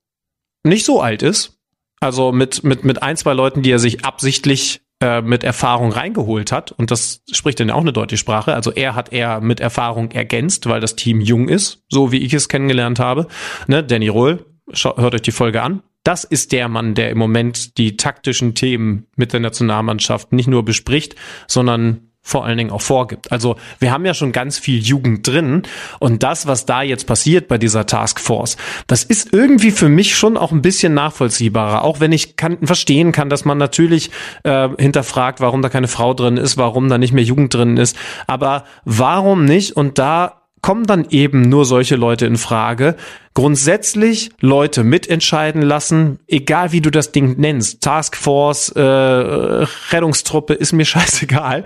[0.64, 1.59] nicht so alt ist.
[2.01, 6.52] Also mit, mit, mit ein, zwei Leuten, die er sich absichtlich äh, mit Erfahrung reingeholt
[6.52, 6.72] hat.
[6.72, 8.55] Und das spricht dann ja auch eine deutliche Sprache.
[8.55, 12.32] Also er hat er mit Erfahrung ergänzt, weil das Team jung ist, so wie ich
[12.32, 13.26] es kennengelernt habe.
[13.66, 15.82] Ne, Danny Rohl, hört euch die Folge an.
[16.07, 20.65] Das ist der Mann, der im Moment die taktischen Themen mit der Nationalmannschaft nicht nur
[20.65, 21.16] bespricht,
[21.49, 23.33] sondern vor allen Dingen auch vorgibt.
[23.33, 25.62] Also wir haben ja schon ganz viel Jugend drin
[25.99, 28.57] und das, was da jetzt passiert bei dieser Taskforce,
[28.87, 33.11] das ist irgendwie für mich schon auch ein bisschen nachvollziehbarer, auch wenn ich kann, verstehen
[33.11, 34.12] kann, dass man natürlich
[34.45, 37.97] äh, hinterfragt, warum da keine Frau drin ist, warum da nicht mehr Jugend drin ist,
[38.28, 39.73] aber warum nicht?
[39.73, 42.97] Und da kommen dann eben nur solche Leute in Frage.
[43.34, 50.84] Grundsätzlich Leute mitentscheiden lassen, egal wie du das Ding nennst, Taskforce, äh, Rettungstruppe, ist mir
[50.84, 51.62] scheißegal,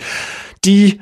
[0.66, 1.00] die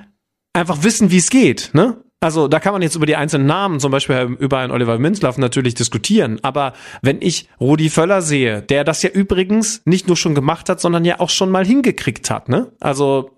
[0.53, 1.97] einfach wissen, wie es geht, ne?
[2.21, 5.39] Also da kann man jetzt über die einzelnen Namen, zum Beispiel über einen Oliver Minzlaff
[5.39, 6.41] natürlich diskutieren.
[6.43, 10.81] Aber wenn ich Rudi Völler sehe, der das ja übrigens nicht nur schon gemacht hat,
[10.81, 12.73] sondern ja auch schon mal hingekriegt hat, ne?
[12.81, 13.31] Also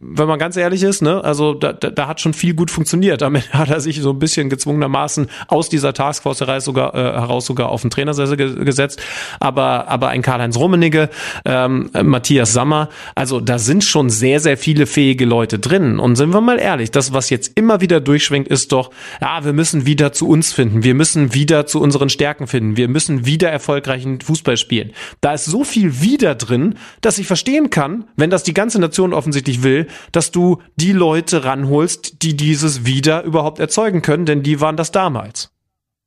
[0.00, 1.22] wenn man ganz ehrlich ist, ne?
[1.22, 3.20] Also da, da, da hat schon viel gut funktioniert.
[3.20, 7.44] Damit hat er sich so ein bisschen gezwungenermaßen aus dieser Taskforce heraus sogar, äh, heraus
[7.44, 9.02] sogar auf den Trainersessel ge gesetzt.
[9.40, 11.10] Aber aber ein Karl-Heinz Rummenigge,
[11.44, 15.98] ähm, Matthias Sammer, also da sind schon sehr sehr viele fähige Leute drin.
[15.98, 18.90] Und sind wir mal ehrlich, das was jetzt immer wieder durchschwingt, ist doch,
[19.20, 22.88] ja, wir müssen wieder zu uns finden, wir müssen wieder zu unseren Stärken finden, wir
[22.88, 24.92] müssen wieder erfolgreichen Fußball spielen.
[25.20, 29.12] Da ist so viel wieder drin, dass ich verstehen kann, wenn das die ganze Nation
[29.12, 34.60] offensichtlich will, dass du die Leute ranholst, die dieses wieder überhaupt erzeugen können, denn die
[34.60, 35.50] waren das damals.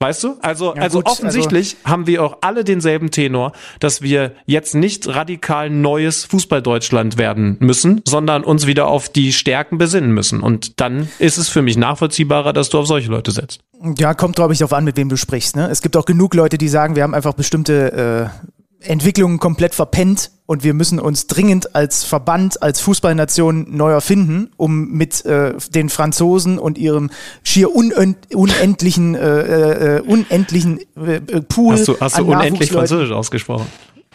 [0.02, 0.38] Weißt du?
[0.42, 4.74] Also, ja, also gut, offensichtlich also haben wir auch alle denselben Tenor, dass wir jetzt
[4.74, 10.42] nicht radikal neues Fußballdeutschland werden müssen, sondern uns wieder auf die Stärken besinnen müssen.
[10.42, 13.60] Und dann ist es für mich nachvollziehbarer, dass du auf solche Leute setzt.
[14.00, 15.56] Ja, kommt, glaube ich, darauf an, mit wem du sprichst.
[15.56, 15.70] Ne?
[15.70, 18.52] Es gibt auch genug Leute, die sagen, wir haben einfach bestimmte äh,
[18.82, 24.92] Entwicklungen komplett verpennt und wir müssen uns dringend als Verband, als Fußballnation neu erfinden, um
[24.92, 27.10] mit äh, den Franzosen und ihrem
[27.44, 31.76] schier unendlichen, äh, äh, unendlichen äh, Pool.
[31.76, 33.68] Hast du, hast du unendlich Französisch ausgesprochen?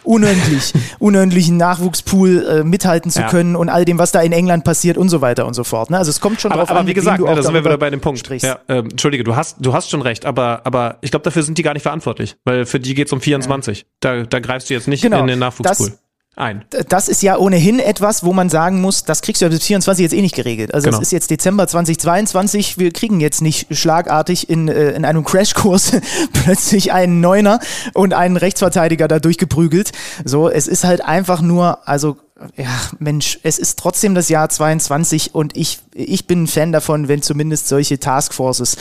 [0.07, 3.29] Unendlich, unendlichen Nachwuchspool äh, mithalten zu ja.
[3.29, 5.89] können und all dem, was da in England passiert und so weiter und so fort.
[5.89, 5.97] Ne?
[5.97, 7.77] Also es kommt schon aber, drauf aber an, wie gesagt, ne, da sind wir wieder
[7.77, 8.27] bei dem Punkt.
[8.41, 11.57] Ja, äh, Entschuldige, du hast, du hast schon recht, aber, aber ich glaube, dafür sind
[11.57, 13.79] die gar nicht verantwortlich, weil für die geht's um 24.
[13.79, 13.85] Ja.
[13.99, 15.89] Da, da greifst du jetzt nicht genau, in den Nachwuchspool.
[15.89, 15.99] Das,
[16.37, 16.63] ein.
[16.89, 20.03] Das ist ja ohnehin etwas, wo man sagen muss, das kriegst du ja bis 24
[20.03, 20.73] jetzt eh nicht geregelt.
[20.73, 20.97] Also genau.
[20.97, 25.93] es ist jetzt Dezember 2022, wir kriegen jetzt nicht schlagartig in, äh, in einem Crashkurs
[26.33, 27.59] plötzlich einen Neuner
[27.93, 29.91] und einen Rechtsverteidiger da durchgeprügelt.
[30.23, 32.17] So, es ist halt einfach nur, also
[32.55, 32.69] ja,
[32.99, 37.21] Mensch, es ist trotzdem das Jahr 22 und ich, ich bin ein Fan davon, wenn
[37.21, 38.77] zumindest solche Taskforces,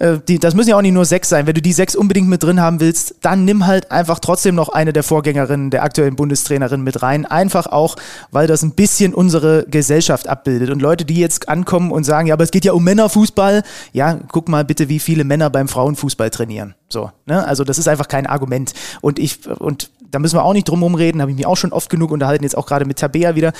[0.00, 2.28] äh, die, das müssen ja auch nicht nur sechs sein, wenn du die sechs unbedingt
[2.28, 6.16] mit drin haben willst, dann nimm halt einfach trotzdem noch eine der Vorgängerinnen, der aktuellen
[6.16, 7.26] Bundestrainerin mit rein.
[7.26, 7.96] Einfach auch,
[8.30, 10.70] weil das ein bisschen unsere Gesellschaft abbildet.
[10.70, 13.62] Und Leute, die jetzt ankommen und sagen, ja, aber es geht ja um Männerfußball,
[13.92, 16.74] ja, guck mal bitte, wie viele Männer beim Frauenfußball trainieren.
[16.88, 17.46] So, ne?
[17.46, 18.72] Also das ist einfach kein Argument.
[19.02, 21.72] Und ich, und da müssen wir auch nicht drum rumreden, habe ich mich auch schon
[21.72, 23.52] oft genug unterhalten, jetzt auch gerade mit Tabea wieder.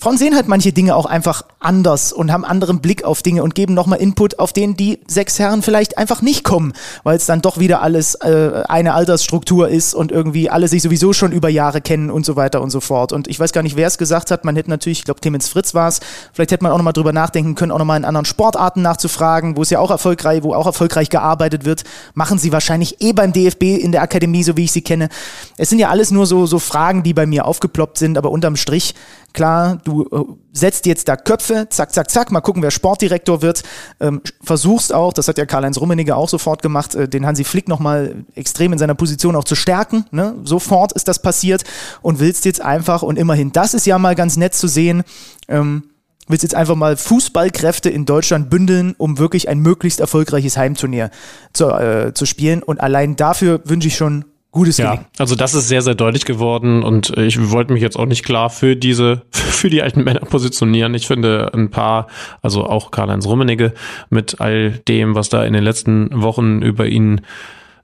[0.00, 3.54] Frauen sehen halt manche Dinge auch einfach anders und haben anderen Blick auf Dinge und
[3.54, 6.72] geben nochmal Input, auf den die sechs Herren vielleicht einfach nicht kommen,
[7.02, 11.12] weil es dann doch wieder alles äh, eine Altersstruktur ist und irgendwie alle sich sowieso
[11.12, 13.12] schon über Jahre kennen und so weiter und so fort.
[13.12, 14.42] Und ich weiß gar nicht, wer es gesagt hat.
[14.46, 16.00] Man hätte natürlich, ich glaube, Clemens Fritz war es,
[16.32, 19.62] vielleicht hätte man auch nochmal drüber nachdenken können, auch nochmal in anderen Sportarten nachzufragen, wo
[19.62, 21.84] es ja auch erfolgreich, wo auch erfolgreich gearbeitet wird.
[22.14, 25.10] Machen sie wahrscheinlich eh beim DFB in der Akademie, so wie ich sie kenne.
[25.58, 28.56] Es sind ja alles nur so, so Fragen, die bei mir aufgeploppt sind, aber unterm
[28.56, 28.94] Strich
[29.32, 33.62] Klar, du äh, setzt jetzt da Köpfe, zack, zack, zack, mal gucken, wer Sportdirektor wird.
[34.00, 37.68] Ähm, versuchst auch, das hat ja Karl-Heinz Rummenigge auch sofort gemacht, äh, den Hansi Flick
[37.68, 40.04] nochmal extrem in seiner Position auch zu stärken.
[40.10, 40.34] Ne?
[40.44, 41.64] Sofort ist das passiert
[42.02, 45.04] und willst jetzt einfach, und immerhin, das ist ja mal ganz nett zu sehen,
[45.48, 45.84] ähm,
[46.26, 51.10] willst jetzt einfach mal Fußballkräfte in Deutschland bündeln, um wirklich ein möglichst erfolgreiches Heimturnier
[51.52, 52.62] zu, äh, zu spielen.
[52.62, 55.06] Und allein dafür wünsche ich schon gutes ja, Gelingen.
[55.18, 58.50] Also das ist sehr, sehr deutlich geworden und ich wollte mich jetzt auch nicht klar
[58.50, 60.94] für diese, für die alten Männer positionieren.
[60.94, 62.08] Ich finde ein paar,
[62.42, 63.74] also auch Karl-Heinz Rummenigge
[64.08, 67.20] mit all dem, was da in den letzten Wochen über ihn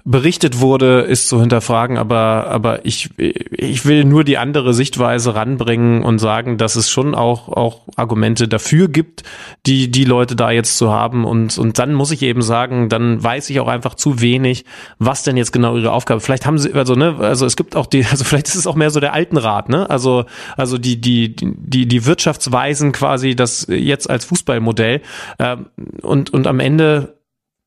[0.07, 6.05] berichtet wurde, ist zu hinterfragen, aber, aber ich, ich will nur die andere Sichtweise ranbringen
[6.05, 9.25] und sagen, dass es schon auch, auch Argumente dafür gibt,
[9.67, 13.21] die, die Leute da jetzt zu haben und, und dann muss ich eben sagen, dann
[13.21, 14.65] weiß ich auch einfach zu wenig,
[15.01, 16.21] was denn jetzt genau ihre Aufgabe.
[16.21, 18.77] Vielleicht haben sie, also, ne, also es gibt auch die, also vielleicht ist es auch
[18.77, 20.25] mehr so der Altenrat, ne, also,
[20.57, 25.03] also die, die, die, die Wirtschaftsweisen quasi, das jetzt als Fußballmodell,
[25.41, 25.67] ähm,
[26.03, 27.16] und, und am Ende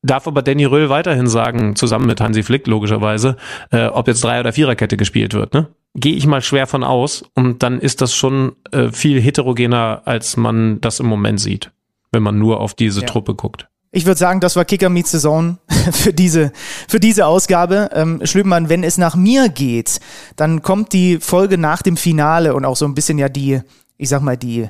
[0.02, 3.36] Darf aber Danny Röhl weiterhin sagen, zusammen mit Hansi Flick logischerweise,
[3.70, 5.52] äh, ob jetzt Drei- oder Viererkette gespielt wird.
[5.52, 5.68] Ne?
[5.94, 10.36] Gehe ich mal schwer von aus und dann ist das schon äh, viel heterogener, als
[10.36, 11.70] man das im Moment sieht,
[12.12, 13.06] wenn man nur auf diese ja.
[13.06, 13.68] Truppe guckt.
[13.92, 15.58] Ich würde sagen, das war Kicker Meets Saison
[15.92, 16.52] für diese,
[16.88, 17.90] für diese Ausgabe.
[17.92, 20.00] Ähm, Schlübenmann, wenn es nach mir geht,
[20.36, 23.60] dann kommt die Folge nach dem Finale und auch so ein bisschen ja die,
[23.98, 24.68] ich sag mal, die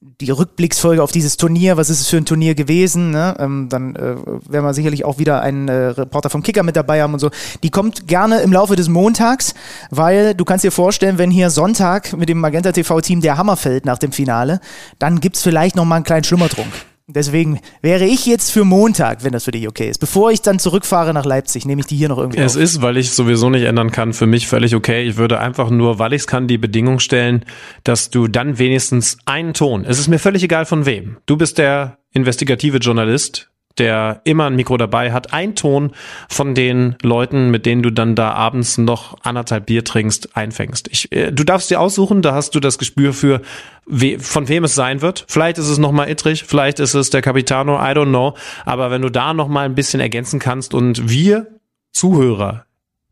[0.00, 3.34] die Rückblicksfolge auf dieses Turnier, was ist es für ein Turnier gewesen, ne?
[3.40, 4.16] ähm, dann äh,
[4.48, 7.30] werden wir sicherlich auch wieder einen äh, Reporter vom Kicker mit dabei haben und so.
[7.64, 9.54] Die kommt gerne im Laufe des Montags,
[9.90, 13.86] weil du kannst dir vorstellen, wenn hier Sonntag mit dem Magenta TV-Team der Hammer fällt
[13.86, 14.60] nach dem Finale,
[15.00, 16.72] dann gibt's vielleicht noch mal einen kleinen Schlummertrunk.
[17.10, 19.98] Deswegen wäre ich jetzt für Montag, wenn das für dich okay ist.
[19.98, 22.62] Bevor ich dann zurückfahre nach Leipzig, nehme ich die hier noch irgendwie Es auf.
[22.62, 25.04] ist, weil ich sowieso nicht ändern kann, für mich völlig okay.
[25.08, 27.46] Ich würde einfach nur, weil ich es kann, die Bedingung stellen,
[27.82, 31.16] dass du dann wenigstens einen Ton, es ist mir völlig egal von wem.
[31.24, 35.92] Du bist der investigative Journalist, der immer ein Mikro dabei hat, ein Ton
[36.28, 40.88] von den Leuten, mit denen du dann da abends noch anderthalb Bier trinkst, einfängst.
[40.90, 43.42] Ich, äh, du darfst dir aussuchen, da hast du das Gespür für,
[43.86, 45.24] we, von wem es sein wird.
[45.28, 48.34] Vielleicht ist es nochmal Ittrich, vielleicht ist es der Capitano, I don't know.
[48.64, 51.46] Aber wenn du da nochmal ein bisschen ergänzen kannst und wir
[51.92, 52.66] Zuhörer,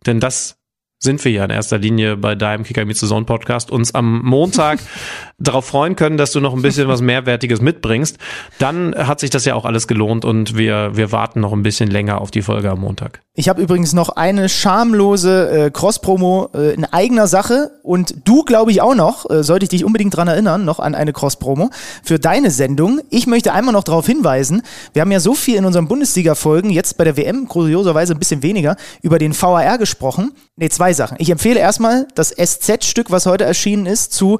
[0.06, 0.58] denn das
[0.98, 4.22] sind wir ja in erster Linie bei deinem Kicker Meets the Zone Podcast, uns am
[4.22, 4.80] Montag
[5.38, 8.16] darauf freuen können, dass du noch ein bisschen was Mehrwertiges mitbringst,
[8.58, 11.90] dann hat sich das ja auch alles gelohnt und wir, wir warten noch ein bisschen
[11.90, 13.20] länger auf die Folge am Montag.
[13.34, 18.70] Ich habe übrigens noch eine schamlose äh, Cross-Promo äh, in eigener Sache und du, glaube
[18.70, 21.68] ich, auch noch, äh, sollte ich dich unbedingt dran erinnern, noch an eine Cross-Promo
[22.02, 23.00] für deine Sendung.
[23.10, 24.62] Ich möchte einmal noch darauf hinweisen,
[24.94, 28.42] wir haben ja so viel in unseren Bundesliga-Folgen, jetzt bei der WM kurioserweise ein bisschen
[28.42, 30.32] weniger, über den VAR gesprochen.
[30.56, 31.18] Ne, zwei Sachen.
[31.20, 34.38] Ich empfehle erstmal das SZ-Stück, was heute erschienen ist, zu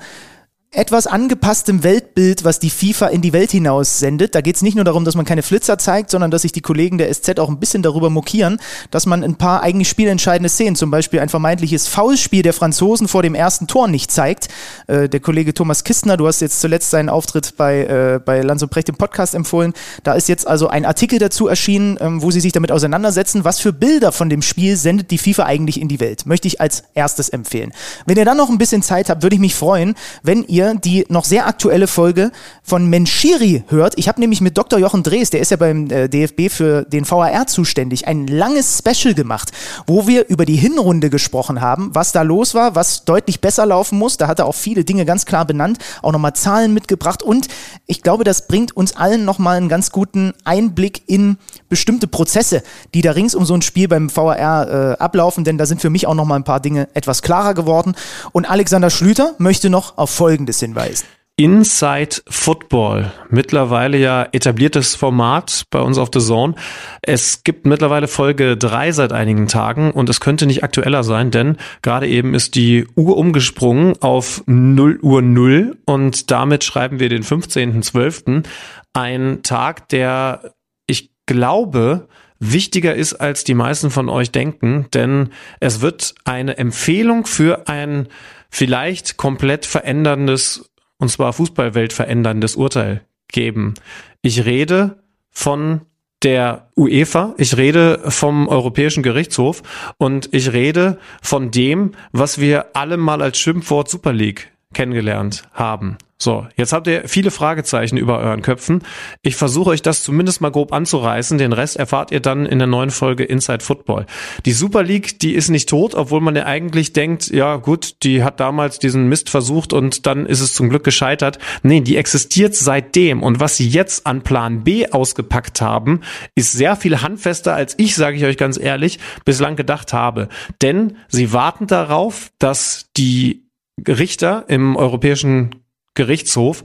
[0.72, 4.34] etwas angepasstem Weltbild, was die FIFA in die Welt hinaus sendet.
[4.34, 6.60] Da geht es nicht nur darum, dass man keine Flitzer zeigt, sondern dass sich die
[6.60, 8.60] Kollegen der SZ auch ein bisschen darüber mokieren,
[8.90, 13.22] dass man ein paar eigentlich spielentscheidende Szenen, zum Beispiel ein vermeintliches Foulspiel der Franzosen vor
[13.22, 14.48] dem ersten Tor nicht zeigt.
[14.86, 18.62] Äh, der Kollege Thomas Kistner, du hast jetzt zuletzt seinen Auftritt bei, äh, bei Lanz
[18.62, 19.72] und Precht im Podcast empfohlen.
[20.02, 23.60] Da ist jetzt also ein Artikel dazu erschienen, ähm, wo sie sich damit auseinandersetzen, was
[23.60, 26.26] für Bilder von dem Spiel sendet die FIFA eigentlich in die Welt.
[26.26, 27.72] Möchte ich als erstes empfehlen.
[28.04, 31.06] Wenn ihr dann noch ein bisschen Zeit habt, würde ich mich freuen, wenn ihr die
[31.08, 32.32] noch sehr aktuelle Folge
[32.62, 33.94] von Menschiri hört.
[33.96, 34.78] Ich habe nämlich mit Dr.
[34.78, 39.14] Jochen Drees, der ist ja beim äh, DFB für den VAR zuständig, ein langes Special
[39.14, 39.52] gemacht,
[39.86, 43.98] wo wir über die Hinrunde gesprochen haben, was da los war, was deutlich besser laufen
[43.98, 44.16] muss.
[44.16, 47.48] Da hat er auch viele Dinge ganz klar benannt, auch nochmal Zahlen mitgebracht und
[47.86, 51.38] ich glaube, das bringt uns allen nochmal einen ganz guten Einblick in
[51.68, 52.62] bestimmte Prozesse,
[52.94, 55.90] die da rings um so ein Spiel beim VAR äh, ablaufen, denn da sind für
[55.90, 57.94] mich auch nochmal ein paar Dinge etwas klarer geworden.
[58.32, 60.10] Und Alexander Schlüter möchte noch auf
[60.46, 61.06] Folgendes hinweisen.
[61.38, 63.12] Inside Football.
[63.28, 66.54] Mittlerweile ja etabliertes Format bei uns auf The Zone.
[67.02, 71.58] Es gibt mittlerweile Folge drei seit einigen Tagen und es könnte nicht aktueller sein, denn
[71.82, 77.22] gerade eben ist die Uhr umgesprungen auf 0 Uhr 0 und damit schreiben wir den
[77.22, 78.46] 15.12.
[78.94, 80.54] Ein Tag, der
[80.86, 82.08] ich glaube,
[82.38, 88.08] wichtiger ist, als die meisten von euch denken, denn es wird eine Empfehlung für ein
[88.56, 93.74] vielleicht komplett veränderndes und zwar Fußballwelt veränderndes Urteil geben.
[94.22, 95.82] Ich rede von
[96.22, 99.62] der UEFA, ich rede vom Europäischen Gerichtshof
[99.98, 105.98] und ich rede von dem, was wir alle mal als Schimpfwort Super League kennengelernt haben.
[106.18, 108.82] So, jetzt habt ihr viele Fragezeichen über euren Köpfen.
[109.20, 111.36] Ich versuche euch das zumindest mal grob anzureißen.
[111.36, 114.06] Den Rest erfahrt ihr dann in der neuen Folge Inside Football.
[114.46, 118.24] Die Super League, die ist nicht tot, obwohl man ja eigentlich denkt, ja gut, die
[118.24, 121.38] hat damals diesen Mist versucht und dann ist es zum Glück gescheitert.
[121.62, 123.22] Nee, die existiert seitdem.
[123.22, 126.00] Und was sie jetzt an Plan B ausgepackt haben,
[126.34, 130.30] ist sehr viel handfester, als ich, sage ich euch ganz ehrlich, bislang gedacht habe.
[130.62, 133.45] Denn sie warten darauf, dass die
[133.86, 135.56] Richter im Europäischen
[135.94, 136.64] Gerichtshof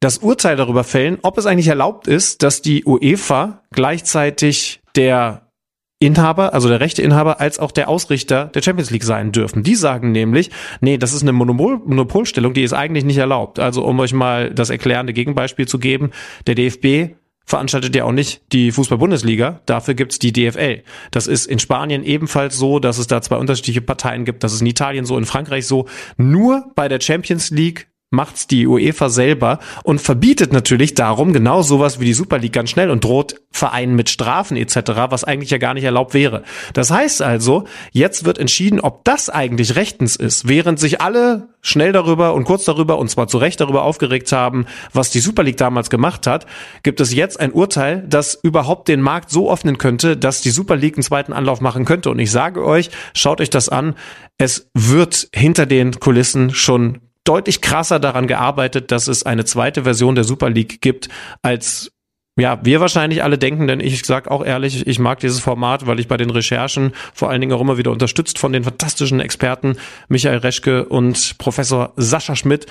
[0.00, 5.52] das Urteil darüber fällen, ob es eigentlich erlaubt ist, dass die UEFA gleichzeitig der
[6.00, 9.62] Inhaber, also der Rechteinhaber, als auch der Ausrichter der Champions League sein dürfen.
[9.62, 13.60] Die sagen nämlich, nee, das ist eine Monopol Monopolstellung, die ist eigentlich nicht erlaubt.
[13.60, 16.10] Also um euch mal das erklärende Gegenbeispiel zu geben,
[16.48, 17.14] der DFB
[17.52, 20.82] veranstaltet ja auch nicht die Fußball-Bundesliga, dafür gibt's die DFL.
[21.10, 24.62] Das ist in Spanien ebenfalls so, dass es da zwei unterschiedliche Parteien gibt, das ist
[24.62, 25.86] in Italien so, in Frankreich so.
[26.16, 31.98] Nur bei der Champions League macht's die UEFA selber und verbietet natürlich darum genau sowas
[31.98, 34.76] wie die Super League ganz schnell und droht Vereinen mit Strafen etc.,
[35.08, 36.42] was eigentlich ja gar nicht erlaubt wäre.
[36.72, 41.92] Das heißt also, jetzt wird entschieden, ob das eigentlich rechtens ist, während sich alle schnell
[41.92, 45.56] darüber und kurz darüber und zwar zu Recht darüber aufgeregt haben, was die Super League
[45.56, 46.46] damals gemacht hat,
[46.82, 50.76] gibt es jetzt ein Urteil, das überhaupt den Markt so öffnen könnte, dass die Super
[50.76, 52.10] League einen zweiten Anlauf machen könnte.
[52.10, 53.94] Und ich sage euch, schaut euch das an,
[54.38, 60.14] es wird hinter den Kulissen schon deutlich krasser daran gearbeitet, dass es eine zweite Version
[60.14, 61.08] der Super League gibt,
[61.42, 61.92] als
[62.38, 66.00] ja, wir wahrscheinlich alle denken, denn ich sag auch ehrlich, ich mag dieses Format, weil
[66.00, 69.76] ich bei den Recherchen vor allen Dingen auch immer wieder unterstützt von den fantastischen Experten
[70.08, 72.66] Michael Reschke und Professor Sascha Schmidt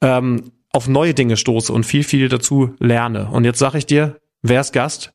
[0.00, 3.28] ähm, auf neue Dinge stoße und viel, viel dazu lerne.
[3.30, 5.12] Und jetzt sag ich dir, wer ist Gast?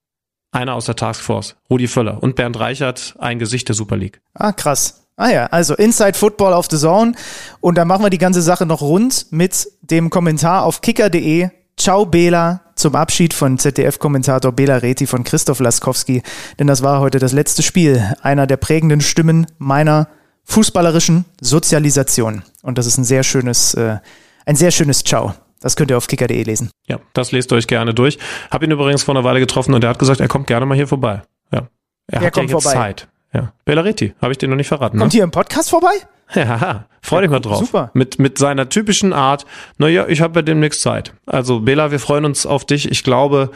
[0.51, 4.21] Einer aus der Taskforce, Rudi Völler und Bernd Reichert, ein Gesicht der Super League.
[4.33, 5.04] Ah, krass.
[5.17, 7.13] Ah ja, also Inside Football auf the Zone.
[7.61, 11.49] Und dann machen wir die ganze Sache noch rund mit dem Kommentar auf kicker.de.
[11.77, 16.21] Ciao Bela zum Abschied von ZDF-Kommentator Bela Reti von Christoph Laskowski.
[16.59, 20.09] Denn das war heute das letzte Spiel einer der prägenden Stimmen meiner
[20.43, 22.43] fußballerischen Sozialisation.
[22.61, 23.97] Und das ist ein sehr schönes, äh,
[24.45, 25.33] ein sehr schönes Ciao.
[25.61, 26.69] Das könnt ihr auf kicker.de lesen.
[26.87, 28.19] Ja, das lest euch gerne durch.
[28.51, 30.75] Hab ihn übrigens vor einer Weile getroffen und er hat gesagt, er kommt gerne mal
[30.75, 31.21] hier vorbei.
[31.51, 31.67] Ja.
[32.07, 32.77] Er, er hat kommt ja jetzt vorbei.
[32.77, 33.07] Zeit.
[33.35, 33.51] Ja.
[33.65, 34.97] Bellaretti, habe ich dir noch nicht verraten.
[34.97, 35.17] Kommt ne?
[35.17, 35.93] hier im Podcast vorbei?
[36.33, 37.59] Ja, freu dich mal drauf.
[37.59, 37.91] Super.
[37.93, 39.45] Mit, mit seiner typischen Art,
[39.77, 41.13] naja, ich habe ja demnächst Zeit.
[41.27, 42.89] Also Bela, wir freuen uns auf dich.
[42.89, 43.51] Ich glaube,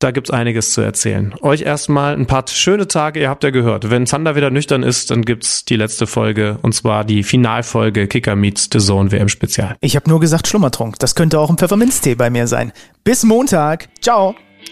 [0.00, 1.32] da gibt's einiges zu erzählen.
[1.42, 3.90] Euch erstmal ein paar schöne Tage, ihr habt ja gehört.
[3.90, 8.34] Wenn Zander wieder nüchtern ist, dann gibt's die letzte Folge und zwar die Finalfolge Kicker
[8.34, 9.76] Meets The Zone WM Spezial.
[9.80, 10.98] Ich habe nur gesagt Schlummertrunk.
[10.98, 12.72] Das könnte auch ein Pfefferminztee bei mir sein.
[13.04, 13.88] Bis Montag.
[14.00, 14.34] Ciao.